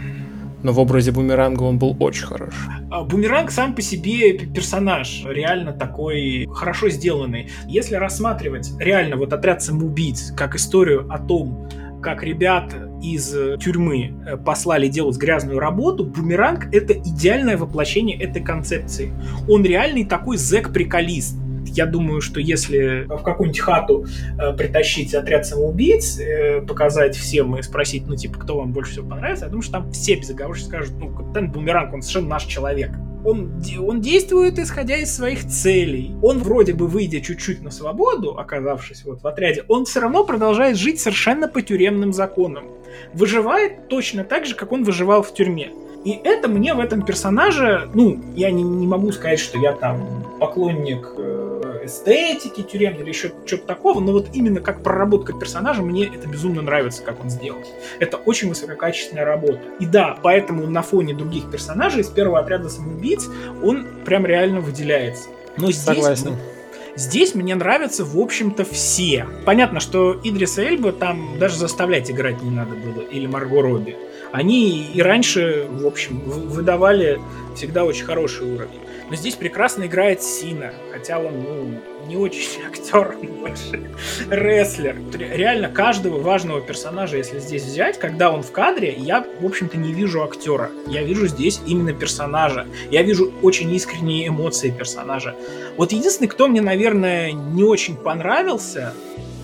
Но 0.63 0.73
в 0.73 0.79
образе 0.79 1.11
Бумеранга 1.11 1.63
он 1.63 1.79
был 1.79 1.97
очень 2.01 2.27
хорош. 2.27 2.55
А, 2.91 3.03
Бумеранг 3.03 3.51
сам 3.51 3.75
по 3.75 3.81
себе 3.81 4.33
персонаж, 4.35 5.25
реально 5.27 5.73
такой 5.73 6.47
хорошо 6.53 6.91
сделанный. 6.91 7.51
Если 7.67 7.95
рассматривать 7.95 8.71
реально 8.79 9.17
вот 9.17 9.33
отряд 9.33 9.63
самоубийц 9.63 10.33
как 10.37 10.55
историю 10.55 11.07
о 11.11 11.19
том, 11.19 11.69
как 12.03 12.23
ребята 12.23 12.91
из 13.03 13.35
э, 13.35 13.57
тюрьмы 13.59 14.15
э, 14.27 14.37
послали 14.37 14.89
делать 14.89 15.17
грязную 15.17 15.59
работу, 15.59 16.05
Бумеранг— 16.05 16.69
это 16.73 16.95
идеальное 16.95 17.57
воплощение 17.57 18.19
этой 18.21 18.43
концепции. 18.43 19.13
Он 19.49 19.65
реальный 19.65 20.05
такой 20.05 20.37
зэк-приколист. 20.37 21.37
Я 21.67 21.87
думаю, 21.87 22.21
что 22.21 22.41
если 22.41 23.07
в 23.09 23.23
какую-нибудь 23.23 23.61
хату 23.61 24.07
э, 24.39 24.53
притащить 24.55 25.15
отряд 25.15 25.47
самоубийц, 25.47 26.19
э, 26.19 26.63
показать 26.63 27.17
всем 27.17 27.57
и 27.57 27.63
спросить, 27.63 28.07
ну, 28.07 28.17
типа, 28.17 28.39
кто 28.39 28.59
вам 28.59 28.73
больше 28.73 28.93
всего 28.93 29.09
понравится, 29.09 29.45
я 29.47 29.51
думаю, 29.51 29.63
что 29.63 29.73
там 29.73 29.93
все 29.93 30.17
безоговорочно 30.17 30.67
скажут, 30.67 30.95
ну, 30.99 31.15
капитан 31.15 31.51
Бумеранг, 31.51 31.95
он 31.95 32.03
совершенно 32.03 32.29
наш 32.29 32.45
человек. 32.45 32.91
Он, 33.25 33.63
он 33.81 34.01
действует 34.01 34.59
исходя 34.59 34.97
из 34.97 35.15
своих 35.15 35.47
целей. 35.47 36.15
Он 36.23 36.39
вроде 36.39 36.73
бы, 36.73 36.87
выйдя 36.87 37.21
чуть-чуть 37.21 37.63
на 37.63 37.71
свободу, 37.71 38.39
оказавшись 38.39 39.05
вот 39.05 39.23
в 39.23 39.27
отряде, 39.27 39.65
он 39.69 39.85
все 39.85 40.01
равно 40.01 40.25
продолжает 40.25 40.77
жить 40.77 41.01
совершенно 41.01 41.49
по 41.49 41.63
тюремным 41.63 42.13
законам. 42.13 42.65
Выживает 43.13 43.89
точно 43.89 44.25
так 44.25 44.47
же, 44.47 44.55
как 44.55 44.73
он 44.73 44.85
выживал 44.85 45.23
в 45.23 45.35
тюрьме. 45.35 45.71
И 46.05 46.19
это 46.25 46.49
мне 46.49 46.75
в 46.75 46.81
этом 46.81 47.03
персонаже, 47.03 47.89
ну, 47.93 48.19
я 48.35 48.51
не, 48.51 48.63
не 48.63 48.87
могу 48.87 49.13
сказать, 49.13 49.39
что 49.39 49.59
я 49.59 49.73
там 49.73 50.25
поклонник 50.39 51.13
э, 51.19 51.83
эстетики 51.85 52.63
тюремной 52.63 53.03
или 53.03 53.09
еще 53.11 53.33
чего-то 53.45 53.67
такого, 53.67 54.01
но 54.01 54.13
вот 54.13 54.29
именно 54.33 54.61
как 54.61 54.83
проработка 54.83 55.35
персонажа 55.35 55.83
мне 55.83 56.07
это 56.07 56.27
безумно 56.27 56.63
нравится, 56.63 57.03
как 57.03 57.21
он 57.21 57.29
сделал. 57.29 57.59
Это 57.99 58.17
очень 58.17 58.49
высококачественная 58.49 59.25
работа. 59.25 59.61
И 59.79 59.87
да, 59.87 60.19
поэтому 60.23 60.67
на 60.69 60.83
фоне 60.83 61.15
других 61.15 61.51
персонажей 61.51 62.01
из 62.01 62.09
первого 62.09 62.39
отряда 62.39 62.71
самоубийц 62.71 63.29
он 63.63 63.87
прям 64.05 64.25
реально 64.25 64.61
выделяется. 64.61 65.29
Но 65.57 65.71
здесь... 65.71 65.85
Согласен. 65.85 66.37
Здесь 66.97 67.35
мне 67.35 67.55
нравятся, 67.55 68.05
в 68.05 68.19
общем-то, 68.19 68.65
все. 68.65 69.27
Понятно, 69.45 69.81
что 69.81 70.21
Идриса 70.25 70.63
Эльба 70.63 70.93
там 70.93 71.39
даже 71.39 71.57
заставлять 71.57 72.11
играть 72.11 72.43
не 72.43 72.51
надо 72.51 72.75
было, 72.75 73.03
или 73.03 73.27
Марго 73.27 73.63
Робби. 73.63 73.97
Они 74.33 74.91
и 74.93 75.03
раньше, 75.03 75.67
в 75.69 75.87
общем, 75.87 76.21
выдавали 76.21 77.21
всегда 77.55 77.85
очень 77.85 78.05
хороший 78.05 78.47
уровень. 78.47 78.81
Но 79.11 79.17
здесь 79.17 79.35
прекрасно 79.35 79.87
играет 79.87 80.23
Сина, 80.23 80.73
хотя 80.93 81.19
он, 81.19 81.41
ну, 81.41 81.81
не 82.07 82.17
очень 82.17 82.63
актер, 82.69 83.17
больше 83.41 83.91
рестлер. 84.31 84.97
Реально 85.13 85.69
каждого 85.69 86.21
важного 86.21 86.61
персонажа, 86.61 87.17
если 87.17 87.41
здесь 87.41 87.65
взять, 87.65 87.99
когда 87.99 88.31
он 88.31 88.43
в 88.43 88.53
кадре, 88.53 88.95
я, 88.97 89.27
в 89.41 89.45
общем-то, 89.45 89.77
не 89.77 89.93
вижу 89.93 90.23
актера. 90.23 90.71
Я 90.87 91.03
вижу 91.03 91.27
здесь 91.27 91.61
именно 91.67 91.93
персонажа. 91.93 92.67
Я 92.91 93.03
вижу 93.03 93.33
очень 93.43 93.73
искренние 93.75 94.29
эмоции 94.29 94.71
персонажа. 94.71 95.35
Вот 95.77 95.91
единственный, 95.91 96.29
кто 96.29 96.47
мне, 96.47 96.61
наверное, 96.61 97.33
не 97.33 97.65
очень 97.65 97.97
понравился, 97.97 98.95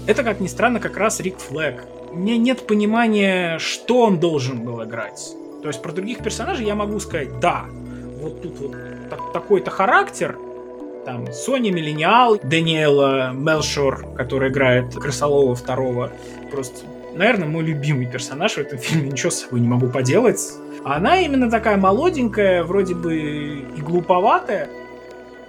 это, 0.07 0.23
как 0.23 0.39
ни 0.39 0.47
странно, 0.47 0.79
как 0.79 0.97
раз 0.97 1.19
Рик 1.19 1.39
Флэг. 1.39 1.85
У 2.17 2.19
меня 2.19 2.39
нет 2.39 2.67
понимания, 2.67 3.59
что 3.59 4.01
он 4.05 4.19
должен 4.19 4.63
был 4.65 4.83
играть. 4.83 5.37
То 5.61 5.69
есть 5.69 5.83
про 5.83 5.93
других 5.93 6.21
персонажей 6.21 6.65
я 6.65 6.75
могу 6.75 6.99
сказать, 6.99 7.41
да, 7.41 7.67
вот 8.23 8.41
тут 8.41 8.59
вот 8.59 8.75
так, 9.11 9.21
такой-то 9.35 9.71
характер, 9.71 10.39
Там 11.05 11.31
Соня 11.31 11.71
Миллениал, 11.71 12.39
Даниэла 12.43 13.33
Мелшор, 13.35 14.07
который 14.17 14.49
играет 14.51 14.95
Крысолова 14.95 15.55
второго. 15.55 16.11
Просто, 16.51 16.87
наверное, 17.15 17.49
мой 17.49 17.65
любимый 17.65 18.07
персонаж 18.07 18.55
в 18.55 18.59
этом 18.59 18.79
фильме. 18.79 19.11
Ничего 19.11 19.31
с 19.31 19.43
собой 19.43 19.61
не 19.61 19.69
могу 19.69 19.89
поделать. 19.89 20.41
Она 20.85 21.21
именно 21.21 21.51
такая 21.51 21.77
молоденькая, 21.77 22.65
вроде 22.65 22.95
бы 22.95 23.15
и 23.77 23.83
глуповатая. 23.83 24.71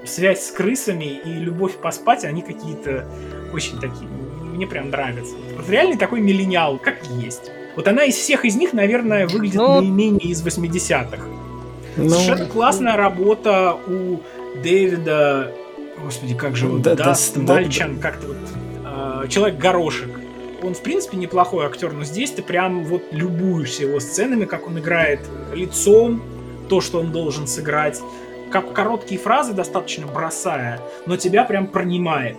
Связь 0.05 0.47
с 0.47 0.51
крысами 0.51 1.05
и 1.05 1.33
любовь 1.33 1.77
поспать, 1.77 2.25
они 2.25 2.41
какие-то 2.41 3.07
очень 3.53 3.79
такие, 3.79 4.09
мне 4.57 4.67
прям 4.67 4.89
нравятся. 4.89 5.35
Вот 5.55 5.69
реальный 5.69 5.97
такой 5.97 6.19
миллениал, 6.19 6.77
как 6.77 7.05
есть. 7.07 7.51
Вот 7.75 7.87
она 7.87 8.03
из 8.03 8.15
всех 8.15 8.43
из 8.43 8.55
них, 8.55 8.73
наверное, 8.73 9.27
выглядит 9.27 9.55
ну, 9.55 9.79
наименее 9.79 10.31
из 10.31 10.43
80-х. 10.43 11.25
Ну, 11.95 12.09
Совершенно 12.09 12.45
классная 12.47 12.97
работа 12.97 13.77
у 13.87 14.19
Дэвида, 14.61 15.53
господи, 16.03 16.35
как 16.35 16.55
же 16.55 16.69
он, 16.69 16.81
да, 16.81 16.95
Даст 16.95 17.37
да, 17.37 17.53
Мальчан, 17.53 17.95
да, 17.95 18.01
как-то 18.01 18.27
вот, 18.27 18.37
э, 18.83 19.27
Человек-горошек. 19.29 20.09
Он, 20.63 20.73
в 20.73 20.81
принципе, 20.81 21.17
неплохой 21.17 21.67
актер, 21.67 21.93
но 21.93 22.03
здесь 22.03 22.31
ты 22.31 22.41
прям 22.41 22.83
вот 22.83 23.03
любуешься 23.11 23.83
его 23.83 23.99
сценами, 23.99 24.45
как 24.45 24.67
он 24.67 24.79
играет 24.79 25.19
лицом, 25.53 26.23
то, 26.67 26.81
что 26.81 26.99
он 26.99 27.11
должен 27.11 27.45
сыграть, 27.45 28.01
как 28.51 28.73
короткие 28.73 29.19
фразы 29.19 29.53
достаточно 29.53 30.07
бросая, 30.07 30.81
но 31.05 31.15
тебя 31.15 31.43
прям 31.43 31.67
пронимает. 31.67 32.37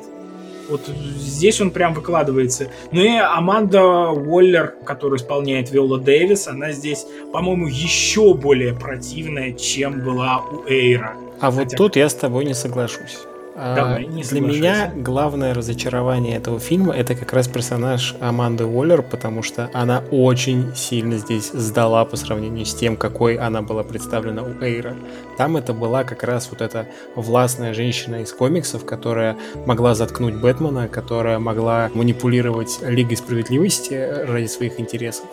Вот 0.68 0.86
здесь 0.86 1.60
он 1.60 1.70
прям 1.70 1.94
выкладывается. 1.94 2.68
Ну 2.92 3.02
и 3.02 3.16
Аманда 3.16 4.10
Уоллер, 4.10 4.74
которую 4.84 5.18
исполняет 5.18 5.70
Виола 5.70 5.98
Дэвис, 5.98 6.48
она 6.48 6.72
здесь, 6.72 7.06
по-моему, 7.32 7.66
еще 7.66 8.34
более 8.34 8.74
противная, 8.74 9.52
чем 9.52 10.00
была 10.00 10.38
у 10.38 10.66
Эйра. 10.68 11.14
А 11.40 11.50
Хотя... 11.50 11.62
вот 11.62 11.76
тут 11.76 11.96
я 11.96 12.08
с 12.08 12.14
тобой 12.14 12.44
не 12.44 12.54
соглашусь. 12.54 13.18
Давай, 13.58 14.06
не 14.06 14.22
Для 14.22 14.40
меня 14.40 14.92
главное 14.94 15.52
разочарование 15.52 16.36
этого 16.36 16.60
фильма 16.60 16.94
это 16.94 17.16
как 17.16 17.32
раз 17.32 17.48
персонаж 17.48 18.14
Аманды 18.20 18.64
Уоллер, 18.64 19.02
потому 19.02 19.42
что 19.42 19.68
она 19.72 20.04
очень 20.12 20.76
сильно 20.76 21.18
здесь 21.18 21.50
сдала 21.50 22.04
по 22.04 22.16
сравнению 22.16 22.64
с 22.64 22.74
тем, 22.74 22.96
какой 22.96 23.34
она 23.34 23.62
была 23.62 23.82
представлена 23.82 24.44
у 24.44 24.62
Эйра. 24.62 24.94
Там 25.36 25.56
это 25.56 25.72
была 25.72 26.04
как 26.04 26.22
раз 26.22 26.48
вот 26.52 26.62
эта 26.62 26.86
властная 27.16 27.74
женщина 27.74 28.22
из 28.22 28.32
комиксов, 28.32 28.84
которая 28.84 29.36
могла 29.66 29.96
заткнуть 29.96 30.36
Бэтмена, 30.36 30.86
которая 30.86 31.40
могла 31.40 31.90
манипулировать 31.94 32.78
Лигой 32.82 33.16
Справедливости 33.16 34.24
ради 34.24 34.46
своих 34.46 34.78
интересов. 34.78 35.26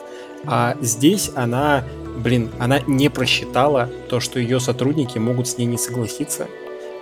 А 0.47 0.76
здесь 0.82 1.32
она, 1.36 1.84
блин, 2.17 2.49
она 2.57 2.80
не 2.88 3.09
просчитала 3.09 3.88
то, 4.09 4.19
что 4.19 4.39
ее 4.39 4.59
сотрудники 4.59 5.19
могут 5.19 5.47
с 5.47 5.59
ней 5.59 5.65
не 5.65 5.78
согласиться, 5.78 6.47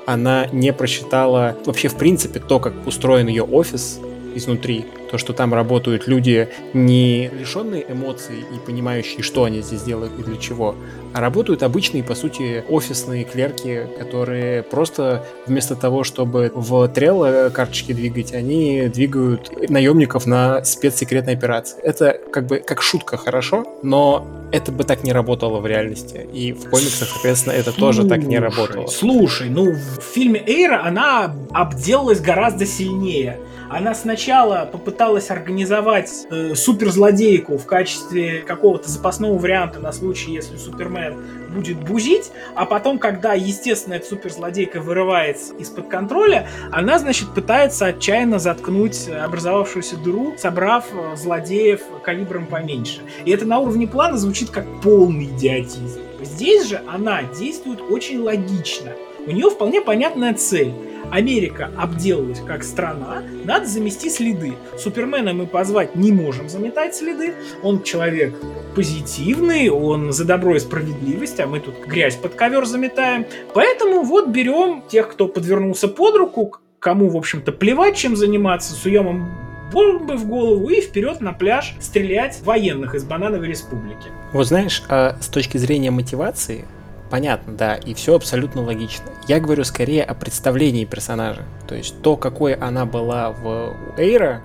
она 0.05 0.47
не 0.47 0.73
просчитала 0.73 1.57
вообще 1.65 1.87
в 1.87 1.95
принципе 1.95 2.39
то, 2.39 2.59
как 2.59 2.73
устроен 2.85 3.27
ее 3.27 3.43
офис 3.43 3.99
изнутри, 4.35 4.85
то, 5.11 5.17
что 5.17 5.33
там 5.33 5.53
работают 5.53 6.07
люди 6.07 6.49
не 6.73 7.29
лишенные 7.29 7.85
эмоций 7.87 8.39
и 8.39 8.65
понимающие, 8.65 9.21
что 9.21 9.43
они 9.43 9.61
здесь 9.61 9.83
делают 9.83 10.13
и 10.19 10.23
для 10.23 10.37
чего, 10.37 10.75
а 11.13 11.21
работают 11.21 11.61
обычные, 11.61 12.03
по 12.03 12.15
сути, 12.15 12.63
офисные 12.67 13.23
клерки, 13.23 13.87
которые 13.99 14.63
просто 14.63 15.23
вместо 15.45 15.75
того, 15.75 16.03
чтобы 16.03 16.51
в 16.55 16.87
трелло 16.87 17.51
карточки 17.53 17.93
двигать, 17.93 18.33
они 18.33 18.87
двигают 18.87 19.69
наемников 19.69 20.25
на 20.25 20.63
спецсекретной 20.63 21.33
операции. 21.33 21.79
Это 21.83 22.19
как 22.31 22.47
бы 22.47 22.57
как 22.57 22.81
шутка 22.81 23.17
хорошо, 23.17 23.65
но 23.83 24.27
это 24.51 24.71
бы 24.71 24.83
так 24.83 25.03
не 25.03 25.13
работало 25.13 25.59
в 25.59 25.67
реальности. 25.67 26.27
И 26.33 26.53
в 26.53 26.69
комиксах, 26.69 27.09
соответственно, 27.09 27.53
это 27.53 27.71
слушай, 27.71 27.97
тоже 27.97 28.07
так 28.07 28.23
не 28.23 28.39
работало. 28.39 28.87
Слушай, 28.87 29.49
ну 29.49 29.71
в 29.71 30.01
фильме 30.01 30.43
Эйра 30.45 30.83
она 30.83 31.35
обделалась 31.51 32.21
гораздо 32.21 32.65
сильнее. 32.65 33.39
Она 33.73 33.95
сначала 33.95 34.69
попыталась 34.71 35.31
организовать 35.31 36.27
э, 36.29 36.53
суперзлодейку 36.53 37.57
в 37.57 37.65
качестве 37.65 38.41
какого-то 38.41 38.87
запасного 38.87 39.35
варианта 39.35 39.79
на 39.79 39.91
случай, 39.91 40.31
если 40.31 40.57
Супермен 40.57 41.17
будет 41.49 41.79
бузить, 41.79 42.31
а 42.53 42.65
потом, 42.65 42.99
когда, 42.99 43.33
естественно, 43.33 43.95
эта 43.95 44.05
суперзлодейка 44.05 44.79
вырывается 44.79 45.55
из-под 45.55 45.87
контроля, 45.87 46.47
она, 46.71 46.99
значит, 46.99 47.33
пытается 47.33 47.87
отчаянно 47.87 48.37
заткнуть 48.37 49.09
образовавшуюся 49.09 49.97
дыру, 49.97 50.35
собрав 50.37 50.85
э, 50.93 51.15
злодеев 51.15 51.81
калибром 52.03 52.45
поменьше. 52.45 53.01
И 53.25 53.31
это 53.31 53.45
на 53.45 53.57
уровне 53.57 53.87
плана 53.87 54.17
звучит 54.19 54.51
как 54.51 54.65
полный 54.83 55.25
идиотизм. 55.25 55.99
Здесь 56.21 56.67
же 56.67 56.79
она 56.87 57.23
действует 57.23 57.81
очень 57.81 58.19
логично. 58.19 58.91
У 59.25 59.31
нее 59.31 59.49
вполне 59.49 59.81
понятная 59.81 60.35
цель 60.35 60.73
Америка 61.11 61.69
обделалась 61.77 62.39
как 62.39 62.63
страна, 62.63 63.23
надо 63.45 63.65
замести 63.65 64.09
следы. 64.09 64.53
Супермена 64.77 65.33
мы 65.33 65.45
позвать 65.45 65.95
не 65.95 66.11
можем 66.11 66.49
заметать 66.49 66.95
следы. 66.95 67.33
Он 67.61 67.83
человек 67.83 68.35
позитивный, 68.75 69.69
он 69.69 70.11
за 70.11 70.25
добро 70.25 70.55
и 70.55 70.59
справедливость, 70.59 71.39
а 71.39 71.47
мы 71.47 71.59
тут 71.59 71.85
грязь 71.85 72.15
под 72.15 72.35
ковер 72.35 72.65
заметаем. 72.65 73.25
Поэтому 73.53 74.03
вот 74.03 74.29
берем 74.29 74.83
тех, 74.89 75.11
кто 75.11 75.27
подвернулся 75.27 75.87
под 75.87 76.15
руку, 76.15 76.55
кому, 76.79 77.09
в 77.09 77.17
общем-то, 77.17 77.51
плевать, 77.51 77.95
чем 77.95 78.15
заниматься, 78.15 78.73
суем 78.73 79.09
им 79.09 79.25
бомбы 79.71 80.15
в 80.15 80.27
голову 80.27 80.69
и 80.69 80.81
вперед 80.81 81.19
на 81.19 81.33
пляж 81.33 81.75
стрелять 81.79 82.41
военных 82.43 82.95
из 82.95 83.03
Банановой 83.03 83.47
Республики. 83.47 84.09
Вот 84.31 84.47
знаешь, 84.47 84.83
а 84.87 85.17
с 85.19 85.27
точки 85.27 85.57
зрения 85.57 85.91
мотивации, 85.91 86.65
понятно, 87.13 87.53
да, 87.53 87.75
и 87.75 87.93
все 87.93 88.15
абсолютно 88.15 88.63
логично. 88.63 89.05
Я 89.27 89.39
говорю 89.39 89.63
скорее 89.65 90.03
о 90.03 90.15
представлении 90.15 90.83
персонажа. 90.83 91.43
То 91.67 91.75
есть 91.75 92.01
то, 92.01 92.17
какой 92.17 92.53
она 92.55 92.87
была 92.87 93.29
в 93.29 93.75
Эйра, 93.97 94.41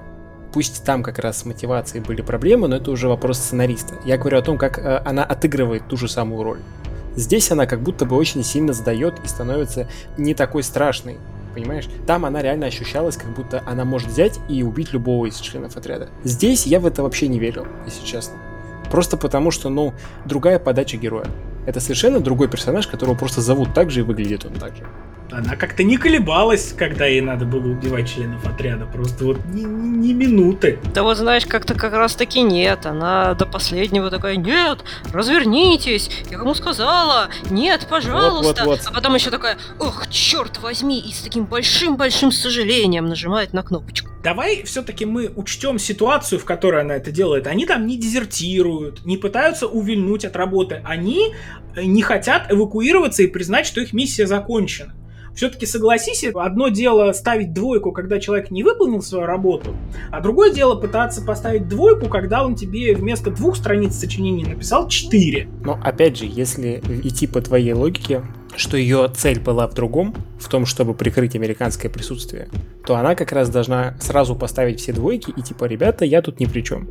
пусть 0.53 0.85
там 0.85 1.03
как 1.03 1.19
раз 1.19 1.39
с 1.39 1.45
мотивацией 1.47 2.05
были 2.05 2.21
проблемы, 2.21 2.69
но 2.69 2.77
это 2.77 2.91
уже 2.91 3.09
вопрос 3.09 3.39
сценариста. 3.39 3.95
Я 4.05 4.19
говорю 4.19 4.37
о 4.37 4.43
том, 4.43 4.59
как 4.59 4.79
э, 4.79 5.01
она 5.07 5.25
отыгрывает 5.25 5.89
ту 5.89 5.97
же 5.97 6.09
самую 6.09 6.43
роль. 6.43 6.59
Здесь 7.16 7.51
она 7.51 7.64
как 7.64 7.81
будто 7.81 8.05
бы 8.05 8.16
очень 8.16 8.45
сильно 8.45 8.75
сдает 8.75 9.14
и 9.25 9.29
становится 9.29 9.89
не 10.19 10.35
такой 10.35 10.62
страшной. 10.62 11.16
Понимаешь? 11.55 11.89
Там 12.07 12.27
она 12.27 12.43
реально 12.43 12.66
ощущалась, 12.66 13.16
как 13.16 13.35
будто 13.35 13.62
она 13.64 13.87
может 13.87 14.11
взять 14.11 14.39
и 14.51 14.62
убить 14.62 14.93
любого 14.93 15.25
из 15.25 15.39
членов 15.39 15.79
отряда. 15.79 16.11
Здесь 16.23 16.66
я 16.66 16.81
в 16.81 16.87
это 16.87 17.03
вообще 17.03 17.29
не 17.29 17.39
верил, 17.39 17.66
если 17.87 18.05
честно. 18.05 18.35
Просто 18.91 19.16
потому, 19.16 19.53
что, 19.53 19.71
ну, 19.71 19.95
другая 20.27 20.59
подача 20.59 20.99
героя. 20.99 21.29
Это 21.69 21.81
совершенно 21.81 22.19
другой 22.21 22.49
персонаж, 22.49 22.87
которого 22.87 23.14
просто 23.14 23.43
зовут 23.43 23.75
так 23.75 23.91
же 23.91 24.01
и 24.01 24.03
выглядит 24.03 24.47
он 24.47 24.55
так 24.55 24.75
же. 24.75 24.85
Она 25.31 25.57
как-то 25.57 25.83
не 25.83 25.97
колебалась, 25.97 26.72
когда 26.72 27.07
ей 27.07 27.20
надо 27.20 27.45
было 27.45 27.66
убивать 27.68 28.09
членов 28.09 28.47
отряда. 28.47 28.87
Просто 28.87 29.24
вот 29.24 29.39
ни, 29.47 29.62
ни, 29.62 30.09
ни 30.09 30.12
минуты. 30.12 30.79
Да 30.95 31.03
вот 31.03 31.16
знаешь, 31.16 31.45
как-то 31.47 31.74
как 31.74 31.93
раз 31.93 32.14
таки 32.14 32.41
нет. 32.41 32.87
Она 32.87 33.35
до 33.35 33.47
последнего 33.47 34.11
такая, 34.11 34.37
нет, 34.37 34.85
развернитесь, 35.12 36.11
я 36.31 36.39
кому 36.39 36.55
сказала, 36.55 37.29
нет, 37.51 37.87
пожалуйста. 37.89 38.64
Вот, 38.64 38.66
вот, 38.66 38.79
вот. 38.79 38.87
А 38.87 38.93
потом 38.93 39.14
еще 39.14 39.31
такая, 39.31 39.59
ох, 39.79 40.09
черт 40.09 40.59
возьми, 40.59 40.99
и 40.99 41.12
с 41.12 41.20
таким 41.20 41.45
большим-большим 41.45 42.33
сожалением 42.33 43.07
нажимает 43.07 43.53
на 43.53 43.62
кнопочку. 43.62 44.09
Давай 44.22 44.64
все-таки 44.64 45.05
мы 45.05 45.31
учтем 45.37 45.79
ситуацию, 45.79 46.39
в 46.41 46.45
которой 46.45 46.83
она 46.83 46.97
это 46.97 47.12
делает. 47.12 47.47
Они 47.47 47.66
там 47.66 47.87
не 47.87 47.97
дезертируют, 47.97 49.05
не 49.05 49.16
пытаются 49.16 49.66
увильнуть 49.66 50.24
от 50.24 50.35
работы. 50.37 50.83
Они 50.85 51.35
не 51.76 52.03
хотят 52.03 52.51
эвакуироваться 52.51 53.22
и 53.22 53.26
признать, 53.29 53.66
что 53.66 53.81
их 53.81 53.93
миссия 53.93 54.26
закончена. 54.26 54.95
Все-таки 55.39 55.66
согласись, 55.66 56.24
одно 56.34 56.66
дело 56.66 57.12
ставить 57.12 57.53
двойку, 57.53 57.93
когда 57.93 58.18
человек 58.18 58.51
не 58.51 58.64
выполнил 58.64 59.01
свою 59.01 59.24
работу, 59.24 59.72
а 60.11 60.20
другое 60.20 60.53
дело 60.53 60.74
пытаться 60.74 61.22
поставить 61.22 61.68
двойку, 61.68 62.09
когда 62.09 62.45
он 62.45 62.57
тебе 62.57 62.93
вместо 62.97 63.30
двух 63.30 63.55
страниц 63.55 63.95
сочинений 63.95 64.45
написал 64.45 64.89
четыре. 64.89 65.49
Но 65.62 65.78
опять 65.80 66.18
же, 66.18 66.24
если 66.24 66.82
идти 67.05 67.28
по 67.28 67.41
твоей 67.41 67.72
логике, 67.72 68.24
что 68.57 68.76
ее 68.76 69.09
цель 69.14 69.39
была 69.39 69.68
в 69.68 69.74
другом, 69.74 70.12
в 70.41 70.49
том, 70.49 70.66
чтобы 70.66 70.93
прикрыть 70.93 71.36
американское 71.36 71.89
присутствие, 71.89 72.49
то 72.84 72.97
она 72.97 73.14
как 73.14 73.30
раз 73.30 73.49
должна 73.49 73.97
сразу 74.01 74.34
поставить 74.34 74.80
все 74.80 74.93
двойки 74.93 75.32
и 75.36 75.41
типа, 75.41 75.66
ребята, 75.66 76.05
я 76.05 76.20
тут 76.20 76.41
ни 76.41 76.47
при 76.47 76.62
чем. 76.62 76.89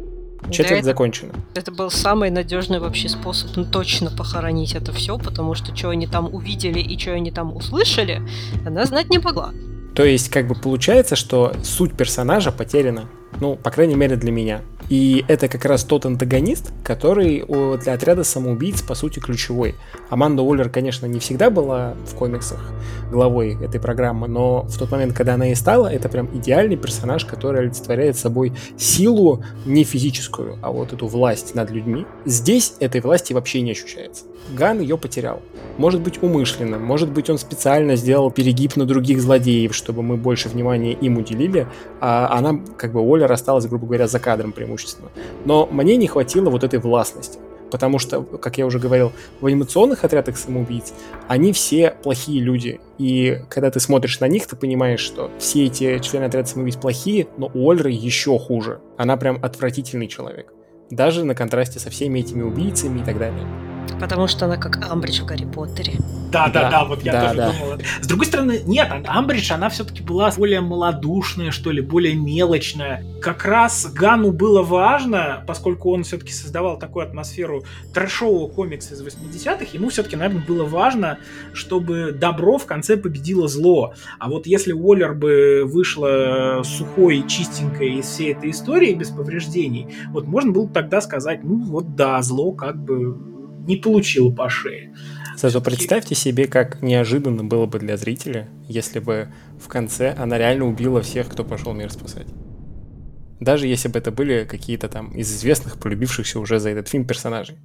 Четверть 0.51 0.81
да, 0.81 0.85
закончена. 0.85 1.33
Это 1.55 1.71
был 1.71 1.89
самый 1.91 2.29
надежный 2.29 2.79
вообще 2.79 3.09
способ 3.09 3.55
ну, 3.55 3.65
точно 3.65 4.11
похоронить 4.11 4.75
это 4.75 4.91
все, 4.93 5.17
потому 5.17 5.55
что 5.55 5.75
что 5.75 5.89
они 5.89 6.07
там 6.07 6.33
увидели 6.33 6.79
и 6.79 6.97
что 6.97 7.13
они 7.13 7.31
там 7.31 7.55
услышали, 7.55 8.21
она 8.65 8.85
знать 8.85 9.09
не 9.09 9.19
могла. 9.19 9.51
То 9.95 10.05
есть, 10.05 10.29
как 10.29 10.47
бы 10.47 10.53
получается, 10.53 11.15
что 11.15 11.53
суть 11.63 11.93
персонажа 11.93 12.51
потеряна. 12.51 13.05
Ну, 13.39 13.55
по 13.55 13.71
крайней 13.71 13.95
мере, 13.95 14.15
для 14.15 14.31
меня. 14.31 14.61
И 14.89 15.25
это 15.27 15.47
как 15.47 15.65
раз 15.65 15.83
тот 15.83 16.05
антагонист, 16.05 16.71
который 16.83 17.45
для 17.77 17.93
отряда 17.93 18.23
самоубийц, 18.23 18.81
по 18.81 18.95
сути, 18.95 19.19
ключевой. 19.19 19.75
Аманда 20.09 20.43
Уоллер, 20.43 20.69
конечно, 20.69 21.05
не 21.05 21.19
всегда 21.19 21.49
была 21.49 21.95
в 22.05 22.15
комиксах 22.15 22.59
главой 23.11 23.57
этой 23.61 23.81
программы, 23.81 24.27
но 24.27 24.63
в 24.63 24.77
тот 24.77 24.91
момент, 24.91 25.13
когда 25.13 25.33
она 25.33 25.51
и 25.51 25.55
стала, 25.55 25.87
это 25.87 26.07
прям 26.09 26.29
идеальный 26.37 26.77
персонаж, 26.77 27.25
который 27.25 27.61
олицетворяет 27.61 28.17
собой 28.17 28.53
силу 28.77 29.43
не 29.65 29.83
физическую, 29.83 30.57
а 30.61 30.71
вот 30.71 30.93
эту 30.93 31.07
власть 31.07 31.55
над 31.55 31.69
людьми. 31.71 32.05
Здесь 32.25 32.75
этой 32.79 33.01
власти 33.01 33.33
вообще 33.33 33.61
не 33.61 33.71
ощущается. 33.71 34.25
Ган 34.55 34.79
ее 34.79 34.97
потерял. 34.97 35.41
Может 35.77 36.01
быть 36.01 36.23
умышленно, 36.23 36.79
может 36.79 37.11
быть 37.11 37.29
он 37.29 37.37
специально 37.37 37.95
сделал 37.95 38.31
перегиб 38.31 38.77
на 38.77 38.85
других 38.85 39.21
злодеев, 39.21 39.75
чтобы 39.75 40.01
мы 40.01 40.15
больше 40.15 40.47
внимания 40.49 40.93
им 40.93 41.17
уделили, 41.17 41.67
а 41.99 42.29
она, 42.31 42.59
как 42.77 42.93
бы, 42.93 43.01
Уоллер 43.01 43.31
осталась, 43.31 43.65
грубо 43.65 43.85
говоря, 43.85 44.07
за 44.07 44.19
кадром 44.19 44.53
преимущественно. 44.77 45.09
Но 45.45 45.67
мне 45.71 45.97
не 45.97 46.07
хватило 46.07 46.49
вот 46.49 46.63
этой 46.63 46.79
властности. 46.79 47.39
Потому 47.69 47.99
что, 47.99 48.21
как 48.21 48.57
я 48.57 48.65
уже 48.65 48.79
говорил, 48.79 49.11
в 49.41 49.45
анимационных 49.45 50.05
отрядах 50.05 50.37
самоубийц 50.37 50.93
они 51.27 51.51
все 51.51 51.91
плохие 52.01 52.41
люди. 52.41 52.79
И 52.97 53.41
когда 53.49 53.69
ты 53.69 53.81
смотришь 53.81 54.21
на 54.21 54.27
них, 54.29 54.47
ты 54.47 54.55
понимаешь, 54.55 55.01
что 55.01 55.31
все 55.37 55.65
эти 55.65 55.99
члены 55.99 56.25
отряда 56.25 56.47
самоубийц 56.47 56.77
плохие, 56.77 57.27
но 57.35 57.51
у 57.53 57.69
Ольры 57.69 57.91
еще 57.91 58.39
хуже. 58.39 58.79
Она 58.97 59.17
прям 59.17 59.43
отвратительный 59.43 60.07
человек. 60.07 60.53
Даже 60.89 61.25
на 61.25 61.35
контрасте 61.35 61.79
со 61.79 61.89
всеми 61.89 62.19
этими 62.19 62.41
убийцами 62.41 63.01
и 63.01 63.03
так 63.03 63.19
далее. 63.19 63.45
Потому 63.99 64.27
что 64.27 64.45
она 64.45 64.57
как 64.57 64.89
Амбридж 64.89 65.21
в 65.21 65.25
Гарри 65.25 65.45
Поттере. 65.45 65.93
Да, 66.31 66.49
да, 66.49 66.69
да, 66.69 66.83
вот 66.83 67.03
я 67.03 67.13
да, 67.13 67.21
тоже 67.21 67.35
да. 67.35 67.51
думал. 67.51 67.77
С 68.01 68.07
другой 68.07 68.25
стороны, 68.25 68.61
нет, 68.65 68.91
Амбридж, 69.07 69.51
она 69.53 69.69
все-таки 69.69 70.03
была 70.03 70.29
более 70.31 70.61
малодушная, 70.61 71.51
что 71.51 71.71
ли, 71.71 71.81
более 71.81 72.15
мелочная. 72.15 73.05
Как 73.21 73.45
раз 73.45 73.89
Гану 73.93 74.31
было 74.31 74.61
важно, 74.61 75.43
поскольку 75.47 75.93
он 75.93 76.03
все-таки 76.03 76.33
создавал 76.33 76.77
такую 76.77 77.05
атмосферу 77.05 77.63
трэшового 77.93 78.49
комикса 78.49 78.93
из 78.93 79.01
80-х, 79.01 79.65
ему 79.73 79.89
все-таки, 79.89 80.15
наверное, 80.15 80.43
было 80.45 80.65
важно, 80.65 81.17
чтобы 81.53 82.11
добро 82.11 82.57
в 82.57 82.65
конце 82.65 82.97
победило 82.97 83.47
зло. 83.47 83.93
А 84.19 84.29
вот 84.29 84.47
если 84.47 84.73
Уоллер 84.73 85.13
бы 85.13 85.63
вышла 85.65 86.61
сухой 86.63 87.25
чистенькой 87.27 87.99
из 87.99 88.05
всей 88.05 88.33
этой 88.33 88.51
истории 88.51 88.93
без 88.93 89.09
повреждений, 89.09 89.87
вот 90.09 90.25
можно 90.25 90.51
было 90.51 90.67
тогда 90.67 90.99
сказать, 90.99 91.43
ну 91.43 91.63
вот 91.63 91.95
да, 91.95 92.21
зло 92.21 92.51
как 92.51 92.77
бы 92.83 93.36
не 93.67 93.75
получил 93.75 94.33
по 94.33 94.49
шее. 94.49 94.93
Зато 95.35 95.61
представьте 95.61 96.15
себе, 96.15 96.47
как 96.47 96.81
неожиданно 96.81 97.43
было 97.43 97.67
бы 97.67 97.77
для 97.77 97.95
зрителя, 97.97 98.47
если 98.67 98.99
бы 98.99 99.27
в 99.63 99.67
конце 99.67 100.15
она 100.17 100.37
реально 100.37 100.67
убила 100.67 101.01
всех, 101.01 101.29
кто 101.29 101.43
пошел 101.43 101.73
мир 101.73 101.91
спасать. 101.91 102.27
Даже 103.39 103.67
если 103.67 103.87
бы 103.87 103.99
это 103.99 104.11
были 104.11 104.45
какие-то 104.49 104.89
там 104.89 105.11
из 105.11 105.31
известных, 105.31 105.77
полюбившихся 105.77 106.39
уже 106.39 106.59
за 106.59 106.69
этот 106.69 106.87
фильм 106.87 107.05
персонажей. 107.05 107.57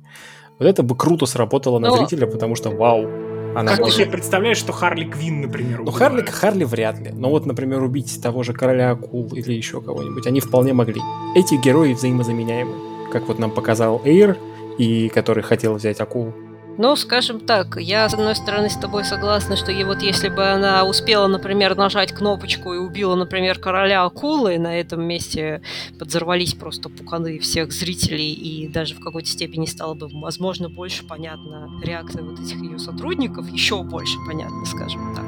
Вот 0.58 0.66
это 0.66 0.82
бы 0.82 0.94
круто 0.94 1.24
сработало 1.24 1.78
на 1.78 1.88
Но... 1.88 1.96
зрителя, 1.96 2.26
потому 2.26 2.56
что 2.56 2.68
вау, 2.68 3.08
она 3.54 3.72
как 3.72 3.80
может... 3.80 3.96
ты 3.96 4.02
себе 4.02 4.12
представляешь, 4.12 4.58
что 4.58 4.72
Харли 4.72 5.04
Квин, 5.04 5.40
например, 5.42 5.82
Ну, 5.82 5.90
Харли, 5.90 6.22
Харли 6.22 6.64
вряд 6.64 6.98
ли. 7.00 7.10
Но 7.12 7.30
вот, 7.30 7.46
например, 7.46 7.82
убить 7.82 8.20
того 8.22 8.42
же 8.42 8.52
короля 8.52 8.90
акул 8.90 9.28
или 9.32 9.52
еще 9.52 9.80
кого-нибудь, 9.80 10.26
они 10.26 10.40
вполне 10.40 10.72
могли. 10.72 11.00
Эти 11.34 11.54
герои 11.54 11.94
взаимозаменяемы. 11.94 13.10
Как 13.10 13.28
вот 13.28 13.38
нам 13.38 13.50
показал 13.50 14.00
Эйр, 14.04 14.36
и 14.78 15.08
который 15.08 15.42
хотел 15.42 15.74
взять 15.74 16.00
акулу. 16.00 16.34
Ну, 16.78 16.96
скажем 16.96 17.40
так, 17.40 17.76
я, 17.76 18.08
с 18.08 18.14
одной 18.14 18.34
стороны, 18.34 18.70
с 18.70 18.76
тобой 18.76 19.04
согласна, 19.04 19.56
что 19.56 19.70
и 19.70 19.84
вот 19.84 20.00
если 20.00 20.30
бы 20.30 20.48
она 20.48 20.84
успела, 20.84 21.26
например, 21.26 21.76
нажать 21.76 22.12
кнопочку 22.12 22.72
и 22.72 22.78
убила, 22.78 23.14
например, 23.14 23.58
короля 23.58 24.04
акулы, 24.04 24.58
на 24.58 24.80
этом 24.80 25.04
месте 25.04 25.60
подзорвались 25.98 26.54
просто 26.54 26.88
пуканы 26.88 27.38
всех 27.40 27.72
зрителей, 27.72 28.32
и 28.32 28.68
даже 28.68 28.94
в 28.94 29.00
какой-то 29.00 29.28
степени 29.28 29.66
стало 29.66 29.94
бы, 29.94 30.08
возможно, 30.10 30.70
больше 30.70 31.06
понятна 31.06 31.70
реакция 31.84 32.22
вот 32.22 32.40
этих 32.40 32.56
ее 32.56 32.78
сотрудников, 32.78 33.50
еще 33.50 33.82
больше 33.82 34.16
понятно, 34.26 34.64
скажем 34.64 35.14
так. 35.14 35.24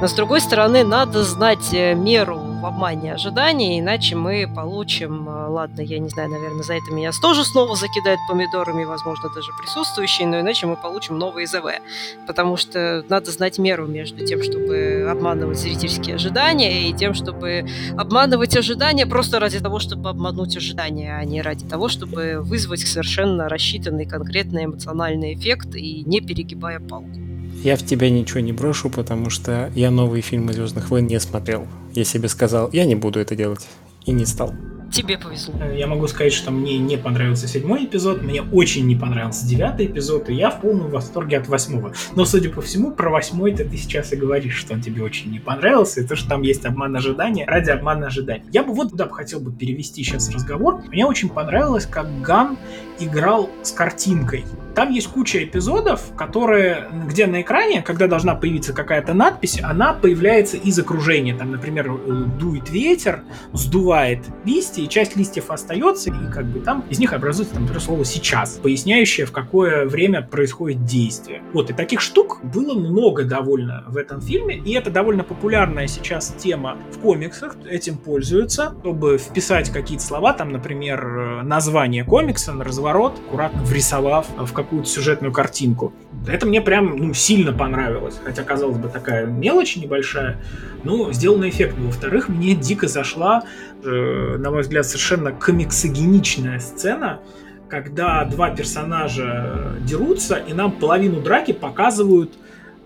Но, 0.00 0.08
с 0.08 0.12
другой 0.12 0.40
стороны, 0.40 0.82
надо 0.82 1.22
знать 1.22 1.72
э, 1.72 1.94
меру 1.94 2.49
в 2.60 2.66
обмане 2.66 3.14
ожиданий, 3.14 3.80
иначе 3.80 4.16
мы 4.16 4.46
получим, 4.54 5.28
э, 5.28 5.46
ладно, 5.48 5.80
я 5.80 5.98
не 5.98 6.08
знаю, 6.08 6.30
наверное, 6.30 6.62
за 6.62 6.74
это 6.74 6.92
меня 6.92 7.10
тоже 7.22 7.44
снова 7.44 7.74
закидают 7.74 8.20
помидорами, 8.28 8.84
возможно, 8.84 9.30
даже 9.34 9.50
присутствующие, 9.60 10.28
но 10.28 10.40
иначе 10.40 10.66
мы 10.66 10.76
получим 10.76 11.18
новые 11.18 11.46
ЗВ, 11.46 11.80
потому 12.26 12.56
что 12.56 13.04
надо 13.08 13.30
знать 13.30 13.58
меру 13.58 13.86
между 13.86 14.24
тем, 14.26 14.42
чтобы 14.42 15.08
обманывать 15.10 15.58
зрительские 15.58 16.16
ожидания, 16.16 16.88
и 16.88 16.92
тем, 16.92 17.14
чтобы 17.14 17.66
обманывать 17.96 18.56
ожидания 18.56 19.06
просто 19.06 19.40
ради 19.40 19.58
того, 19.58 19.78
чтобы 19.78 20.10
обмануть 20.10 20.56
ожидания, 20.56 21.16
а 21.16 21.24
не 21.24 21.42
ради 21.42 21.66
того, 21.66 21.88
чтобы 21.88 22.40
вызвать 22.40 22.80
совершенно 22.80 23.48
рассчитанный 23.48 24.04
конкретный 24.04 24.66
эмоциональный 24.66 25.34
эффект 25.34 25.74
и 25.74 26.02
не 26.04 26.20
перегибая 26.20 26.80
палку. 26.80 27.29
Я 27.62 27.76
в 27.76 27.84
тебя 27.84 28.08
ничего 28.08 28.40
не 28.40 28.52
брошу, 28.52 28.88
потому 28.88 29.28
что 29.28 29.70
я 29.74 29.90
новые 29.90 30.22
фильмы 30.22 30.54
Звездных 30.54 30.88
войн 30.88 31.06
не 31.06 31.20
смотрел. 31.20 31.66
Я 31.92 32.04
себе 32.04 32.28
сказал, 32.28 32.70
я 32.72 32.86
не 32.86 32.94
буду 32.94 33.20
это 33.20 33.36
делать. 33.36 33.66
И 34.06 34.12
не 34.12 34.24
стал. 34.24 34.54
Тебе 34.90 35.18
повезло. 35.18 35.54
Э, 35.60 35.78
я 35.78 35.86
могу 35.86 36.08
сказать, 36.08 36.32
что 36.32 36.50
мне 36.50 36.78
не 36.78 36.96
понравился 36.96 37.46
седьмой 37.46 37.84
эпизод, 37.84 38.22
мне 38.22 38.42
очень 38.42 38.86
не 38.86 38.96
понравился 38.96 39.46
девятый 39.46 39.86
эпизод, 39.86 40.30
и 40.30 40.34
я 40.34 40.50
в 40.50 40.60
полном 40.60 40.90
восторге 40.90 41.38
от 41.38 41.48
восьмого. 41.48 41.92
Но, 42.16 42.24
судя 42.24 42.50
по 42.50 42.60
всему, 42.60 42.90
про 42.90 43.10
восьмой 43.10 43.54
ты 43.54 43.68
сейчас 43.76 44.12
и 44.12 44.16
говоришь, 44.16 44.56
что 44.56 44.74
он 44.74 44.80
тебе 44.80 45.02
очень 45.02 45.30
не 45.30 45.38
понравился, 45.38 46.00
и 46.00 46.06
то, 46.06 46.16
что 46.16 46.30
там 46.30 46.42
есть 46.42 46.64
обман 46.64 46.96
ожидания 46.96 47.44
ради 47.46 47.70
обмана 47.70 48.06
ожиданий. 48.06 48.44
Я 48.52 48.64
бы 48.64 48.72
вот 48.72 48.90
куда 48.90 49.04
бы 49.04 49.14
хотел 49.14 49.38
бы 49.38 49.52
перевести 49.52 50.02
сейчас 50.02 50.28
разговор. 50.30 50.82
Мне 50.88 51.06
очень 51.06 51.28
понравилось, 51.28 51.86
как 51.86 52.20
Ган 52.22 52.58
играл 53.00 53.50
с 53.62 53.72
картинкой. 53.72 54.44
Там 54.74 54.92
есть 54.92 55.08
куча 55.08 55.42
эпизодов, 55.44 56.14
которые, 56.16 56.88
где 57.06 57.26
на 57.26 57.42
экране, 57.42 57.82
когда 57.82 58.06
должна 58.06 58.34
появиться 58.34 58.72
какая-то 58.72 59.14
надпись, 59.14 59.60
она 59.62 59.92
появляется 59.92 60.56
из 60.56 60.78
окружения. 60.78 61.34
Там, 61.36 61.50
например, 61.50 61.90
э, 61.90 62.24
дует 62.38 62.70
ветер, 62.70 63.24
сдувает 63.52 64.20
листья, 64.44 64.82
и 64.82 64.88
часть 64.88 65.16
листьев 65.16 65.50
остается, 65.50 66.10
и 66.10 66.32
как 66.32 66.46
бы 66.46 66.60
там 66.60 66.84
из 66.88 66.98
них 66.98 67.12
образуется, 67.12 67.54
там, 67.54 67.64
например, 67.64 67.82
слово 67.82 68.04
«сейчас», 68.04 68.60
поясняющее, 68.62 69.26
в 69.26 69.32
какое 69.32 69.86
время 69.86 70.22
происходит 70.22 70.84
действие. 70.84 71.42
Вот, 71.52 71.70
и 71.70 71.72
таких 71.72 72.00
штук 72.00 72.40
было 72.42 72.74
много 72.74 73.24
довольно 73.24 73.84
в 73.88 73.96
этом 73.96 74.20
фильме, 74.20 74.56
и 74.56 74.72
это 74.72 74.90
довольно 74.90 75.24
популярная 75.24 75.88
сейчас 75.88 76.34
тема 76.38 76.78
в 76.92 76.98
комиксах, 77.00 77.56
этим 77.68 77.96
пользуются, 77.96 78.74
чтобы 78.80 79.18
вписать 79.18 79.70
какие-то 79.70 80.04
слова, 80.04 80.32
там, 80.32 80.52
например, 80.52 81.04
э, 81.04 81.42
название 81.42 82.04
комикса 82.04 82.52
на 82.52 82.64
разворот, 82.90 83.18
аккуратно 83.26 83.62
врисовав 83.62 84.26
в 84.36 84.52
какую-то 84.52 84.88
сюжетную 84.88 85.32
картинку. 85.32 85.92
Это 86.26 86.46
мне 86.46 86.60
прям 86.60 86.96
ну, 86.96 87.14
сильно 87.14 87.52
понравилось. 87.52 88.20
Хотя, 88.22 88.42
казалось 88.42 88.78
бы, 88.78 88.88
такая 88.88 89.26
мелочь 89.26 89.76
небольшая, 89.76 90.38
но 90.84 91.12
сделано 91.12 91.48
эффектно. 91.48 91.86
Во-вторых, 91.86 92.28
мне 92.28 92.54
дико 92.54 92.88
зашла, 92.88 93.44
э, 93.82 94.36
на 94.38 94.50
мой 94.50 94.62
взгляд, 94.62 94.86
совершенно 94.86 95.32
комиксогеничная 95.32 96.58
сцена, 96.58 97.20
когда 97.68 98.24
два 98.24 98.50
персонажа 98.50 99.76
дерутся, 99.80 100.36
и 100.36 100.52
нам 100.52 100.72
половину 100.72 101.20
драки 101.20 101.52
показывают 101.52 102.32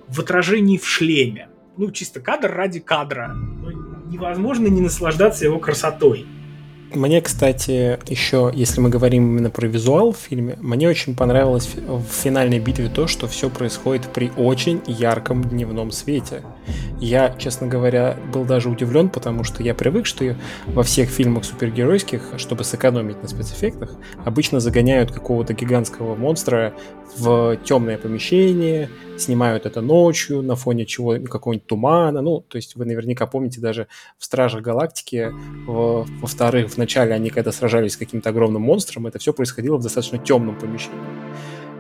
в 0.09 0.21
отражении 0.21 0.79
в 0.79 0.87
шлеме. 0.87 1.49
Ну, 1.77 1.91
чисто 1.91 2.21
кадр 2.21 2.53
ради 2.55 2.81
кадра. 2.81 3.35
Ну, 3.35 3.71
невозможно 4.07 4.69
не 4.69 4.81
наслаждаться 4.81 5.45
его 5.45 5.59
красотой. 5.59 6.27
Мне, 6.95 7.21
кстати, 7.21 7.99
еще, 8.09 8.53
если 8.55 8.81
мы 8.81 8.89
говорим 8.89 9.25
именно 9.25 9.51
про 9.51 9.67
визуал 9.67 10.13
в 10.13 10.17
фильме, 10.17 10.57
мне 10.61 10.89
очень 10.89 11.17
понравилось 11.17 11.69
в 11.75 12.05
финальной 12.05 12.61
битве 12.61 12.89
то, 12.89 13.09
что 13.09 13.27
все 13.27 13.51
происходит 13.51 14.13
при 14.13 14.31
очень 14.37 14.81
ярком 14.87 15.43
дневном 15.43 15.91
свете. 15.91 16.43
Я, 17.01 17.35
честно 17.37 17.67
говоря, 17.67 18.17
был 18.33 18.45
даже 18.45 18.71
удивлен, 18.71 19.09
потому 19.09 19.43
что 19.43 19.65
я 19.65 19.75
привык, 19.75 20.07
что 20.07 20.37
во 20.67 20.85
всех 20.85 21.11
фильмах 21.11 21.45
супергеройских, 21.45 22.35
чтобы 22.37 22.63
сэкономить 22.63 23.21
на 23.23 23.29
спецэффектах, 23.29 23.97
обычно 24.25 24.61
загоняют 24.61 25.11
какого-то 25.11 25.53
гигантского 25.53 26.15
монстра 26.15 26.75
в 27.17 27.57
темное 27.65 27.99
помещение, 27.99 28.89
снимают 29.19 29.67
это 29.67 29.81
ночью 29.81 30.43
на 30.43 30.57
фоне 30.57 30.87
чего 30.87 31.17
какого-нибудь 31.19 31.67
тумана. 31.67 32.21
Ну, 32.21 32.41
то 32.41 32.57
есть 32.57 32.77
вы 32.77 32.85
наверняка 32.85 33.27
помните 33.27 33.61
даже 33.61 33.89
в 34.19 34.25
Стражах 34.25 34.63
Галактики, 34.63 35.33
во-вторых, 35.67 36.71
в 36.71 36.79
начале 36.85 37.15
они 37.15 37.31
когда 37.31 37.53
сражались 37.53 37.95
с 37.95 37.97
каким-то 37.97 38.31
огромным 38.31 38.63
монстром, 38.63 39.07
это 39.07 39.19
все 39.19 39.33
происходило 39.33 39.77
в 39.77 39.83
достаточно 39.83 40.19
темном 40.19 40.57
помещении. 40.59 41.01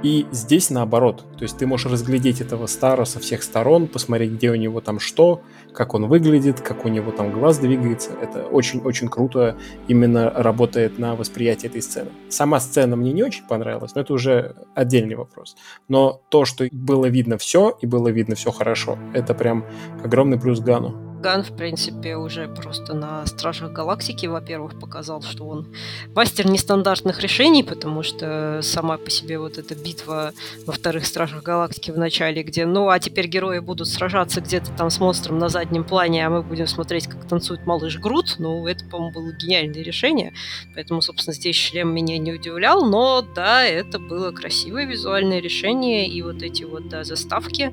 И 0.04 0.26
здесь 0.32 0.68
наоборот. 0.68 1.24
То 1.38 1.44
есть 1.44 1.56
ты 1.56 1.66
можешь 1.66 1.90
разглядеть 1.90 2.42
этого 2.42 2.66
Стара 2.66 3.06
со 3.06 3.20
всех 3.20 3.42
сторон, 3.42 3.88
посмотреть, 3.88 4.32
где 4.32 4.50
у 4.50 4.54
него 4.54 4.82
там 4.82 5.00
что, 5.00 5.40
как 5.72 5.94
он 5.94 6.08
выглядит, 6.08 6.60
как 6.60 6.84
у 6.84 6.88
него 6.88 7.10
там 7.10 7.32
глаз 7.32 7.58
двигается. 7.58 8.10
Это 8.20 8.44
очень-очень 8.44 9.08
круто 9.08 9.56
именно 9.88 10.30
работает 10.30 10.98
на 10.98 11.16
восприятие 11.16 11.70
этой 11.70 11.80
сцены. 11.80 12.10
Сама 12.28 12.60
сцена 12.60 12.96
мне 12.96 13.12
не 13.14 13.22
очень 13.22 13.46
понравилась, 13.46 13.94
но 13.94 14.02
это 14.02 14.12
уже 14.12 14.56
отдельный 14.74 15.14
вопрос. 15.14 15.56
Но 15.88 16.20
то, 16.28 16.44
что 16.44 16.68
было 16.70 17.06
видно 17.06 17.38
все, 17.38 17.74
и 17.80 17.86
было 17.86 18.08
видно 18.08 18.34
все 18.34 18.50
хорошо, 18.50 18.98
это 19.14 19.32
прям 19.32 19.64
огромный 20.04 20.38
плюс 20.38 20.60
Гану. 20.60 21.13
Ган, 21.24 21.42
в 21.42 21.56
принципе, 21.56 22.16
уже 22.16 22.48
просто 22.48 22.92
на 22.92 23.24
Стражах 23.24 23.72
Галактики, 23.72 24.26
во-первых, 24.26 24.78
показал, 24.78 25.22
что 25.22 25.44
он 25.44 25.74
мастер 26.14 26.46
нестандартных 26.46 27.18
решений, 27.22 27.62
потому 27.62 28.02
что 28.02 28.60
сама 28.60 28.98
по 28.98 29.08
себе 29.08 29.38
вот 29.38 29.56
эта 29.56 29.74
битва 29.74 30.34
во 30.66 30.72
вторых 30.74 31.06
Стражах 31.06 31.42
Галактики 31.42 31.90
в 31.90 31.96
начале, 31.96 32.42
где, 32.42 32.66
ну, 32.66 32.90
а 32.90 32.98
теперь 32.98 33.26
герои 33.26 33.60
будут 33.60 33.88
сражаться 33.88 34.42
где-то 34.42 34.70
там 34.72 34.90
с 34.90 35.00
монстром 35.00 35.38
на 35.38 35.48
заднем 35.48 35.84
плане, 35.84 36.26
а 36.26 36.28
мы 36.28 36.42
будем 36.42 36.66
смотреть, 36.66 37.06
как 37.06 37.26
танцует 37.26 37.64
малыш 37.64 37.98
Грут, 37.98 38.36
ну, 38.38 38.66
это, 38.66 38.84
по-моему, 38.84 39.14
было 39.14 39.32
гениальное 39.32 39.82
решение, 39.82 40.34
поэтому, 40.74 41.00
собственно, 41.00 41.32
здесь 41.32 41.56
шлем 41.56 41.88
меня 41.94 42.18
не 42.18 42.34
удивлял, 42.34 42.84
но, 42.84 43.22
да, 43.22 43.64
это 43.64 43.98
было 43.98 44.30
красивое 44.30 44.84
визуальное 44.84 45.40
решение, 45.40 46.06
и 46.06 46.20
вот 46.20 46.42
эти 46.42 46.64
вот, 46.64 46.90
да, 46.90 47.02
заставки, 47.02 47.72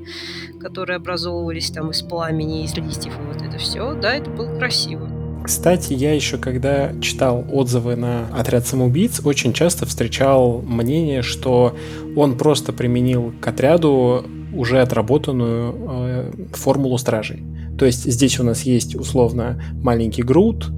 которые 0.62 0.95
образовывались 0.95 1.70
там 1.70 1.91
из 1.91 2.02
пламени, 2.02 2.64
из 2.64 2.74
листьев 2.76 3.14
и 3.20 3.22
вот 3.22 3.41
это 3.46 3.58
все, 3.58 3.94
да, 3.94 4.16
это 4.16 4.30
было 4.30 4.58
красиво. 4.58 5.10
Кстати, 5.44 5.94
я 5.94 6.14
еще 6.14 6.38
когда 6.38 6.94
читал 7.02 7.44
отзывы 7.52 7.96
на 7.96 8.28
отряд 8.28 8.68
самоубийц, 8.68 9.22
очень 9.24 9.54
часто 9.54 9.86
встречал 9.86 10.62
мнение, 10.62 11.24
что 11.24 11.76
он 12.16 12.38
просто 12.38 12.74
применил 12.74 13.34
к 13.42 13.48
отряду 13.48 14.24
уже 14.54 14.82
отработанную 14.82 15.76
э, 15.78 16.32
формулу 16.52 16.98
стражей. 16.98 17.44
То 17.78 17.86
есть 17.86 18.04
здесь 18.04 18.39
у 18.39 18.44
нас 18.44 18.64
есть 18.64 18.96
условно 18.96 19.62
маленький 19.82 20.22
груд, 20.22 20.70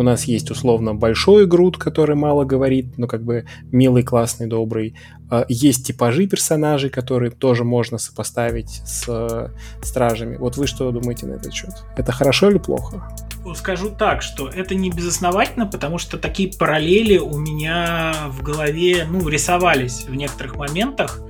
у 0.00 0.02
нас 0.02 0.24
есть 0.24 0.50
условно 0.50 0.94
большой 0.94 1.46
груд, 1.46 1.76
который 1.76 2.16
мало 2.16 2.44
говорит, 2.44 2.96
но 2.96 3.06
как 3.06 3.22
бы 3.22 3.44
милый, 3.70 4.02
классный, 4.02 4.46
добрый. 4.46 4.94
А, 5.30 5.44
есть 5.46 5.86
типажи 5.86 6.26
персонажей, 6.26 6.88
которые 6.88 7.30
тоже 7.30 7.64
можно 7.64 7.98
сопоставить 7.98 8.80
с 8.86 9.04
э, 9.08 9.50
стражами. 9.82 10.36
Вот 10.36 10.56
вы 10.56 10.66
что 10.66 10.90
думаете 10.90 11.26
на 11.26 11.34
этот 11.34 11.52
счет? 11.52 11.84
Это 11.98 12.12
хорошо 12.12 12.50
или 12.50 12.56
плохо? 12.56 13.14
Скажу 13.54 13.90
так, 13.90 14.22
что 14.22 14.48
это 14.48 14.74
не 14.74 14.90
безосновательно, 14.90 15.66
потому 15.66 15.98
что 15.98 16.16
такие 16.16 16.50
параллели 16.50 17.18
у 17.18 17.36
меня 17.36 18.14
в 18.28 18.42
голове 18.42 19.06
ну, 19.06 19.28
рисовались 19.28 20.06
в 20.08 20.14
некоторых 20.14 20.56
моментах. 20.56 21.20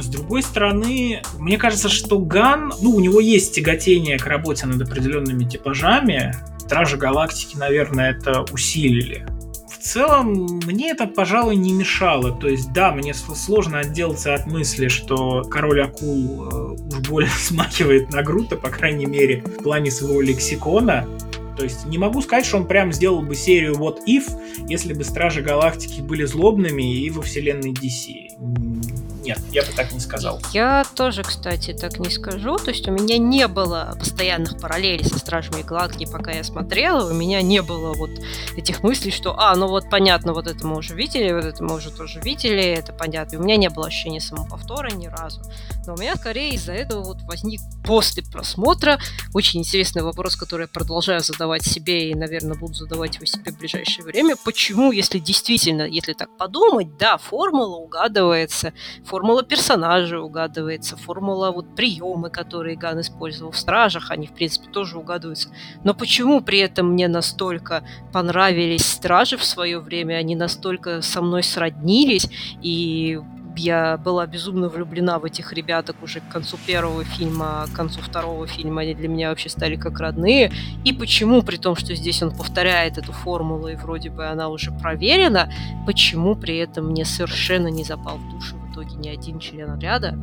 С 0.00 0.06
другой 0.06 0.42
стороны, 0.42 1.22
мне 1.38 1.58
кажется, 1.58 1.88
что 1.88 2.18
Ган, 2.18 2.72
ну, 2.80 2.90
у 2.90 3.00
него 3.00 3.20
есть 3.20 3.54
тяготение 3.54 4.18
к 4.18 4.26
работе 4.26 4.66
над 4.66 4.80
определенными 4.82 5.44
типажами. 5.44 6.34
Стражи 6.58 6.96
Галактики, 6.96 7.56
наверное, 7.56 8.12
это 8.12 8.44
усилили. 8.52 9.26
В 9.68 9.84
целом, 9.84 10.60
мне 10.64 10.90
это, 10.90 11.06
пожалуй, 11.06 11.56
не 11.56 11.72
мешало. 11.72 12.30
То 12.30 12.48
есть, 12.48 12.72
да, 12.72 12.92
мне 12.92 13.14
сложно 13.14 13.80
отделаться 13.80 14.34
от 14.34 14.46
мысли, 14.46 14.88
что 14.88 15.42
Король 15.42 15.82
Акул 15.82 16.48
э, 16.48 16.54
уж 16.88 17.08
больно 17.08 17.30
смахивает 17.36 18.12
на 18.12 18.22
Грута, 18.22 18.56
по 18.56 18.68
крайней 18.68 19.06
мере, 19.06 19.42
в 19.42 19.62
плане 19.62 19.90
своего 19.90 20.20
лексикона. 20.20 21.08
То 21.56 21.64
есть 21.64 21.84
не 21.86 21.98
могу 21.98 22.22
сказать, 22.22 22.46
что 22.46 22.58
он 22.58 22.66
прям 22.66 22.92
сделал 22.92 23.22
бы 23.22 23.34
серию 23.34 23.74
What 23.74 23.98
If, 24.08 24.30
если 24.68 24.94
бы 24.94 25.04
Стражи 25.04 25.42
Галактики 25.42 26.00
были 26.00 26.24
злобными 26.24 27.00
и 27.00 27.10
во 27.10 27.22
вселенной 27.22 27.72
DC. 27.72 29.01
Нет, 29.22 29.38
я 29.50 29.62
бы 29.62 29.68
так 29.72 29.92
не 29.92 30.00
сказал. 30.00 30.40
Я 30.52 30.84
тоже, 30.96 31.22
кстати, 31.22 31.72
так 31.72 31.98
не 31.98 32.10
скажу. 32.10 32.56
То 32.56 32.70
есть 32.70 32.86
у 32.88 32.92
меня 32.92 33.18
не 33.18 33.46
было 33.46 33.94
постоянных 33.98 34.58
параллелей 34.58 35.04
со 35.04 35.18
Стражами 35.18 35.62
Галактики, 35.62 36.10
пока 36.10 36.32
я 36.32 36.42
смотрела. 36.42 37.08
У 37.08 37.14
меня 37.14 37.40
не 37.40 37.62
было 37.62 37.92
вот 37.94 38.10
этих 38.56 38.82
мыслей, 38.82 39.12
что, 39.12 39.38
а, 39.38 39.54
ну 39.54 39.68
вот 39.68 39.88
понятно, 39.88 40.32
вот 40.32 40.46
это 40.46 40.66
мы 40.66 40.76
уже 40.76 40.94
видели, 40.94 41.32
вот 41.32 41.44
это 41.44 41.62
мы 41.62 41.76
уже 41.76 41.90
тоже 41.90 42.20
видели, 42.20 42.62
это 42.62 42.92
понятно. 42.92 43.36
И 43.36 43.38
у 43.38 43.42
меня 43.42 43.56
не 43.56 43.70
было 43.70 43.86
ощущения 43.86 44.20
самоповтора 44.20 44.90
ни 44.90 45.06
разу. 45.06 45.40
Но 45.86 45.94
у 45.94 45.96
меня 45.96 46.16
скорее 46.16 46.54
из-за 46.54 46.72
этого 46.72 47.02
вот 47.02 47.22
возник 47.22 47.60
после 47.84 48.22
просмотра 48.22 48.98
очень 49.34 49.60
интересный 49.60 50.02
вопрос, 50.02 50.36
который 50.36 50.62
я 50.62 50.68
продолжаю 50.68 51.20
задавать 51.20 51.64
себе 51.64 52.10
и, 52.10 52.14
наверное, 52.14 52.56
буду 52.56 52.74
задавать 52.74 53.16
его 53.16 53.26
себе 53.26 53.52
в 53.52 53.58
ближайшее 53.58 54.04
время. 54.04 54.36
Почему, 54.44 54.92
если 54.92 55.18
действительно, 55.18 55.82
если 55.82 56.12
так 56.12 56.36
подумать, 56.36 56.96
да, 56.96 57.18
формула 57.18 57.76
угадывается, 57.76 58.72
формула 59.12 59.42
персонажа 59.42 60.22
угадывается, 60.22 60.96
формула 60.96 61.50
вот 61.50 61.76
приемы, 61.76 62.30
которые 62.30 62.78
Ган 62.78 62.98
использовал 63.02 63.52
в 63.52 63.58
Стражах, 63.58 64.10
они, 64.10 64.26
в 64.26 64.32
принципе, 64.32 64.70
тоже 64.70 64.96
угадываются. 64.96 65.50
Но 65.84 65.92
почему 65.92 66.40
при 66.40 66.60
этом 66.60 66.92
мне 66.92 67.08
настолько 67.08 67.84
понравились 68.10 68.86
Стражи 68.86 69.36
в 69.36 69.44
свое 69.44 69.80
время, 69.80 70.14
они 70.14 70.34
настолько 70.34 71.02
со 71.02 71.20
мной 71.20 71.42
сроднились, 71.42 72.26
и 72.62 73.20
я 73.54 73.98
была 73.98 74.26
безумно 74.26 74.70
влюблена 74.70 75.18
в 75.18 75.26
этих 75.26 75.52
ребяток 75.52 75.96
уже 76.02 76.20
к 76.20 76.28
концу 76.32 76.56
первого 76.66 77.04
фильма, 77.04 77.66
к 77.70 77.76
концу 77.76 78.00
второго 78.00 78.46
фильма 78.46 78.80
они 78.80 78.94
для 78.94 79.08
меня 79.08 79.28
вообще 79.28 79.50
стали 79.50 79.76
как 79.76 80.00
родные. 80.00 80.50
И 80.86 80.92
почему, 80.94 81.42
при 81.42 81.58
том, 81.58 81.76
что 81.76 81.94
здесь 81.94 82.22
он 82.22 82.34
повторяет 82.34 82.96
эту 82.96 83.12
формулу, 83.12 83.68
и 83.68 83.76
вроде 83.76 84.08
бы 84.08 84.24
она 84.24 84.48
уже 84.48 84.72
проверена, 84.72 85.52
почему 85.84 86.34
при 86.34 86.56
этом 86.56 86.86
мне 86.86 87.04
совершенно 87.04 87.68
не 87.68 87.84
запал 87.84 88.16
в 88.16 88.30
душу 88.30 88.61
итоге 88.72 88.96
ни 88.96 89.08
один 89.08 89.38
член 89.38 89.78
ряда? 89.78 90.18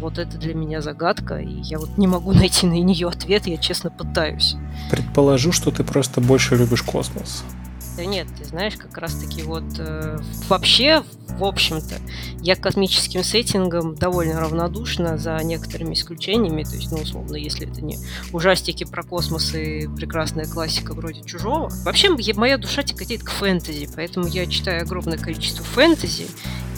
Вот 0.00 0.18
это 0.18 0.36
для 0.38 0.54
меня 0.54 0.80
загадка, 0.80 1.36
и 1.36 1.60
я 1.62 1.78
вот 1.78 1.96
не 1.96 2.06
могу 2.06 2.32
найти 2.34 2.66
на 2.66 2.72
нее 2.72 3.08
ответ, 3.08 3.46
я 3.46 3.56
честно 3.56 3.90
пытаюсь. 3.90 4.56
Предположу, 4.90 5.52
что 5.52 5.70
ты 5.70 5.84
просто 5.84 6.20
больше 6.20 6.56
любишь 6.56 6.82
космос. 6.82 7.44
Да 7.96 8.06
нет, 8.06 8.26
ты 8.38 8.44
знаешь, 8.44 8.76
как 8.76 8.96
раз-таки 8.96 9.42
вот 9.42 9.64
э, 9.78 10.18
вообще, 10.48 11.02
в 11.28 11.44
общем-то, 11.44 11.96
я 12.40 12.56
к 12.56 12.60
космическим 12.60 13.22
сеттингам 13.22 13.96
довольно 13.96 14.40
равнодушна 14.40 15.18
за 15.18 15.36
некоторыми 15.44 15.92
исключениями. 15.92 16.62
То 16.64 16.76
есть, 16.76 16.90
ну, 16.90 16.98
условно, 16.98 17.36
если 17.36 17.70
это 17.70 17.82
не 17.82 17.98
ужастики 18.32 18.84
про 18.84 19.02
космос 19.02 19.54
и 19.54 19.88
прекрасная 19.88 20.46
классика 20.46 20.94
вроде 20.94 21.22
«Чужого». 21.22 21.70
Вообще, 21.84 22.08
моя 22.34 22.56
душа 22.56 22.82
тяготеет 22.82 23.24
к 23.24 23.30
фэнтези, 23.30 23.90
поэтому 23.94 24.26
я 24.26 24.46
читаю 24.46 24.82
огромное 24.82 25.18
количество 25.18 25.62
фэнтези 25.62 26.28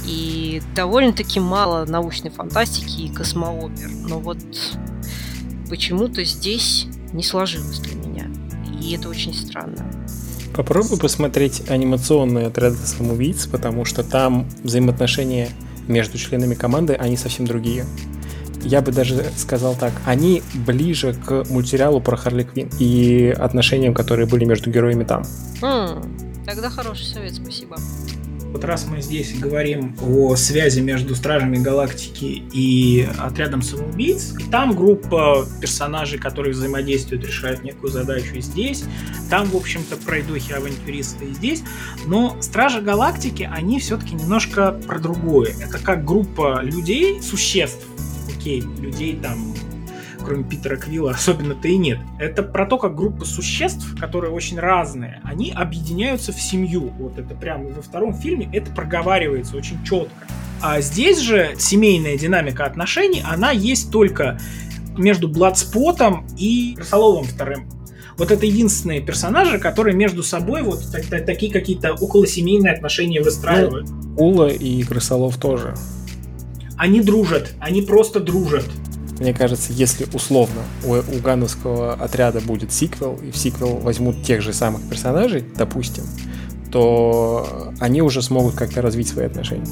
и 0.07 0.63
довольно-таки 0.75 1.41
мало 1.41 1.85
научной 1.85 2.31
фантастики 2.31 3.03
и 3.03 3.09
космоопер. 3.13 3.91
Но 4.09 4.19
вот 4.19 4.39
почему-то 5.69 6.25
здесь 6.25 6.87
не 7.13 7.23
сложилось 7.23 7.81
для 7.81 7.95
меня. 7.95 8.27
И 8.81 8.95
это 8.95 9.09
очень 9.09 9.35
странно. 9.35 9.91
Попробуй 10.55 10.99
посмотреть 10.99 11.69
анимационные 11.69 12.47
отряды 12.47 12.77
самоубийц, 12.77 13.47
потому 13.47 13.85
что 13.85 14.05
там 14.05 14.47
взаимоотношения 14.63 15.49
между 15.89 16.17
членами 16.17 16.55
команды, 16.55 16.95
они 16.95 17.17
совсем 17.17 17.47
другие. 17.47 17.85
Я 18.63 18.81
бы 18.81 18.93
даже 18.93 19.27
сказал 19.37 19.75
так, 19.75 19.93
они 20.07 20.43
ближе 20.55 21.13
к 21.13 21.45
мультсериалу 21.51 22.01
про 22.01 22.17
Харли 22.17 22.45
Квин 22.45 22.71
и 22.79 23.35
отношениям, 23.37 23.93
которые 23.93 24.27
были 24.27 24.45
между 24.45 24.71
героями 24.71 25.05
там. 25.05 25.25
Хм, 25.61 26.03
тогда 26.47 26.71
хороший 26.71 27.05
совет, 27.05 27.35
спасибо. 27.35 27.77
Вот 28.55 28.63
раз 28.63 28.87
мы 28.87 29.03
здесь 29.03 29.37
говорим 29.37 29.97
о 30.01 30.37
связи 30.37 30.79
между 30.79 31.17
Стражами 31.17 31.57
Галактики 31.57 32.45
и 32.53 33.05
отрядом 33.19 33.63
самоубийц, 33.63 34.33
там 34.53 34.77
группа 34.77 35.45
персонажей, 35.61 36.21
которые 36.21 36.53
взаимодействуют, 36.53 37.25
решают 37.27 37.65
некую 37.65 37.91
задачу 37.91 38.39
здесь. 38.39 38.85
Там, 39.29 39.47
в 39.47 39.57
общем-то, 39.57 39.97
пройдухи 39.97 40.53
авантюристы 40.53 41.25
и 41.25 41.35
здесь. 41.35 41.65
Но 42.07 42.37
Стражи 42.41 42.81
Галактики, 42.81 43.51
они 43.53 43.81
все-таки 43.81 44.15
немножко 44.15 44.71
про 44.87 45.01
другое. 45.01 45.53
Это 45.61 45.79
как 45.81 46.05
группа 46.05 46.63
людей, 46.63 47.21
существ, 47.23 47.85
окей, 48.33 48.63
людей 48.79 49.19
там 49.21 49.53
кроме 50.25 50.45
Питера 50.45 50.77
Квилла, 50.77 51.11
особенно-то 51.13 51.69
и 51.69 51.77
нет. 51.77 51.99
Это 52.19 52.43
про 52.43 52.67
то, 52.67 52.79
как 52.79 52.95
группа 52.95 53.25
существ, 53.25 53.99
которые 54.01 54.33
очень 54.33 54.59
разные, 54.59 55.21
они 55.25 55.53
объединяются 55.53 56.33
в 56.33 56.41
семью. 56.41 56.93
Вот 56.99 57.19
это 57.19 57.35
прямо 57.35 57.69
во 57.71 57.83
втором 57.83 58.15
фильме 58.15 58.49
это 58.53 58.71
проговаривается 58.71 59.57
очень 59.57 59.83
четко. 59.85 60.27
А 60.61 60.81
здесь 60.81 61.19
же 61.21 61.55
семейная 61.59 62.17
динамика 62.17 62.65
отношений, 62.65 63.23
она 63.29 63.51
есть 63.51 63.91
только 63.91 64.39
между 64.97 65.29
Бладспотом 65.29 66.27
и 66.39 66.75
Красоловым 66.77 67.25
вторым. 67.25 67.69
Вот 68.17 68.31
это 68.31 68.47
единственные 68.47 69.01
персонажи, 69.01 69.59
которые 69.59 69.97
между 69.97 70.23
собой 70.23 70.63
вот 70.63 70.81
так, 70.93 71.05
так, 71.07 71.27
такие 71.27 71.53
какие-то 71.53 71.95
околосемейные 71.95 72.73
отношения 72.73 73.21
выстраивают. 73.21 73.91
Ну, 73.91 74.15
Ула 74.17 74.49
и 74.49 74.83
Крысолов 74.85 75.37
тоже. 75.37 75.75
Они 76.77 77.01
дружат, 77.01 77.55
они 77.61 77.83
просто 77.83 78.21
дружат. 78.21 78.65
Мне 79.19 79.33
кажется, 79.33 79.73
если 79.73 80.07
условно 80.13 80.63
у, 80.85 80.95
у 80.95 81.21
гановского 81.23 81.95
отряда 81.95 82.41
будет 82.41 82.73
сиквел, 82.73 83.19
и 83.23 83.31
в 83.31 83.37
сиквел 83.37 83.77
возьмут 83.77 84.23
тех 84.23 84.43
же 84.43 84.53
самых 84.53 84.89
персонажей, 84.89 85.45
допустим, 85.57 86.05
то 86.73 87.73
они 87.79 88.03
уже 88.03 88.23
смогут 88.23 88.55
как-то 88.55 88.83
развить 88.83 89.09
свои 89.09 89.27
отношения. 89.27 89.67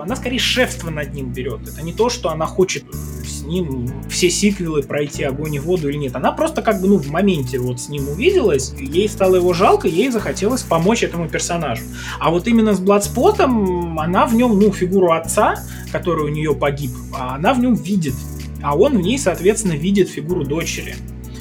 Она 0.00 0.16
скорее 0.16 0.38
шефство 0.40 0.90
над 0.90 1.14
ним 1.14 1.32
берет. 1.32 1.60
Это 1.68 1.82
не 1.82 1.92
то, 1.92 2.08
что 2.08 2.30
она 2.30 2.46
хочет 2.46 2.84
с 3.24 3.42
ним 3.42 3.88
все 4.08 4.30
сиквелы 4.30 4.82
пройти 4.82 5.22
огонь 5.22 5.54
и 5.54 5.60
воду 5.60 5.88
или 5.88 5.96
нет. 5.96 6.16
Она 6.16 6.32
просто 6.32 6.60
как 6.60 6.80
бы 6.80 6.88
ну, 6.88 6.98
в 6.98 7.08
моменте 7.10 7.58
вот 7.58 7.80
с 7.80 7.88
ним 7.88 8.08
увиделась, 8.08 8.74
ей 8.78 9.08
стало 9.08 9.36
его 9.36 9.52
жалко, 9.52 9.86
ей 9.86 10.10
захотелось 10.10 10.62
помочь 10.62 11.04
этому 11.04 11.28
персонажу. 11.28 11.84
А 12.18 12.30
вот 12.30 12.48
именно 12.48 12.74
с 12.74 12.80
Бладспотом 12.80 13.98
она 13.98 14.26
в 14.26 14.34
нем, 14.34 14.58
ну, 14.58 14.72
фигуру 14.72 15.12
отца, 15.12 15.62
который 15.92 16.24
у 16.24 16.28
нее 16.28 16.54
погиб, 16.54 16.90
а 17.12 17.36
она 17.36 17.54
в 17.54 17.60
нем 17.60 17.74
видит 17.74 18.14
а 18.62 18.76
он 18.76 18.96
в 18.96 19.00
ней, 19.00 19.18
соответственно, 19.18 19.72
видит 19.72 20.08
фигуру 20.08 20.44
дочери. 20.44 20.94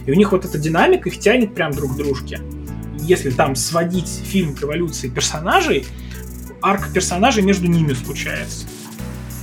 И 0.05 0.11
у 0.11 0.15
них 0.15 0.31
вот 0.31 0.45
эта 0.45 0.57
динамика 0.57 1.09
их 1.09 1.19
тянет 1.19 1.53
прям 1.53 1.71
друг 1.71 1.93
к 1.93 1.97
дружке. 1.97 2.39
Если 2.99 3.29
там 3.29 3.55
сводить 3.55 4.07
фильм 4.07 4.55
к 4.55 4.63
эволюции 4.63 5.09
персонажей, 5.09 5.85
арка 6.61 6.89
персонажей 6.93 7.43
между 7.43 7.67
ними 7.67 7.93
случается. 7.93 8.65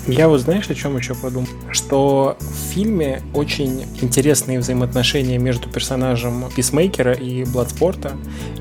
Я 0.09 0.29
вот 0.29 0.41
знаешь, 0.41 0.69
о 0.71 0.75
чем 0.75 0.97
еще 0.97 1.15
подумал? 1.15 1.47
Что 1.71 2.39
в 2.41 2.73
фильме 2.73 3.23
очень 3.35 3.85
интересные 4.01 4.59
взаимоотношения 4.59 5.37
между 5.37 5.69
персонажем 5.69 6.47
Писмейкера 6.57 7.13
и 7.13 7.45
Бладспорта. 7.45 8.17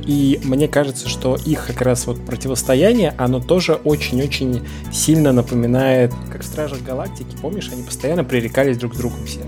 И 0.05 0.41
мне 0.43 0.67
кажется, 0.67 1.07
что 1.07 1.37
их 1.37 1.65
как 1.67 1.81
раз 1.81 2.05
вот 2.05 2.23
противостояние, 2.25 3.13
оно 3.17 3.39
тоже 3.39 3.75
очень-очень 3.75 4.61
сильно 4.91 5.31
напоминает, 5.31 6.13
как 6.31 6.41
в 6.41 6.45
Стражах 6.45 6.81
Галактики, 6.81 7.37
помнишь, 7.41 7.69
они 7.71 7.83
постоянно 7.83 8.25
пререкались 8.25 8.77
друг 8.77 8.95
с 8.95 8.97
другом 8.97 9.25
все 9.25 9.41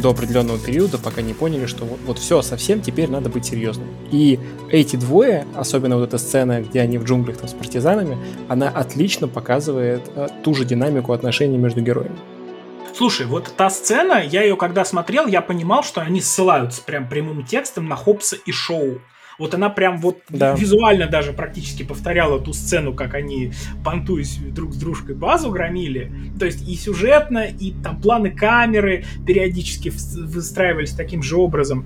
до 0.00 0.10
определенного 0.10 0.58
периода, 0.58 0.98
пока 0.98 1.22
не 1.22 1.34
поняли, 1.34 1.66
что 1.66 1.84
вот, 1.84 1.98
вот 2.06 2.18
все, 2.18 2.42
совсем 2.42 2.80
теперь 2.80 3.10
надо 3.10 3.28
быть 3.28 3.44
серьезным. 3.44 3.88
И 4.10 4.38
эти 4.70 4.96
двое, 4.96 5.46
особенно 5.54 5.96
вот 5.96 6.08
эта 6.08 6.18
сцена, 6.18 6.60
где 6.62 6.80
они 6.80 6.98
в 6.98 7.04
джунглях 7.04 7.38
там 7.38 7.48
с 7.48 7.52
партизанами, 7.52 8.18
она 8.48 8.68
отлично 8.68 9.28
показывает 9.28 10.02
э, 10.14 10.28
ту 10.42 10.54
же 10.54 10.64
динамику 10.64 11.12
отношений 11.12 11.58
между 11.58 11.80
героями. 11.80 12.16
Слушай, 12.94 13.26
вот 13.26 13.52
та 13.56 13.70
сцена, 13.70 14.22
я 14.22 14.42
ее 14.42 14.56
когда 14.56 14.84
смотрел, 14.84 15.26
я 15.26 15.40
понимал, 15.40 15.82
что 15.82 16.02
они 16.02 16.20
ссылаются 16.20 16.82
прям 16.82 17.08
прямым 17.08 17.44
текстом 17.44 17.88
на 17.88 17.96
Хопса 17.96 18.36
и 18.36 18.52
Шоу. 18.52 19.00
Вот 19.38 19.54
она 19.54 19.68
прям 19.68 19.98
вот 19.98 20.18
да. 20.28 20.54
визуально 20.54 21.06
даже 21.06 21.32
практически 21.32 21.82
повторяла 21.82 22.40
ту 22.40 22.52
сцену, 22.52 22.94
как 22.94 23.14
они, 23.14 23.52
понтуясь 23.84 24.36
друг 24.36 24.72
с 24.74 24.76
дружкой, 24.76 25.14
базу 25.14 25.50
громили. 25.50 26.12
То 26.38 26.46
есть 26.46 26.68
и 26.68 26.74
сюжетно, 26.74 27.44
и 27.44 27.72
там 27.82 28.00
планы 28.00 28.30
камеры 28.30 29.04
периодически 29.26 29.90
выстраивались 29.90 30.92
таким 30.92 31.22
же 31.22 31.36
образом. 31.36 31.84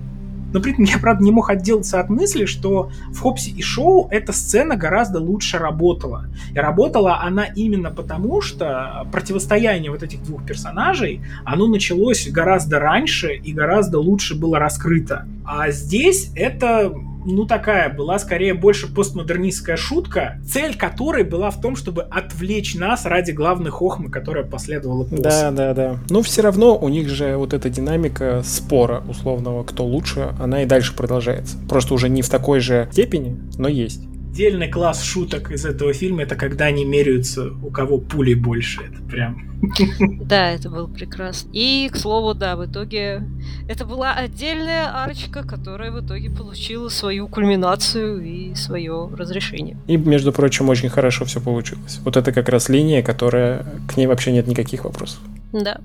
Но 0.53 0.61
при 0.61 0.71
этом 0.71 0.85
я, 0.85 0.97
правда, 0.97 1.23
не 1.23 1.31
мог 1.31 1.49
отделаться 1.49 1.99
от 1.99 2.09
мысли, 2.09 2.45
что 2.45 2.89
в 3.11 3.19
Хопсе 3.19 3.51
и 3.51 3.61
Шоу 3.61 4.07
эта 4.11 4.31
сцена 4.31 4.77
гораздо 4.77 5.19
лучше 5.19 5.57
работала. 5.57 6.27
И 6.53 6.57
работала 6.57 7.21
она 7.21 7.45
именно 7.45 7.91
потому, 7.91 8.41
что 8.41 9.07
противостояние 9.11 9.91
вот 9.91 10.03
этих 10.03 10.23
двух 10.23 10.45
персонажей, 10.45 11.21
оно 11.43 11.67
началось 11.67 12.27
гораздо 12.29 12.79
раньше 12.79 13.33
и 13.33 13.51
гораздо 13.51 13.99
лучше 13.99 14.35
было 14.35 14.57
раскрыто. 14.57 15.27
А 15.45 15.69
здесь 15.71 16.31
это 16.35 16.93
ну, 17.27 17.45
такая 17.45 17.93
была 17.93 18.17
скорее 18.19 18.53
больше 18.53 18.91
постмодернистская 18.91 19.75
шутка, 19.75 20.39
цель 20.45 20.77
которой 20.77 21.23
была 21.23 21.51
в 21.51 21.59
том, 21.59 21.75
чтобы 21.75 22.03
отвлечь 22.03 22.75
нас 22.75 23.05
ради 23.05 23.31
главной 23.31 23.69
хохмы, 23.69 24.09
которая 24.09 24.45
последовала 24.45 25.03
после. 25.03 25.23
Да, 25.23 25.51
да, 25.51 25.73
да. 25.73 25.97
Но 26.09 26.21
все 26.21 26.41
равно 26.41 26.77
у 26.77 26.87
них 26.89 27.09
же 27.09 27.35
вот 27.35 27.53
эта 27.53 27.69
динамика 27.69 28.41
спора 28.45 29.03
условного, 29.09 29.63
кто 29.63 29.85
лучше, 29.85 30.33
она 30.39 30.63
и 30.63 30.65
дальше 30.65 30.95
продолжается. 30.95 31.57
Просто 31.67 31.93
уже 31.93 32.07
не 32.07 32.21
в 32.21 32.29
такой 32.29 32.61
же 32.61 32.87
степени, 32.91 33.37
но 33.57 33.67
есть. 33.67 34.01
Отдельный 34.37 34.69
класс 34.69 35.03
шуток 35.03 35.51
из 35.51 35.65
этого 35.65 35.93
фильма 35.93 36.21
это 36.21 36.35
когда 36.35 36.65
они 36.65 36.85
меряются, 36.85 37.53
у 37.63 37.71
кого 37.71 37.97
пули 37.97 38.35
больше. 38.35 38.81
Это 38.83 39.01
прям 39.01 39.59
да, 40.21 40.51
это 40.51 40.69
было 40.69 40.85
прекрасно. 40.85 41.49
И, 41.53 41.89
к 41.91 41.97
слову, 41.97 42.35
да, 42.35 42.55
в 42.55 42.63
итоге 42.63 43.23
это 43.67 43.83
была 43.83 44.13
отдельная 44.13 45.03
арочка, 45.03 45.41
которая 45.41 45.89
в 45.89 46.05
итоге 46.05 46.29
получила 46.29 46.89
свою 46.89 47.27
кульминацию 47.27 48.23
и 48.23 48.53
свое 48.53 49.09
разрешение. 49.11 49.75
И, 49.87 49.97
между 49.97 50.31
прочим, 50.31 50.69
очень 50.69 50.89
хорошо 50.89 51.25
все 51.25 51.41
получилось. 51.41 51.99
Вот 52.05 52.15
это 52.15 52.31
как 52.31 52.47
раз 52.47 52.69
линия, 52.69 53.01
которая 53.01 53.65
к 53.87 53.97
ней 53.97 54.05
вообще 54.05 54.31
нет 54.31 54.45
никаких 54.45 54.85
вопросов. 54.85 55.19
Да. 55.51 55.81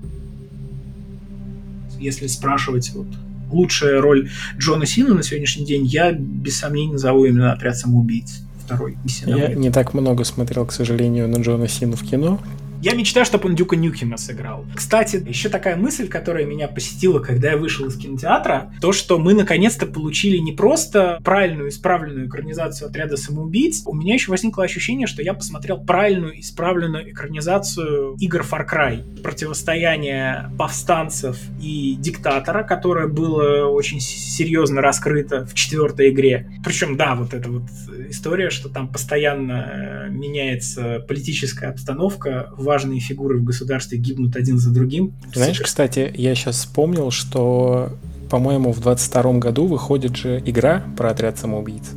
Если 1.99 2.27
спрашивать 2.27 2.91
вот 2.93 3.07
лучшая 3.53 4.01
роль 4.01 4.29
Джона 4.57 4.85
Сина 4.85 5.13
на 5.13 5.23
сегодняшний 5.23 5.65
день, 5.65 5.85
я 5.85 6.11
без 6.11 6.57
сомнений 6.57 6.93
назову 6.93 7.25
именно 7.25 7.53
«Отряд 7.53 7.77
самоубийц» 7.77 8.41
второй. 8.65 8.97
Я 9.25 9.53
не 9.53 9.71
так 9.71 9.93
много 9.93 10.23
смотрел, 10.23 10.65
к 10.65 10.71
сожалению, 10.71 11.27
на 11.27 11.37
Джона 11.37 11.67
Сину 11.67 11.95
в 11.95 12.03
кино. 12.03 12.39
Я 12.83 12.95
мечтаю, 12.95 13.25
чтобы 13.25 13.47
он 13.47 13.55
Дюка 13.55 13.77
Нюкина 13.77 14.17
сыграл. 14.17 14.65
Кстати, 14.75 15.23
еще 15.25 15.47
такая 15.47 15.77
мысль, 15.77 16.09
которая 16.09 16.43
меня 16.43 16.67
посетила, 16.67 17.19
когда 17.19 17.51
я 17.51 17.57
вышел 17.57 17.85
из 17.85 17.95
кинотеатра, 17.95 18.73
то, 18.81 18.91
что 18.91 19.17
мы 19.19 19.33
наконец-то 19.33 19.85
получили 19.85 20.35
не 20.39 20.51
просто 20.51 21.17
правильную, 21.23 21.69
исправленную 21.69 22.27
экранизацию 22.27 22.89
отряда 22.89 23.15
самоубийц, 23.15 23.83
у 23.85 23.95
меня 23.95 24.15
еще 24.15 24.31
возникло 24.31 24.65
ощущение, 24.65 25.07
что 25.07 25.21
я 25.21 25.33
посмотрел 25.33 25.79
правильную, 25.81 26.37
исправленную 26.41 27.09
экранизацию 27.09 28.17
игр 28.19 28.41
Far 28.41 28.69
Cry. 28.69 29.21
Противостояние 29.23 30.51
повстанцев 30.57 31.37
и 31.61 31.95
диктатора, 31.97 32.63
которое 32.63 33.07
было 33.07 33.65
очень 33.67 34.01
серьезно 34.01 34.81
раскрыто 34.81 35.45
в 35.45 35.53
четвертой 35.53 36.09
игре. 36.09 36.49
Причем, 36.65 36.97
да, 36.97 37.15
вот 37.15 37.33
эта 37.33 37.49
вот 37.49 37.63
история, 38.09 38.49
что 38.49 38.67
там 38.67 38.89
постоянно 38.89 40.07
меняется 40.09 40.99
политическая 41.07 41.67
обстановка, 41.67 42.51
важные 42.73 42.99
фигуры 42.99 43.37
в 43.37 43.43
государстве 43.43 43.99
гибнут 43.99 44.35
один 44.35 44.57
за 44.57 44.73
другим. 44.73 45.13
Знаешь, 45.31 45.59
кстати, 45.61 46.11
я 46.15 46.33
сейчас 46.33 46.55
вспомнил, 46.55 47.11
что, 47.11 47.91
по-моему, 48.31 48.71
в 48.71 48.79
22 48.79 49.33
году 49.33 49.67
выходит 49.67 50.15
же 50.15 50.41
игра 50.43 50.83
про 50.97 51.11
отряд 51.11 51.37
самоубийц 51.37 51.91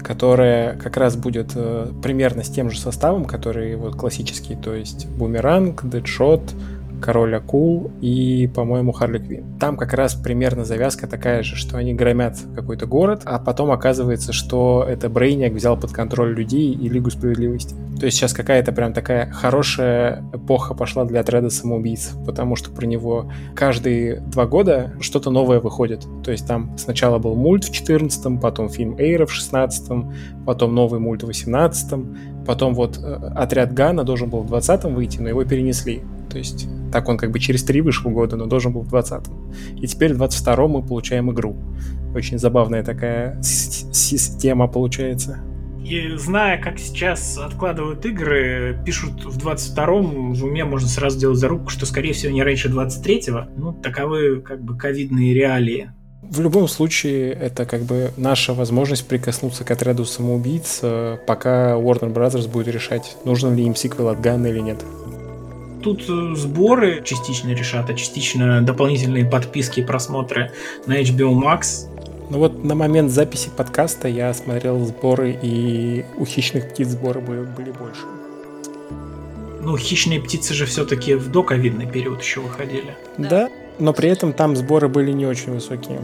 которая 0.00 0.76
как 0.76 0.96
раз 0.96 1.16
будет 1.16 1.50
э, 1.54 1.90
примерно 2.02 2.42
с 2.42 2.48
тем 2.48 2.70
же 2.70 2.78
составом, 2.78 3.26
который 3.26 3.76
вот 3.76 3.96
классический, 3.96 4.54
то 4.54 4.72
есть 4.72 5.06
Бумеранг, 5.06 5.84
Дэдшот, 5.84 6.54
Король 7.00 7.36
Акул 7.36 7.90
и, 8.00 8.50
по-моему, 8.54 8.92
Харли 8.92 9.18
Квин. 9.18 9.58
Там 9.58 9.76
как 9.76 9.92
раз 9.92 10.14
примерно 10.14 10.64
завязка 10.64 11.06
такая 11.06 11.42
же, 11.42 11.56
что 11.56 11.76
они 11.76 11.94
громят 11.94 12.38
какой-то 12.54 12.86
город, 12.86 13.22
а 13.24 13.38
потом 13.38 13.70
оказывается, 13.70 14.32
что 14.32 14.84
это 14.88 15.08
Брейниак 15.08 15.52
взял 15.52 15.78
под 15.78 15.92
контроль 15.92 16.34
людей 16.34 16.72
и 16.72 16.88
Лигу 16.88 17.10
Справедливости. 17.10 17.74
То 17.98 18.06
есть 18.06 18.16
сейчас 18.16 18.32
какая-то 18.32 18.72
прям 18.72 18.92
такая 18.92 19.30
хорошая 19.30 20.24
эпоха 20.32 20.74
пошла 20.74 21.04
для 21.04 21.20
отряда 21.20 21.50
самоубийц, 21.50 22.12
потому 22.24 22.54
что 22.54 22.70
про 22.70 22.86
него 22.86 23.30
каждые 23.54 24.20
два 24.20 24.46
года 24.46 24.92
что-то 25.00 25.30
новое 25.30 25.60
выходит. 25.60 26.06
То 26.24 26.30
есть 26.30 26.46
там 26.46 26.76
сначала 26.78 27.18
был 27.18 27.34
мульт 27.34 27.64
в 27.64 27.72
14 27.72 28.40
потом 28.40 28.68
фильм 28.68 28.96
Эйра 28.98 29.26
в 29.26 29.32
16 29.32 29.90
потом 30.46 30.74
новый 30.74 31.00
мульт 31.00 31.22
в 31.22 31.26
18 31.26 32.37
потом 32.48 32.72
вот 32.72 32.98
э, 32.98 33.14
отряд 33.36 33.74
Гана 33.74 34.04
должен 34.04 34.30
был 34.30 34.40
в 34.40 34.46
20 34.46 34.84
выйти, 34.84 35.18
но 35.20 35.28
его 35.28 35.44
перенесли. 35.44 36.00
То 36.30 36.38
есть 36.38 36.66
так 36.90 37.06
он 37.10 37.18
как 37.18 37.30
бы 37.30 37.38
через 37.38 37.62
три 37.62 37.82
вышел 37.82 38.10
года, 38.10 38.36
но 38.36 38.46
должен 38.46 38.72
был 38.72 38.80
в 38.80 38.92
20-м. 38.92 39.52
И 39.76 39.86
теперь 39.86 40.14
в 40.14 40.22
22-м 40.22 40.70
мы 40.70 40.82
получаем 40.82 41.30
игру. 41.30 41.56
Очень 42.14 42.38
забавная 42.38 42.82
такая 42.82 43.38
система 43.42 44.66
получается. 44.66 45.40
И 45.84 46.16
зная, 46.16 46.58
как 46.58 46.78
сейчас 46.78 47.36
откладывают 47.36 48.06
игры, 48.06 48.80
пишут 48.84 49.26
в 49.26 49.36
22-м, 49.46 50.32
в 50.32 50.44
уме 50.44 50.64
можно 50.64 50.88
сразу 50.88 51.18
сделать 51.18 51.38
зарубку, 51.38 51.68
что, 51.68 51.84
скорее 51.84 52.14
всего, 52.14 52.32
не 52.32 52.42
раньше 52.42 52.68
23-го. 52.70 53.48
Ну, 53.58 53.72
таковы 53.74 54.40
как 54.40 54.62
бы 54.62 54.76
ковидные 54.76 55.34
реалии. 55.34 55.92
В 56.30 56.40
любом 56.40 56.68
случае, 56.68 57.32
это 57.32 57.64
как 57.64 57.82
бы 57.82 58.12
наша 58.18 58.52
возможность 58.52 59.06
прикоснуться 59.08 59.64
к 59.64 59.70
отряду 59.70 60.04
самоубийц, 60.04 60.80
э, 60.82 61.16
пока 61.26 61.72
Warner 61.72 62.12
Brothers 62.12 62.48
будет 62.48 62.68
решать, 62.68 63.16
нужен 63.24 63.56
ли 63.56 63.64
им 63.64 63.74
сиквел 63.74 64.08
от 64.08 64.20
Ганна 64.20 64.48
или 64.48 64.58
нет. 64.58 64.84
Тут 65.82 66.02
э, 66.06 66.34
сборы 66.36 67.02
частично 67.02 67.50
решат, 67.52 67.88
а 67.88 67.94
частично 67.94 68.60
дополнительные 68.60 69.24
подписки 69.24 69.80
и 69.80 69.82
просмотры 69.82 70.52
на 70.86 71.00
HBO 71.00 71.32
Max. 71.32 71.88
Ну 72.28 72.38
вот 72.40 72.62
на 72.62 72.74
момент 72.74 73.10
записи 73.10 73.48
подкаста 73.56 74.06
я 74.06 74.34
смотрел 74.34 74.84
сборы, 74.84 75.38
и 75.40 76.04
у 76.18 76.26
хищных 76.26 76.68
птиц 76.68 76.88
сборы 76.88 77.20
были, 77.20 77.40
были 77.40 77.70
больше. 77.70 78.02
Ну, 79.62 79.78
хищные 79.78 80.20
птицы 80.20 80.52
же 80.52 80.66
все-таки 80.66 81.14
в 81.14 81.30
доковидный 81.32 81.86
период 81.86 82.22
еще 82.22 82.40
выходили. 82.40 82.94
Да. 83.16 83.28
да, 83.28 83.48
но 83.78 83.92
при 83.92 84.08
этом 84.08 84.32
там 84.32 84.56
сборы 84.56 84.88
были 84.88 85.12
не 85.12 85.26
очень 85.26 85.52
высокие. 85.52 86.00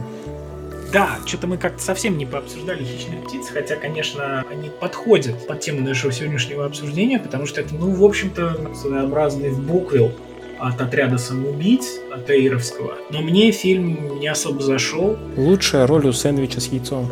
Да, 0.91 1.17
что-то 1.25 1.47
мы 1.47 1.57
как-то 1.57 1.81
совсем 1.81 2.17
не 2.17 2.25
пообсуждали 2.25 2.83
хищных 2.83 3.25
птиц, 3.25 3.49
хотя, 3.51 3.75
конечно, 3.75 4.45
они 4.49 4.69
подходят 4.69 5.45
под 5.45 5.59
тему 5.59 5.81
нашего 5.81 6.13
сегодняшнего 6.13 6.65
обсуждения, 6.65 7.19
потому 7.19 7.45
что 7.45 7.61
это, 7.61 7.75
ну, 7.75 7.91
в 7.91 8.03
общем-то, 8.03 8.73
своеобразный 8.75 9.51
буквил 9.51 10.11
от 10.57 10.79
отряда 10.79 11.17
самоубийц, 11.17 11.99
от 12.13 12.29
Эйровского. 12.29 12.95
Но 13.09 13.21
мне 13.21 13.51
фильм 13.51 14.19
не 14.19 14.27
особо 14.27 14.61
зашел. 14.61 15.17
Лучшая 15.35 15.85
роль 15.85 16.07
у 16.07 16.13
сэндвича 16.13 16.61
с 16.61 16.67
яйцом. 16.67 17.11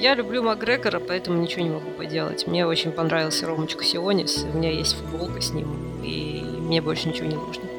Я 0.00 0.14
люблю 0.14 0.42
Макгрегора, 0.42 0.98
поэтому 0.98 1.40
ничего 1.40 1.62
не 1.62 1.70
могу 1.70 1.90
поделать. 1.90 2.46
Мне 2.46 2.66
очень 2.66 2.90
понравился 2.90 3.46
Ромочка 3.46 3.84
Сионис, 3.84 4.46
у 4.52 4.56
меня 4.56 4.72
есть 4.72 4.96
футболка 4.96 5.40
с 5.40 5.52
ним, 5.52 5.68
и 6.02 6.42
мне 6.58 6.80
больше 6.80 7.08
ничего 7.08 7.26
не 7.26 7.36
нужно. 7.36 7.69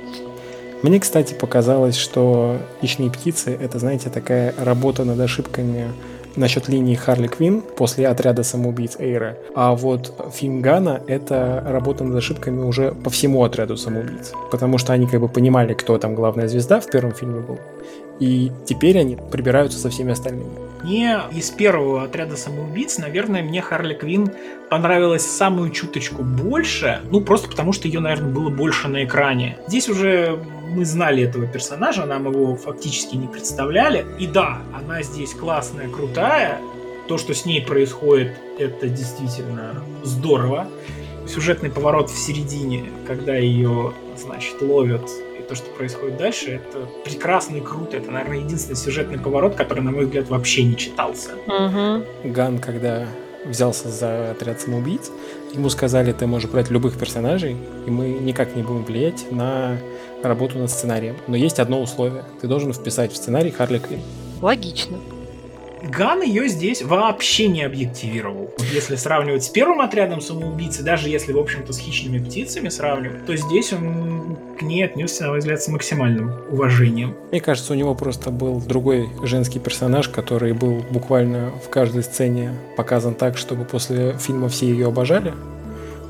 Мне, 0.84 0.99
кстати, 0.99 1.34
показалось, 1.34 1.95
что 1.95 2.57
«Хищные 2.82 3.11
птицы»— 3.11 3.55
это, 3.61 3.77
знаете, 3.77 4.09
такая 4.09 4.53
работа 4.57 5.03
над 5.03 5.19
ошибками 5.19 5.91
насчет 6.36 6.69
линии 6.69 6.95
Харли 6.95 7.27
Квин 7.27 7.61
после 7.61 8.07
отряда 8.07 8.43
самоубийц 8.43 8.95
Эйра. 8.99 9.38
А 9.53 9.75
вот 9.75 10.13
фильм 10.34 10.61
Гана— 10.61 11.01
это 11.07 11.63
работа 11.67 12.03
над 12.03 12.17
ошибками 12.17 12.63
уже 12.63 12.93
по 12.93 13.09
всему 13.09 13.43
отряду 13.43 13.77
самоубийц. 13.77 14.34
Потому 14.49 14.77
что 14.77 14.93
они 14.93 15.07
как 15.07 15.21
бы 15.21 15.27
понимали, 15.27 15.73
кто 15.73 15.97
там 15.97 16.15
главная 16.15 16.47
звезда 16.47 16.79
в 16.79 16.88
первом 16.88 17.13
фильме 17.13 17.41
был. 17.41 17.59
И 18.22 18.51
теперь 18.67 18.99
они 18.99 19.17
прибираются 19.32 19.80
со 19.80 19.89
всеми 19.89 20.11
остальными. 20.11 20.51
Мне 20.84 21.19
из 21.32 21.49
первого 21.49 22.03
отряда 22.03 22.38
самоубийц, 22.38 22.99
наверное, 22.99 23.41
мне 23.41 23.61
Харли 23.61 23.95
Квин 23.95 24.32
понравилась 24.69 25.26
самую 25.26 25.72
чуточку 25.72 26.22
больше, 26.22 27.01
ну 27.09 27.22
просто 27.22 27.49
потому, 27.49 27.74
что 27.74 27.88
ее, 27.88 27.99
наверное, 27.99 28.32
было 28.32 28.49
больше 28.49 28.88
на 28.88 29.05
экране. 29.05 29.57
Здесь 29.67 29.89
уже 29.89 30.39
мы 30.69 30.86
знали 30.86 31.24
этого 31.24 31.47
персонажа, 31.47 32.05
нам 32.05 32.32
его 32.32 32.55
фактически 32.55 33.15
не 33.15 33.28
представляли. 33.28 34.05
И 34.19 34.28
да, 34.28 34.59
она 34.74 35.01
здесь 35.01 35.34
классная, 35.34 35.89
крутая. 35.89 36.59
То, 37.07 37.17
что 37.17 37.34
с 37.34 37.45
ней 37.45 37.61
происходит, 37.63 38.34
это 38.59 38.88
действительно 38.88 39.84
здорово. 40.03 40.67
Сюжетный 41.28 41.72
поворот 41.72 42.11
в 42.11 42.17
середине, 42.17 42.86
когда 43.07 43.36
ее, 43.36 43.93
значит, 44.15 44.61
ловят 44.61 45.09
то, 45.52 45.56
что 45.56 45.70
происходит 45.72 46.16
дальше, 46.16 46.62
это 46.64 46.88
прекрасно 47.04 47.58
и 47.58 47.60
круто. 47.60 47.97
Это, 47.97 48.10
наверное, 48.10 48.38
единственный 48.38 48.78
сюжетный 48.78 49.20
поворот, 49.20 49.56
который, 49.56 49.84
на 49.84 49.91
мой 49.91 50.06
взгляд, 50.06 50.30
вообще 50.30 50.64
не 50.64 50.78
читался. 50.78 51.32
Угу. 51.45 52.32
Ган, 52.32 52.60
когда 52.60 53.06
взялся 53.43 53.89
за 53.89 54.32
отряд 54.32 54.62
самоубийц, 54.62 55.12
ему 55.52 55.70
сказали, 55.70 56.14
ты 56.14 56.26
можешь 56.26 56.49
брать 56.49 56.70
любых 56.70 56.97
персонажей, 56.97 57.58
и 57.86 57.91
мы 57.91 58.08
никак 58.08 58.56
не 58.56 58.64
будем 58.64 58.86
влиять 58.86 59.30
на 59.30 59.78
работу 60.24 60.58
над 60.58 60.72
сценарием. 60.72 61.18
Но 61.28 61.36
есть 61.36 61.60
одно 61.60 61.82
условие. 61.82 62.24
Ты 62.39 62.47
должен 62.47 62.72
вписать 62.72 63.12
в 63.12 63.18
сценарий 63.18 63.52
Харли 63.52 63.80
Квинн. 63.80 63.99
Логично. 64.41 64.99
Ган 65.84 66.21
ее 66.21 66.47
здесь 66.47 66.82
вообще 66.82 67.47
не 67.47 67.63
объективировал. 67.63 68.51
Если 68.71 68.95
сравнивать 68.95 69.43
с 69.43 69.49
первым 69.49 69.82
отрядом 69.82 70.21
самоубийцы, 70.21 70.84
даже 70.84 71.09
если, 71.09 71.34
в 71.34 71.39
общем-то, 71.39 71.73
с 71.73 71.79
хищными 71.79 72.23
птицами 72.23 72.69
сравнивать, 72.69 73.25
то 73.25 73.36
здесь 73.36 73.73
он 73.73 74.38
к 74.57 74.61
ней 74.61 74.86
отнесся, 74.86 75.23
на 75.23 75.29
мой 75.29 75.39
взгляд, 75.39 75.61
с 75.61 75.67
максимальным 75.67 76.34
уважением. 76.49 77.15
Мне 77.32 77.41
кажется, 77.41 77.73
у 77.73 77.75
него 77.75 77.95
просто 77.95 78.29
был 78.29 78.59
другой 78.61 79.09
женский 79.23 79.59
персонаж, 79.59 80.07
который 80.07 80.53
был 80.53 80.84
буквально 80.91 81.51
в 81.65 81.69
каждой 81.69 82.03
сцене 82.03 82.51
показан 82.77 83.15
так, 83.15 83.38
чтобы 83.38 83.65
после 83.65 84.17
фильма 84.19 84.49
все 84.49 84.67
ее 84.67 84.88
обожали. 84.88 85.34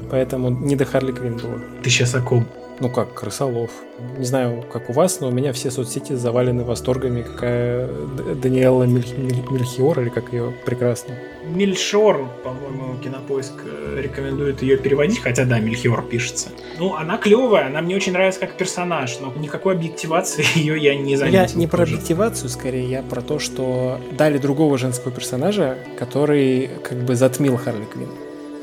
Поэтому 0.09 0.49
не 0.49 0.75
до 0.75 0.83
Харли 0.83 1.13
Квинн 1.13 1.37
было. 1.37 1.61
Ты 1.81 1.89
сейчас 1.89 2.13
о 2.15 2.21
ком? 2.21 2.45
Ну 2.81 2.89
как, 2.89 3.13
крысолов. 3.13 3.69
Не 4.17 4.25
знаю, 4.25 4.63
как 4.63 4.89
у 4.89 4.93
вас, 4.93 5.19
но 5.21 5.27
у 5.27 5.31
меня 5.31 5.53
все 5.53 5.69
соцсети 5.69 6.13
завалены 6.13 6.63
восторгами, 6.63 7.21
какая 7.21 7.87
Даниэла 8.35 8.83
Мель... 8.83 9.05
Мельхиор, 9.51 9.99
или 10.01 10.09
как 10.09 10.33
ее 10.33 10.51
прекрасно. 10.65 11.15
Мельшор, 11.45 12.27
по-моему, 12.43 12.97
Кинопоиск 13.03 13.53
э, 13.65 14.01
рекомендует 14.01 14.63
ее 14.63 14.77
переводить, 14.77 15.19
хотя 15.19 15.45
да, 15.45 15.59
Мельхиор 15.59 16.03
пишется. 16.03 16.49
Ну, 16.79 16.95
она 16.95 17.17
клевая, 17.17 17.67
она 17.67 17.81
мне 17.81 17.95
очень 17.95 18.13
нравится 18.13 18.39
как 18.39 18.57
персонаж, 18.57 19.19
но 19.19 19.31
никакой 19.39 19.75
объективации 19.75 20.43
ее 20.55 20.77
я 20.79 20.95
не 20.95 21.15
заметил. 21.15 21.39
Я 21.39 21.47
не 21.53 21.67
про 21.67 21.83
объективацию, 21.83 22.49
скорее, 22.49 22.89
я 22.89 23.03
про 23.03 23.21
то, 23.21 23.37
что 23.37 24.01
дали 24.17 24.39
другого 24.39 24.79
женского 24.79 25.11
персонажа, 25.11 25.77
который 25.99 26.69
как 26.83 26.97
бы 27.03 27.15
затмил 27.15 27.57
Харли 27.57 27.85
Квинн 27.85 28.09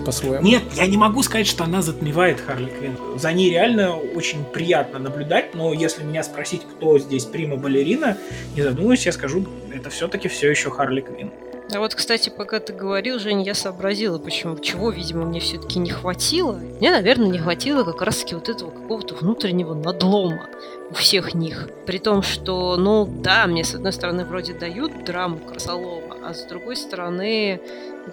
по-своему. 0.05 0.45
Нет, 0.45 0.63
я 0.75 0.87
не 0.87 0.97
могу 0.97 1.23
сказать, 1.23 1.47
что 1.47 1.65
она 1.65 1.83
затмевает 1.83 2.41
Харли 2.41 2.71
Квинн. 2.71 2.97
За 3.17 3.33
ней 3.33 3.51
реально 3.51 3.97
очень 3.97 4.45
приятно 4.45 4.99
наблюдать, 4.99 5.55
но 5.55 5.73
если 5.73 6.03
меня 6.03 6.23
спросить, 6.23 6.63
кто 6.63 6.99
здесь 6.99 7.25
прима 7.25 7.57
балерина, 7.57 8.17
не 8.55 8.63
задумываясь, 8.63 9.07
я 9.07 9.13
скажу, 9.13 9.47
это 9.73 9.91
все-таки 9.91 10.29
все 10.29 10.51
еще 10.51 10.71
Харли 10.71 11.01
Квинн. 11.01 11.31
А 11.71 11.81
вот, 11.81 11.95
кстати, 11.95 12.31
пока 12.31 12.61
ты 12.61 12.73
говорил, 12.73 13.19
Женя, 13.19 13.45
я 13.45 13.55
сообразила, 13.55 14.19
почему, 14.19 14.59
чего, 14.59 14.91
видимо, 14.91 15.27
мне 15.27 15.39
все-таки 15.39 15.79
не 15.79 15.91
хватило. 15.91 16.55
Мне, 16.55 16.91
наверное, 16.91 17.29
не 17.29 17.39
хватило 17.39 17.85
как 17.85 18.01
раз-таки 18.01 18.35
вот 18.35 18.49
этого 18.49 18.71
какого-то 18.71 19.15
внутреннего 19.17 19.75
надлома 19.75 20.47
у 20.91 20.95
всех 20.95 21.35
них. 21.35 21.69
При 21.85 21.99
том, 21.99 22.23
что, 22.23 22.77
ну 22.77 23.07
да, 23.07 23.47
мне 23.47 23.65
с 23.65 23.75
одной 23.75 23.93
стороны 23.93 24.25
вроде 24.25 24.55
дают 24.55 25.05
драму 25.05 25.39
Красолова, 25.39 26.08
а 26.29 26.35
с 26.35 26.45
другой 26.45 26.77
стороны 26.77 27.59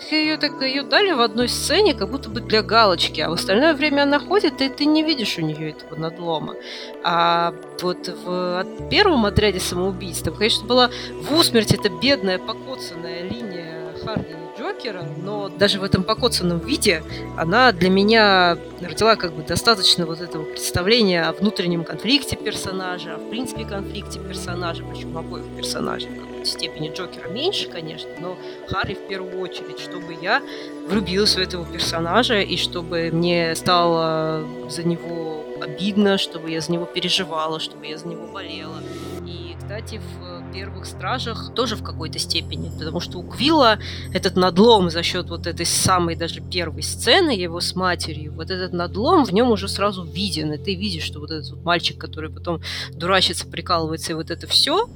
ее 0.10 0.38
так 0.38 0.62
ее 0.62 0.84
дали 0.84 1.12
в 1.12 1.20
одной 1.20 1.50
сцене, 1.50 1.94
как 1.94 2.10
будто 2.10 2.30
бы 2.30 2.40
для 2.40 2.62
галочки, 2.62 3.20
а 3.20 3.30
в 3.30 3.34
остальное 3.34 3.74
время 3.74 4.04
она 4.04 4.20
ходит, 4.20 4.62
и 4.62 4.70
ты 4.70 4.86
не 4.86 5.04
видишь 5.04 5.38
у 5.38 5.42
нее 5.42 5.72
этого 5.72 6.00
надлома. 6.00 6.56
А 7.04 7.54
вот 7.82 8.08
в 8.08 8.66
первом 8.90 9.26
отряде 9.26 9.60
самоубийств, 9.60 10.24
там, 10.24 10.36
конечно, 10.36 10.66
была 10.66 10.90
в 11.14 11.34
усмерть 11.34 11.74
эта 11.74 11.90
бедная 11.90 12.40
покоцанная 12.40 13.24
линия 13.24 13.94
Харди 14.04 14.45
Джокера, 14.66 15.06
но 15.24 15.50
даже 15.50 15.80
в 15.80 15.84
этом 15.84 16.04
покоцанном 16.04 16.60
виде 16.60 17.04
она 17.38 17.72
для 17.72 17.90
меня 17.90 18.58
родила 18.82 19.16
как 19.16 19.34
бы 19.34 19.44
достаточно 19.44 20.06
вот 20.06 20.22
этого 20.22 20.44
представления 20.44 21.24
о 21.24 21.34
внутреннем 21.34 21.84
конфликте 21.84 22.36
персонажа, 22.36 23.18
в 23.18 23.30
принципе 23.30 23.66
конфликте 23.66 24.20
персонажа, 24.20 24.84
причем 24.84 25.18
обоих 25.18 25.46
персонажей. 25.56 26.10
Степени 26.44 26.92
Джокера 26.94 27.30
меньше, 27.30 27.70
конечно, 27.70 28.10
но 28.20 28.38
Харри 28.68 28.96
в 28.96 29.08
первую 29.08 29.40
очередь, 29.40 29.80
чтобы 29.80 30.16
я 30.20 30.42
влюбилась 30.88 31.36
в 31.36 31.40
этого 31.40 31.66
персонажа 31.66 32.42
и 32.42 32.58
чтобы 32.58 33.10
мне 33.12 33.56
стало 33.56 34.44
за 34.70 34.84
него 34.84 35.44
обидно, 35.62 36.18
чтобы 36.18 36.50
я 36.52 36.62
за 36.62 36.72
него 36.72 36.86
переживала, 36.86 37.60
чтобы 37.60 37.86
я 37.88 37.98
за 37.98 38.08
него 38.08 38.28
болела. 38.28 38.82
И, 39.26 39.56
кстати, 39.60 40.00
в 40.00 40.35
первых 40.56 40.86
стражах 40.86 41.54
тоже 41.54 41.76
в 41.76 41.84
какой-то 41.84 42.18
степени, 42.18 42.72
потому 42.78 43.02
что 43.02 43.20
у 43.20 43.24
Квилла 43.24 43.78
этот 44.14 44.38
надлом 44.38 44.90
за 44.90 45.04
счет 45.04 45.30
вот 45.30 45.48
этой 45.48 45.66
самой 45.66 46.16
даже 46.16 46.40
первой 46.40 46.82
сцены 46.82 47.32
его 47.32 47.60
с 47.60 47.76
матерью, 47.76 48.34
вот 48.34 48.50
этот 48.50 48.72
надлом 48.72 49.26
в 49.26 49.34
нем 49.34 49.52
уже 49.52 49.68
сразу 49.68 50.06
виден, 50.06 50.54
и 50.54 50.58
ты 50.58 50.76
видишь, 50.76 51.04
что 51.04 51.20
вот 51.20 51.32
этот 51.32 51.50
вот 51.52 51.64
мальчик, 51.64 51.98
который 51.98 52.30
потом 52.30 52.62
дурачится, 52.94 53.46
прикалывается, 53.46 54.14
и 54.14 54.16
вот 54.16 54.32
это 54.32 54.48
все, 54.48 54.88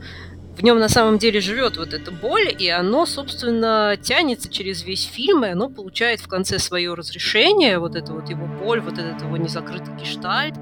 в 0.60 0.64
нем 0.64 0.80
на 0.80 0.90
самом 0.90 1.18
деле 1.18 1.40
живет 1.40 1.78
вот 1.78 1.94
эта 1.94 2.12
боль, 2.12 2.54
и 2.58 2.70
оно, 2.70 3.06
собственно, 3.06 3.96
тянется 4.02 4.50
через 4.50 4.84
весь 4.84 5.04
фильм, 5.04 5.46
и 5.46 5.50
оно 5.50 5.70
получает 5.70 6.20
в 6.20 6.28
конце 6.28 6.60
свое 6.60 6.94
разрешение, 6.94 7.80
вот 7.80 7.96
это 7.96 8.12
вот 8.14 8.30
его 8.30 8.46
боль, 8.46 8.82
вот 8.82 8.98
этот 8.98 9.22
его 9.22 9.38
незакрытый 9.38 9.96
гештальт, 9.96 10.56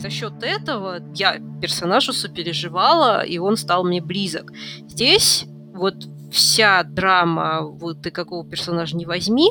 за 0.00 0.10
счет 0.10 0.42
этого 0.42 1.00
я 1.14 1.40
персонажу 1.60 2.12
сопереживала, 2.12 3.22
и 3.22 3.38
он 3.38 3.56
стал 3.56 3.84
мне 3.84 4.00
близок. 4.00 4.52
Здесь 4.88 5.46
вот 5.74 6.06
вся 6.30 6.82
драма, 6.82 7.62
вот 7.62 8.02
ты 8.02 8.10
какого 8.10 8.48
персонажа 8.48 8.96
не 8.96 9.06
возьми, 9.06 9.50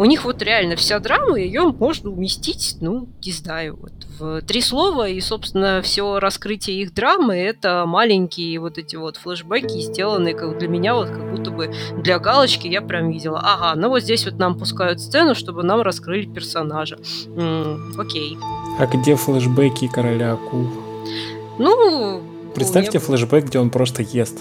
у 0.00 0.06
них 0.06 0.24
вот 0.24 0.40
реально 0.40 0.76
вся 0.76 0.98
драма, 0.98 1.38
ее 1.38 1.74
можно 1.78 2.08
уместить, 2.08 2.78
ну, 2.80 3.06
не 3.22 3.32
знаю, 3.32 3.78
вот 3.78 3.92
в 4.18 4.40
три 4.40 4.62
слова, 4.62 5.06
и, 5.06 5.20
собственно, 5.20 5.82
все 5.82 6.18
раскрытие 6.18 6.80
их 6.80 6.94
драмы— 6.94 7.34
это 7.36 7.84
маленькие 7.86 8.58
вот 8.60 8.78
эти 8.78 8.96
вот 8.96 9.18
флешбеки, 9.18 9.78
сделанные 9.78 10.34
как 10.34 10.56
для 10.56 10.68
меня 10.68 10.94
вот 10.94 11.10
как 11.10 11.30
будто 11.30 11.50
бы 11.50 11.74
для 11.98 12.18
галочки 12.18 12.66
я 12.66 12.80
прям 12.80 13.10
видела, 13.10 13.40
ага, 13.44 13.78
ну 13.78 13.90
вот 13.90 14.00
здесь 14.02 14.24
вот 14.24 14.38
нам 14.38 14.58
пускают 14.58 15.02
сцену, 15.02 15.34
чтобы 15.34 15.64
нам 15.64 15.82
раскрыли 15.82 16.24
персонажа. 16.24 16.98
М-м, 17.26 18.00
окей. 18.00 18.38
А 18.78 18.86
где 18.86 19.16
флешбеки 19.16 19.86
короля 19.86 20.32
акул? 20.32 20.66
Ну... 21.58 22.22
Представьте 22.54 22.96
меня... 22.96 23.06
флешбэк, 23.06 23.44
где 23.44 23.58
он 23.58 23.68
просто 23.68 24.02
ест. 24.02 24.38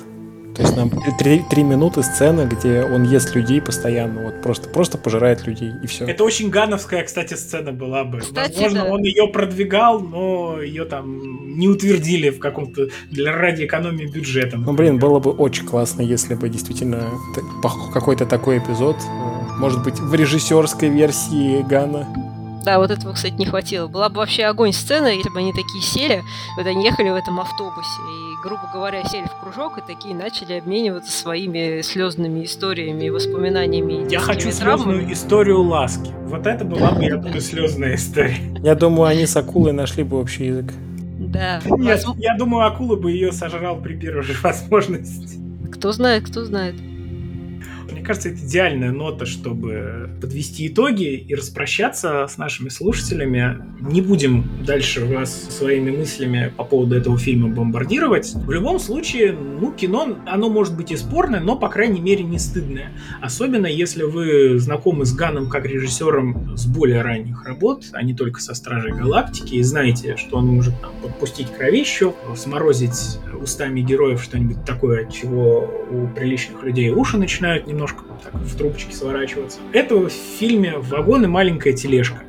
То 0.56 0.64
есть 0.64 0.76
нам 0.76 0.92
три, 1.18 1.42
три 1.50 1.64
минуты 1.64 2.04
сцена, 2.04 2.46
где 2.46 2.84
он 2.84 3.04
ест 3.04 3.36
людей 3.36 3.62
постоянно, 3.62 4.24
вот 4.24 4.42
просто, 4.42 4.68
просто 4.70 4.98
пожирает 4.98 5.48
людей 5.48 5.72
и 5.84 5.88
все. 5.88 6.06
Это 6.06 6.24
очень 6.24 6.50
гановская, 6.50 7.04
кстати, 7.04 7.36
сцена 7.36 7.72
была 7.72 8.04
бы. 8.04 8.20
Кстати, 8.20 8.54
Возможно, 8.56 8.84
да. 8.84 8.92
он 8.92 9.04
ее 9.04 9.28
продвигал, 9.28 10.00
но 10.02 10.62
ее 10.62 10.86
там 10.86 11.58
не 11.58 11.68
утвердили 11.68 12.30
в 12.30 12.40
каком-то 12.40 12.90
для 13.10 13.32
ради 13.32 13.66
экономии 13.66 14.06
бюджета. 14.06 14.58
Например. 14.58 14.66
Ну 14.68 14.74
блин, 14.74 15.00
было 15.00 15.20
бы 15.20 15.32
очень 15.32 15.66
классно, 15.66 16.02
если 16.02 16.36
бы 16.36 16.50
действительно 16.50 17.10
какой-то 17.94 18.26
такой 18.26 18.58
эпизод, 18.58 18.98
э, 18.98 19.60
может 19.60 19.84
быть, 19.84 20.00
в 20.00 20.14
режиссерской 20.14 20.90
версии 20.90 21.62
Гана 21.62 22.08
да, 22.70 22.78
вот 22.78 22.92
этого, 22.92 23.14
кстати, 23.14 23.34
не 23.34 23.46
хватило. 23.46 23.88
Была 23.88 24.10
бы 24.10 24.18
вообще 24.18 24.44
огонь 24.44 24.74
сцена, 24.74 25.08
если 25.08 25.30
бы 25.30 25.40
они 25.40 25.54
такие 25.54 25.82
сели, 25.82 26.22
вот 26.56 26.68
они 26.68 26.86
ехали 26.86 27.10
в 27.10 27.16
этом 27.16 27.40
автобусе, 27.40 28.00
и, 28.02 28.48
грубо 28.48 28.70
говоря, 28.72 29.04
сели 29.06 29.26
в 29.26 29.42
кружок, 29.42 29.80
и 29.80 29.82
такие 29.82 30.14
начали 30.14 30.54
обмениваться 30.54 31.12
своими 31.12 31.82
слезными 31.82 32.46
историями 32.46 33.06
и 33.06 33.10
воспоминаниями. 33.10 34.08
Я 34.12 34.20
хочу 34.20 34.52
слезную 34.52 35.12
историю 35.12 35.64
ласки. 35.64 36.12
Вот 36.26 36.46
это 36.46 36.64
была 36.64 36.92
бы, 36.92 37.04
я 37.04 37.18
думаю, 37.18 37.42
слезная 37.42 37.96
история. 37.96 38.38
Я 38.62 38.76
думаю, 38.76 39.06
они 39.06 39.26
с 39.26 39.36
акулой 39.36 39.74
нашли 39.74 40.04
бы 40.04 40.20
общий 40.20 40.46
язык. 40.46 40.72
Да. 41.18 41.62
Нет, 41.66 42.06
я 42.18 42.38
думаю, 42.38 42.68
акула 42.68 42.98
бы 42.98 43.12
ее 43.12 43.32
сожрал 43.32 43.78
при 43.78 43.96
первой 43.96 44.22
же 44.22 44.36
возможности. 44.44 45.40
Кто 45.72 45.92
знает, 45.92 46.30
кто 46.30 46.46
знает 46.46 46.76
кажется, 48.10 48.30
это 48.30 48.40
идеальная 48.40 48.92
нота, 48.92 49.28
чтобы 49.28 50.10
подвести 50.20 50.66
итоги 50.66 51.14
и 51.14 51.36
распрощаться 51.36 52.26
с 52.28 52.40
нашими 52.40 52.70
слушателями. 52.70 53.60
Не 53.82 54.02
будем 54.02 54.50
дальше 54.66 55.06
вас 55.06 55.32
своими 55.56 55.92
мыслями 55.92 56.52
по 56.58 56.64
поводу 56.64 56.96
этого 56.96 57.20
фильма 57.20 57.50
бомбардировать. 57.50 58.34
В 58.34 58.50
любом 58.50 58.80
случае, 58.80 59.34
ну, 59.34 59.72
кино, 59.72 60.18
оно 60.26 60.50
может 60.50 60.76
быть 60.76 60.92
и 60.92 60.98
спорное, 60.98 61.40
но, 61.40 61.56
по 61.56 61.70
крайней 61.70 62.02
мере, 62.02 62.24
не 62.24 62.40
стыдное. 62.40 62.94
Особенно, 63.22 63.68
если 63.68 64.02
вы 64.02 64.58
знакомы 64.58 65.06
с 65.06 65.14
Ганом 65.14 65.48
как 65.48 65.68
режиссером 65.68 66.58
с 66.58 66.66
более 66.66 67.04
ранних 67.04 67.46
работ, 67.46 67.84
а 67.92 68.02
не 68.02 68.16
только 68.16 68.42
со 68.42 68.56
Стражей 68.56 68.92
Галактики, 68.92 69.54
и 69.54 69.62
знаете, 69.62 70.18
что 70.18 70.38
он 70.38 70.48
может 70.48 70.74
там, 70.82 70.94
подпустить 71.04 71.54
кровищу, 71.56 72.16
сморозить 72.36 73.20
устами 73.40 73.82
героев 73.82 74.24
что-нибудь 74.24 74.66
такое, 74.66 75.06
от 75.06 75.14
чего 75.14 75.72
у 75.92 76.08
приличных 76.08 76.64
людей 76.64 76.90
уши 76.90 77.18
начинают 77.18 77.68
немножко 77.68 77.99
так, 78.24 78.34
в 78.34 78.58
трубочки 78.58 78.94
сворачиваться. 78.94 79.60
Это 79.74 79.96
в 79.96 80.10
фильме 80.10 80.78
«Вагон 80.78 81.26
и 81.26 81.28
маленькая 81.28 81.74
тележка». 81.74 82.24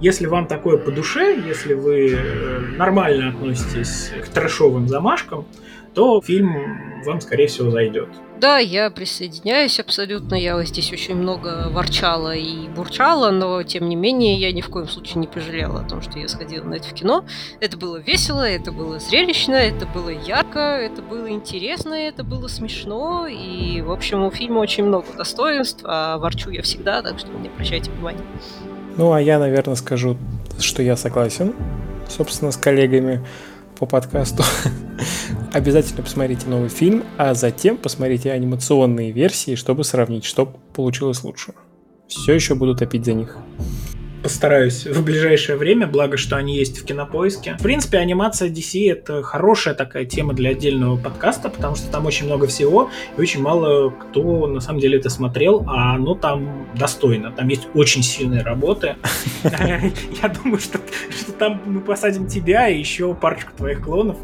Если 0.00 0.26
вам 0.26 0.46
такое 0.46 0.76
по 0.76 0.90
душе, 0.90 1.40
если 1.46 1.74
вы 1.74 2.14
э, 2.14 2.58
нормально 2.76 3.30
относитесь 3.30 4.10
к 4.24 4.28
трэшовым 4.28 4.88
замашкам, 4.88 5.46
то 5.94 6.20
фильм 6.20 7.02
вам, 7.04 7.20
скорее 7.20 7.46
всего, 7.46 7.70
зайдет. 7.70 8.08
Да, 8.40 8.58
я 8.58 8.90
присоединяюсь 8.90 9.78
абсолютно. 9.78 10.34
Я 10.34 10.62
здесь 10.64 10.92
очень 10.92 11.14
много 11.14 11.68
ворчала 11.70 12.34
и 12.34 12.68
бурчала, 12.68 13.30
но 13.30 13.62
тем 13.62 13.88
не 13.88 13.96
менее 13.96 14.36
я 14.36 14.52
ни 14.52 14.60
в 14.60 14.68
коем 14.68 14.88
случае 14.88 15.20
не 15.20 15.26
пожалела 15.26 15.80
о 15.80 15.88
том, 15.88 16.02
что 16.02 16.18
я 16.18 16.28
сходила 16.28 16.64
на 16.64 16.74
это 16.74 16.88
в 16.88 16.94
кино. 16.94 17.24
Это 17.60 17.76
было 17.78 17.96
весело, 17.96 18.42
это 18.42 18.72
было 18.72 18.98
зрелищно, 18.98 19.54
это 19.54 19.86
было 19.86 20.08
ярко, 20.08 20.58
это 20.58 21.00
было 21.00 21.30
интересно, 21.30 21.94
это 21.94 22.24
было 22.24 22.48
смешно. 22.48 23.26
И, 23.28 23.80
в 23.82 23.92
общем, 23.92 24.24
у 24.24 24.30
фильма 24.30 24.58
очень 24.58 24.84
много 24.84 25.06
достоинств, 25.16 25.82
а 25.84 26.18
ворчу 26.18 26.50
я 26.50 26.62
всегда, 26.62 27.02
так 27.02 27.18
что 27.18 27.28
не 27.28 27.48
обращайте 27.48 27.90
внимания. 27.92 28.24
Ну, 28.96 29.12
а 29.12 29.20
я, 29.20 29.38
наверное, 29.38 29.74
скажу, 29.74 30.16
что 30.58 30.82
я 30.82 30.96
согласен, 30.96 31.52
собственно, 32.08 32.52
с 32.52 32.56
коллегами 32.56 33.24
по 33.78 33.86
подкасту. 33.86 34.44
Обязательно 35.52 36.02
посмотрите 36.02 36.46
новый 36.46 36.68
фильм, 36.68 37.04
а 37.16 37.34
затем 37.34 37.76
посмотрите 37.76 38.30
анимационные 38.30 39.10
версии, 39.10 39.56
чтобы 39.56 39.84
сравнить, 39.84 40.24
что 40.24 40.46
получилось 40.74 41.24
лучше. 41.24 41.54
Все 42.06 42.34
еще 42.34 42.54
буду 42.54 42.76
топить 42.76 43.04
за 43.04 43.14
них 43.14 43.36
постараюсь 44.24 44.86
в 44.86 45.04
ближайшее 45.04 45.58
время, 45.58 45.86
благо, 45.86 46.16
что 46.16 46.36
они 46.36 46.56
есть 46.56 46.78
в 46.78 46.84
кинопоиске. 46.86 47.56
В 47.58 47.62
принципе, 47.62 47.98
анимация 47.98 48.48
DC 48.48 48.90
это 48.90 49.22
хорошая 49.22 49.74
такая 49.74 50.06
тема 50.06 50.32
для 50.32 50.50
отдельного 50.50 50.96
подкаста, 50.96 51.50
потому 51.50 51.76
что 51.76 51.90
там 51.90 52.06
очень 52.06 52.24
много 52.24 52.46
всего, 52.46 52.90
и 53.18 53.20
очень 53.20 53.42
мало 53.42 53.90
кто 53.90 54.46
на 54.46 54.60
самом 54.60 54.80
деле 54.80 54.98
это 54.98 55.10
смотрел, 55.10 55.66
а 55.68 55.94
оно 55.96 56.14
там 56.14 56.66
достойно. 56.74 57.32
Там 57.32 57.48
есть 57.48 57.68
очень 57.74 58.02
сильные 58.02 58.42
работы. 58.42 58.96
Я 59.44 60.28
думаю, 60.42 60.58
что 60.58 60.78
там 61.38 61.60
мы 61.66 61.82
посадим 61.82 62.26
тебя 62.26 62.68
и 62.68 62.78
еще 62.78 63.14
парочку 63.14 63.52
твоих 63.54 63.82
клонов, 63.82 64.16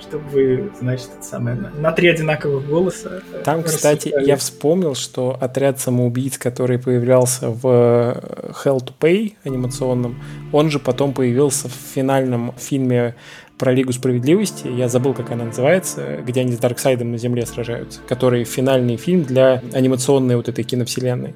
чтобы, 0.00 0.70
значит, 0.78 1.08
самое, 1.22 1.56
на 1.56 1.92
три 1.92 2.08
одинаковых 2.08 2.66
голоса. 2.66 3.22
Э, 3.32 3.42
Там, 3.44 3.62
кстати, 3.62 4.12
я 4.24 4.36
вспомнил, 4.36 4.94
что 4.94 5.36
отряд 5.40 5.80
самоубийц, 5.80 6.38
который 6.38 6.78
появлялся 6.78 7.48
в 7.48 7.66
э, 7.66 8.52
Hell 8.64 8.80
to 8.80 8.92
Pay 8.98 9.34
анимационном, 9.46 10.16
он 10.52 10.70
же 10.70 10.78
потом 10.78 11.12
появился 11.12 11.68
в 11.68 11.72
финальном 11.72 12.52
фильме 12.56 13.14
про 13.58 13.72
Лигу 13.72 13.92
Справедливости, 13.92 14.68
я 14.68 14.88
забыл, 14.88 15.14
как 15.14 15.30
она 15.30 15.44
называется, 15.44 16.18
где 16.26 16.42
они 16.42 16.52
с 16.52 16.58
Дарксайдом 16.58 17.12
на 17.12 17.18
Земле 17.18 17.46
сражаются, 17.46 18.00
который 18.06 18.44
финальный 18.44 18.96
фильм 18.96 19.24
для 19.24 19.62
анимационной 19.72 20.36
вот 20.36 20.48
этой 20.48 20.62
киновселенной. 20.62 21.34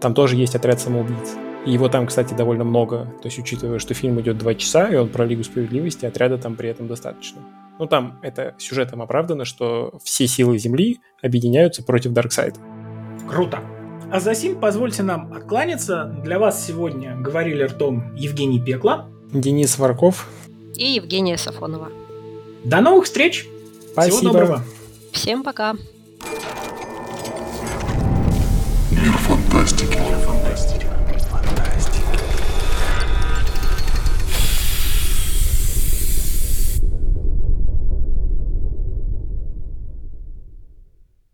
Там 0.00 0.14
тоже 0.14 0.36
есть 0.36 0.56
отряд 0.56 0.80
самоубийц. 0.80 1.36
И 1.64 1.70
его 1.70 1.88
там, 1.88 2.08
кстати, 2.08 2.34
довольно 2.34 2.64
много. 2.64 3.04
То 3.22 3.28
есть, 3.28 3.38
учитывая, 3.38 3.78
что 3.78 3.94
фильм 3.94 4.20
идет 4.20 4.38
два 4.38 4.54
часа, 4.54 4.88
и 4.88 4.96
он 4.96 5.08
про 5.08 5.24
Лигу 5.24 5.44
Справедливости, 5.44 6.04
отряда 6.04 6.36
там 6.38 6.56
при 6.56 6.68
этом 6.68 6.88
достаточно. 6.88 7.40
Ну, 7.78 7.86
там 7.86 8.18
это 8.22 8.54
сюжетом 8.58 9.00
оправдано, 9.00 9.44
что 9.44 10.00
все 10.02 10.26
силы 10.26 10.58
Земли 10.58 10.98
объединяются 11.22 11.84
против 11.84 12.12
Дарксайда. 12.12 12.58
Круто. 13.28 13.60
А 14.12 14.20
за 14.20 14.34
сим 14.34 14.60
позвольте 14.60 15.02
нам 15.02 15.32
откланяться. 15.32 16.04
Для 16.22 16.38
вас 16.38 16.66
сегодня 16.66 17.16
говорили 17.18 17.62
ртом 17.62 18.14
Евгений 18.14 18.60
Пекла, 18.60 19.08
Денис 19.32 19.78
Варков 19.78 20.28
и 20.76 20.84
Евгения 20.84 21.38
Сафонова. 21.38 21.88
До 22.62 22.82
новых 22.82 23.06
встреч! 23.06 23.48
Спасибо. 23.90 24.16
Всего 24.18 24.32
доброго! 24.32 24.62
Всем 25.12 25.42
пока! 25.42 25.76